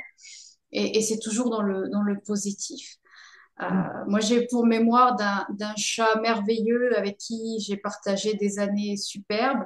Et, 0.71 0.99
et 0.99 1.03
c'est 1.03 1.19
toujours 1.19 1.51
dans 1.51 1.63
le, 1.63 1.89
dans 1.89 2.03
le 2.03 2.21
positif. 2.21 2.99
Euh, 3.63 3.67
moi, 4.07 4.21
j'ai 4.21 4.47
pour 4.47 4.67
mémoire 4.67 5.17
d'un 5.17 5.75
chat 5.77 6.21
merveilleux 6.21 6.97
avec 6.97 7.19
qui 7.19 7.59
j'ai 7.61 7.77
partagé 7.77 8.35
des 8.35 8.59
années 8.59 8.97
superbes. 8.97 9.65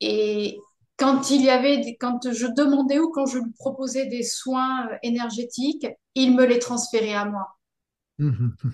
Et 0.00 0.58
quand 0.96 1.30
il 1.30 1.42
y 1.42 1.50
avait, 1.50 1.96
quand 2.00 2.32
je 2.32 2.46
demandais 2.46 2.98
ou 2.98 3.10
quand 3.10 3.26
je 3.26 3.38
lui 3.38 3.52
proposais 3.58 4.06
des 4.06 4.22
soins 4.22 4.88
énergétiques, 5.02 5.86
il 6.14 6.34
me 6.36 6.44
les 6.44 6.58
transférait 6.58 7.14
à 7.14 7.24
moi. 7.24 7.59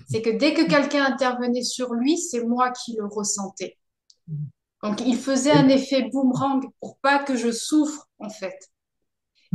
C'est 0.09 0.21
que 0.21 0.37
dès 0.37 0.53
que 0.53 0.67
quelqu'un 0.67 1.05
intervenait 1.05 1.63
sur 1.63 1.93
lui, 1.93 2.17
c'est 2.17 2.43
moi 2.43 2.71
qui 2.71 2.95
le 2.95 3.05
ressentais. 3.05 3.77
Donc, 4.83 5.01
il 5.01 5.17
faisait 5.17 5.51
un 5.51 5.69
effet 5.69 6.09
boomerang 6.11 6.63
pour 6.79 6.97
pas 6.99 7.19
que 7.19 7.35
je 7.35 7.51
souffre, 7.51 8.07
en 8.19 8.29
fait. 8.29 8.57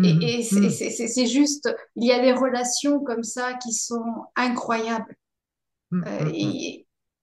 Et, 0.02 0.42
c'est 0.42 1.26
juste, 1.26 1.68
il 1.96 2.06
y 2.06 2.12
a 2.12 2.20
des 2.20 2.32
relations 2.32 3.00
comme 3.00 3.22
ça 3.22 3.54
qui 3.54 3.72
sont 3.72 4.24
incroyables. 4.36 5.16
Euh, 5.92 6.30
et 6.32 6.81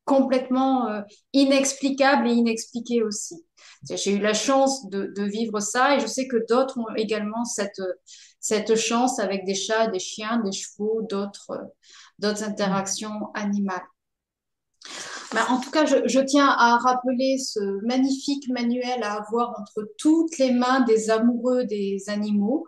complètement 0.09 0.87
euh, 0.87 1.01
inexplicables 1.33 2.27
et 2.27 2.33
inexpliquées 2.33 3.03
aussi. 3.03 3.45
J'ai 3.87 4.13
eu 4.13 4.19
la 4.19 4.33
chance 4.33 4.89
de, 4.89 5.13
vivre 5.21 5.59
ça 5.59 5.95
et 5.95 5.99
je 5.99 6.07
sais 6.07 6.27
que 6.27 6.37
d'autres 6.49 6.79
ont 6.79 6.95
également 6.95 7.45
cette, 7.45 8.75
chance 8.75 9.19
avec 9.19 9.45
des 9.45 9.53
chats, 9.53 9.87
des 9.87 9.99
chiens, 9.99 10.41
des 10.43 10.51
chevaux, 10.51 11.03
d'autres 11.07 11.61
d'autres 12.17 12.43
interactions 12.43 13.31
animales. 13.35 13.85
Mais 15.33 15.41
en 15.47 15.59
tout 15.61 15.69
cas, 15.69 15.85
je, 15.85 16.19
tiens 16.21 16.49
à 16.49 16.77
rappeler 16.77 17.37
ce 17.37 17.85
magnifique 17.85 18.49
manuel 18.49 19.03
à 19.03 19.13
avoir 19.21 19.53
entre 19.59 19.87
toutes 19.99 20.37
les 20.39 20.51
mains 20.51 20.81
des 20.81 21.11
amoureux 21.11 21.65
des 21.65 22.03
animaux, 22.07 22.65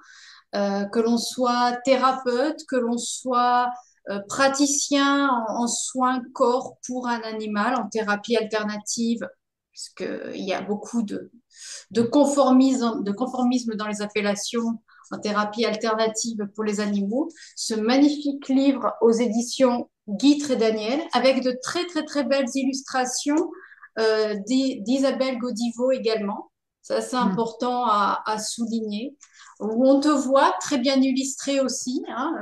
euh, 0.55 0.85
que 0.85 0.99
l'on 0.99 1.17
soit 1.17 1.77
thérapeute, 1.83 2.63
que 2.69 2.75
l'on 2.75 2.97
soit 2.97 3.65
euh, 3.65 3.90
praticien 4.27 5.29
en, 5.47 5.67
soins 5.67 6.21
corps 6.33 6.77
pour 6.85 7.07
un 7.07 7.21
animal, 7.21 7.75
en 7.75 7.87
thérapie 7.87 8.35
alternative, 8.35 9.27
puisqu'il 9.71 10.43
y 10.43 10.53
a 10.53 10.61
beaucoup 10.61 11.03
de, 11.03 11.31
de, 11.91 12.01
conformisme, 12.01 13.03
de 13.03 13.11
conformisme 13.11 13.75
dans 13.75 13.87
les 13.87 14.01
appellations 14.01 14.79
en 15.11 15.19
thérapie 15.19 15.65
alternative 15.65 16.47
pour 16.55 16.63
les 16.63 16.79
animaux, 16.79 17.29
ce 17.55 17.75
magnifique 17.75 18.47
livre 18.47 18.93
aux 19.01 19.11
éditions 19.11 19.89
Guy 20.07 20.43
et 20.49 20.55
Daniel, 20.55 21.01
avec 21.13 21.43
de 21.43 21.57
très 21.61 21.85
très 21.85 22.03
très 22.03 22.23
belles 22.23 22.49
illustrations 22.55 23.51
euh, 23.99 24.35
d'Isabelle 24.45 25.37
Godivo 25.37 25.91
également. 25.91 26.51
Ça, 26.81 27.01
c'est 27.01 27.17
mm. 27.17 27.31
important 27.31 27.85
à, 27.85 28.37
souligner. 28.39 29.15
Où 29.59 29.87
on 29.87 29.99
te 29.99 30.07
voit 30.07 30.53
très 30.59 30.79
bien 30.79 30.95
illustré 30.95 31.59
aussi. 31.59 32.03
Hein. 32.09 32.33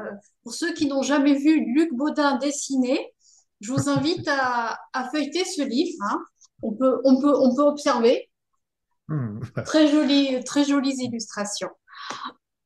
Pour 0.43 0.53
ceux 0.53 0.73
qui 0.73 0.87
n'ont 0.87 1.01
jamais 1.01 1.35
vu 1.35 1.65
Luc 1.73 1.93
Baudin 1.93 2.37
dessiner, 2.37 3.13
je 3.61 3.73
vous 3.73 3.89
invite 3.89 4.27
à, 4.27 4.77
feuilleter 5.11 5.43
ce 5.45 5.61
livre. 5.61 5.97
Hein. 6.09 6.23
On, 6.61 6.73
peut, 6.73 7.01
on, 7.03 7.19
peut, 7.19 7.33
on 7.37 7.55
peut 7.55 7.63
observer. 7.63 8.29
Mm. 9.07 9.41
Très, 9.65 9.87
jolies, 9.87 10.43
très 10.43 10.63
jolies 10.63 10.95
illustrations. 10.99 11.69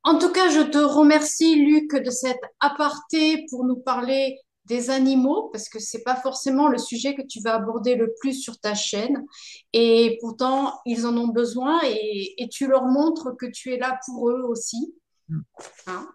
En 0.04 0.18
tout 0.18 0.32
cas, 0.32 0.50
je 0.50 0.62
te 0.62 0.78
remercie, 0.78 1.56
Luc, 1.56 1.96
de 1.96 2.12
cet 2.12 2.38
aparté 2.60 3.46
pour 3.50 3.66
nous 3.66 3.78
parler 3.78 4.40
des 4.66 4.90
animaux, 4.90 5.50
parce 5.52 5.68
que 5.68 5.80
c'est 5.80 6.04
pas 6.04 6.16
forcément 6.16 6.68
le 6.68 6.78
sujet 6.78 7.16
que 7.16 7.22
tu 7.22 7.42
vas 7.42 7.56
aborder 7.56 7.96
le 7.96 8.14
plus 8.20 8.34
sur 8.34 8.60
ta 8.60 8.76
chaîne. 8.76 9.26
Et 9.74 10.18
pourtant, 10.22 10.80
ils 10.86 11.06
en 11.06 11.18
ont 11.18 11.28
besoin 11.28 11.82
et, 11.84 12.42
et 12.42 12.48
tu 12.50 12.68
leur 12.68 12.86
montres 12.86 13.36
que 13.38 13.46
tu 13.46 13.74
es 13.74 13.78
là 13.78 14.00
pour 14.06 14.30
eux 14.30 14.44
aussi. 14.48 14.94
Mm. 15.30 15.42
Hein 15.88 16.08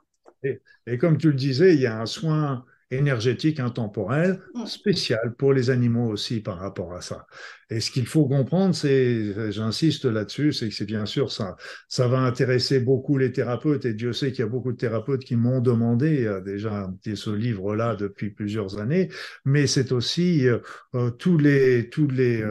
et, 0.42 0.60
et, 0.86 0.98
comme 0.98 1.18
tu 1.18 1.28
le 1.28 1.34
disais, 1.34 1.74
il 1.74 1.80
y 1.80 1.86
a 1.86 2.00
un 2.00 2.06
soin 2.06 2.64
énergétique 2.90 3.60
intemporel 3.60 4.40
mm. 4.54 4.66
spécial 4.66 5.34
pour 5.36 5.52
les 5.52 5.70
animaux 5.70 6.08
aussi 6.08 6.40
par 6.40 6.58
rapport 6.58 6.94
à 6.94 7.00
ça. 7.00 7.26
Et 7.70 7.80
ce 7.80 7.90
qu'il 7.90 8.06
faut 8.06 8.26
comprendre, 8.26 8.74
c'est, 8.74 9.52
j'insiste 9.52 10.06
là-dessus, 10.06 10.52
c'est 10.54 10.68
que 10.68 10.74
c'est 10.74 10.86
bien 10.86 11.04
sûr 11.04 11.30
ça, 11.30 11.56
ça 11.88 12.08
va 12.08 12.20
intéresser 12.20 12.80
beaucoup 12.80 13.18
les 13.18 13.30
thérapeutes 13.30 13.84
et 13.84 13.92
Dieu 13.92 14.12
sait 14.12 14.32
qu'il 14.32 14.40
y 14.40 14.48
a 14.48 14.50
beaucoup 14.50 14.72
de 14.72 14.76
thérapeutes 14.78 15.24
qui 15.24 15.36
m'ont 15.36 15.60
demandé 15.60 16.26
euh, 16.26 16.40
déjà 16.40 16.90
ce 17.14 17.30
livre-là 17.30 17.94
depuis 17.96 18.30
plusieurs 18.30 18.78
années, 18.78 19.10
mais 19.44 19.66
c'est 19.66 19.92
aussi 19.92 20.48
euh, 20.48 20.58
euh, 20.94 21.10
tous 21.10 21.36
les 21.36 21.90
tous 21.90 22.08
les 22.08 22.44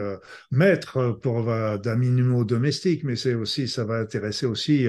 maîtres 0.50 1.18
pour 1.22 1.46
d'animaux 1.82 2.44
domestiques, 2.44 3.04
mais 3.04 3.16
c'est 3.16 3.34
aussi 3.34 3.68
ça 3.68 3.84
va 3.84 3.98
intéresser 3.98 4.46
aussi 4.46 4.86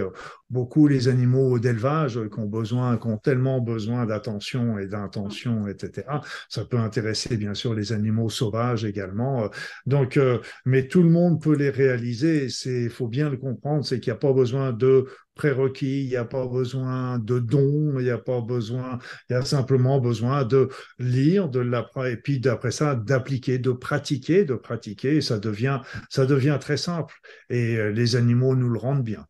beaucoup 0.49 0.87
les 0.87 1.07
animaux 1.07 1.59
d'élevage 1.59 2.19
qui 2.31 2.39
ont 2.39 2.45
besoin, 2.45 2.97
qui 2.97 3.07
ont 3.07 3.17
tellement 3.17 3.61
besoin 3.61 4.05
d'attention 4.05 4.77
et 4.79 4.87
d'intention, 4.87 5.67
etc. 5.67 6.07
Ça 6.49 6.65
peut 6.65 6.77
intéresser 6.77 7.37
bien 7.37 7.53
sûr 7.53 7.73
les 7.73 7.93
animaux 7.93 8.29
sauvages 8.29 8.85
également. 8.85 9.49
Donc 9.85 10.18
mais 10.65 10.87
tout 10.87 11.03
le 11.03 11.09
monde 11.09 11.41
peut 11.41 11.55
les 11.55 11.69
réaliser. 11.69 12.47
Il 12.65 12.89
faut 12.89 13.07
bien 13.07 13.29
le 13.29 13.37
comprendre, 13.37 13.85
c'est 13.85 13.99
qu'il 13.99 14.11
n'y 14.11 14.17
a 14.17 14.19
pas 14.19 14.33
besoin 14.33 14.73
de 14.73 15.05
prérequis, 15.35 16.03
il 16.03 16.09
n'y 16.09 16.15
a 16.17 16.25
pas 16.25 16.45
besoin 16.47 17.17
de 17.17 17.39
dons, 17.39 17.97
il 17.97 18.03
n'y 18.03 18.09
a 18.09 18.17
pas 18.17 18.41
besoin, 18.41 18.99
il 19.29 19.33
y 19.33 19.35
a 19.35 19.45
simplement 19.45 19.99
besoin 19.99 20.43
de 20.43 20.69
lire, 20.97 21.47
de 21.47 21.63
et 22.05 22.17
puis 22.17 22.39
d'après 22.39 22.71
ça 22.71 22.95
d'appliquer, 22.95 23.57
de 23.57 23.71
pratiquer, 23.71 24.43
de 24.43 24.55
pratiquer. 24.55 25.21
Ça 25.21 25.39
devient, 25.39 25.79
ça 26.09 26.25
devient 26.25 26.57
très 26.59 26.77
simple. 26.77 27.15
Et 27.49 27.77
euh, 27.77 27.89
les 27.89 28.15
animaux 28.15 28.55
nous 28.55 28.69
le 28.69 28.79
rendent 28.79 29.03
bien. 29.03 29.25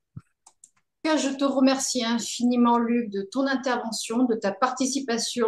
Je 1.05 1.37
te 1.37 1.45
remercie 1.45 2.03
infiniment, 2.03 2.77
Luc, 2.77 3.09
de 3.09 3.27
ton 3.31 3.47
intervention, 3.47 4.25
de 4.25 4.35
ta 4.35 4.51
participation 4.51 5.47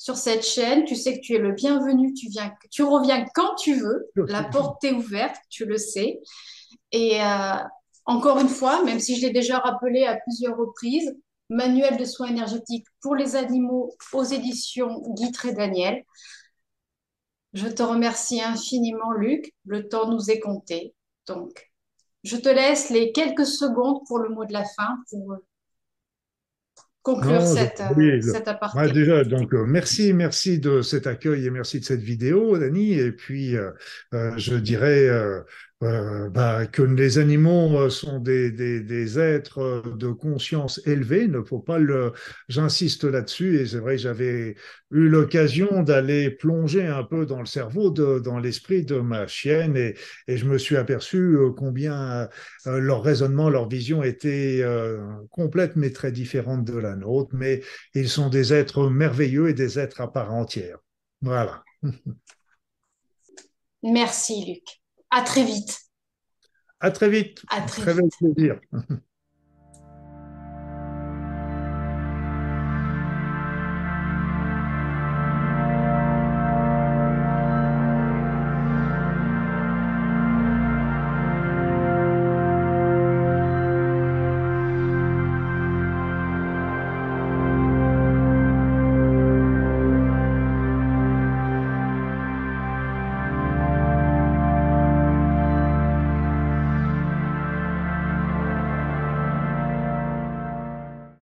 sur 0.00 0.16
cette 0.16 0.46
chaîne. 0.46 0.86
Tu 0.86 0.96
sais 0.96 1.14
que 1.14 1.20
tu 1.20 1.34
es 1.34 1.38
le 1.38 1.52
bienvenu. 1.52 2.14
Tu 2.14 2.28
viens, 2.28 2.54
tu 2.70 2.82
reviens 2.82 3.26
quand 3.34 3.54
tu 3.56 3.74
veux. 3.74 4.10
La 4.16 4.44
porte 4.44 4.82
est 4.82 4.92
ouverte, 4.92 5.36
tu 5.50 5.66
le 5.66 5.76
sais. 5.76 6.20
Et 6.90 7.22
euh, 7.22 7.56
encore 8.06 8.40
une 8.40 8.48
fois, 8.48 8.82
même 8.82 8.98
si 8.98 9.16
je 9.16 9.26
l'ai 9.26 9.32
déjà 9.32 9.58
rappelé 9.58 10.06
à 10.06 10.16
plusieurs 10.16 10.56
reprises, 10.56 11.14
manuel 11.50 11.98
de 11.98 12.04
soins 12.06 12.28
énergétiques 12.28 12.86
pour 13.02 13.14
les 13.14 13.36
animaux 13.36 13.94
aux 14.14 14.24
éditions 14.24 15.02
Guy 15.14 15.30
et 15.44 15.52
Daniel. 15.52 16.02
Je 17.52 17.68
te 17.68 17.82
remercie 17.82 18.40
infiniment, 18.40 19.12
Luc. 19.12 19.52
Le 19.66 19.86
temps 19.86 20.08
nous 20.10 20.30
est 20.30 20.40
compté. 20.40 20.94
Donc, 21.26 21.70
je 22.24 22.38
te 22.38 22.48
laisse 22.48 22.88
les 22.88 23.12
quelques 23.12 23.46
secondes 23.46 24.00
pour 24.06 24.18
le 24.18 24.30
mot 24.30 24.46
de 24.46 24.52
la 24.54 24.64
fin 24.64 24.96
pour 25.10 25.36
conclure 27.02 27.42
cette, 27.42 27.82
euh, 27.96 28.20
cet 28.20 28.48
aparté. 28.48 28.92
déjà, 28.92 29.24
donc 29.24 29.54
euh, 29.54 29.64
merci, 29.66 30.12
merci 30.12 30.58
de 30.58 30.82
cet 30.82 31.06
accueil 31.06 31.46
et 31.46 31.50
merci 31.50 31.80
de 31.80 31.84
cette 31.84 32.02
vidéo, 32.02 32.58
Dani. 32.58 32.92
Et 32.92 33.12
puis, 33.12 33.56
euh, 33.56 33.70
je 34.36 34.54
dirais 34.54 35.08
euh, 35.82 36.28
bah, 36.28 36.66
que 36.66 36.82
les 36.82 37.16
animaux 37.16 37.78
euh, 37.78 37.88
sont 37.88 38.18
des, 38.18 38.50
des, 38.50 38.80
des, 38.80 39.18
êtres 39.18 39.82
de 39.96 40.08
conscience 40.08 40.78
élevée, 40.84 41.26
ne 41.26 41.40
faut 41.40 41.58
pas 41.58 41.78
le. 41.78 42.12
J'insiste 42.50 43.04
là-dessus 43.04 43.58
et 43.58 43.66
c'est 43.66 43.78
vrai 43.78 43.96
j'avais 43.96 44.56
eu 44.90 45.08
l'occasion 45.08 45.82
d'aller 45.82 46.30
plonger 46.30 46.86
un 46.86 47.02
peu 47.02 47.24
dans 47.24 47.38
le 47.38 47.46
cerveau, 47.46 47.88
de, 47.88 48.18
dans 48.18 48.38
l'esprit 48.38 48.84
de 48.84 49.00
ma 49.00 49.26
chienne 49.26 49.74
et, 49.74 49.94
et, 50.28 50.36
je 50.36 50.44
me 50.44 50.58
suis 50.58 50.76
aperçu 50.76 51.16
euh, 51.16 51.50
combien 51.50 52.28
leur 52.66 53.02
raisonnement, 53.02 53.48
leur 53.48 53.66
vision 53.66 54.02
était 54.02 54.62
complète 55.30 55.76
mais 55.76 55.90
très 55.90 56.12
différente 56.12 56.64
de 56.64 56.76
la 56.76 56.94
nôtre. 56.94 57.30
Mais 57.32 57.62
ils 57.94 58.10
sont 58.10 58.28
des 58.28 58.52
êtres 58.52 58.90
merveilleux 58.90 59.48
et 59.48 59.54
des 59.54 59.78
êtres 59.78 60.02
à 60.02 60.12
part 60.12 60.34
entière. 60.34 60.78
Voilà. 61.22 61.64
Merci 63.82 64.44
Luc. 64.46 64.79
À 65.10 65.22
très 65.22 65.44
vite. 65.44 65.80
À 66.80 66.90
très 66.90 67.10
vite. 67.10 67.42
À 67.48 67.62
très, 67.62 67.82
très 67.82 67.94
vite. 67.94 68.12
plaisir. 68.18 68.60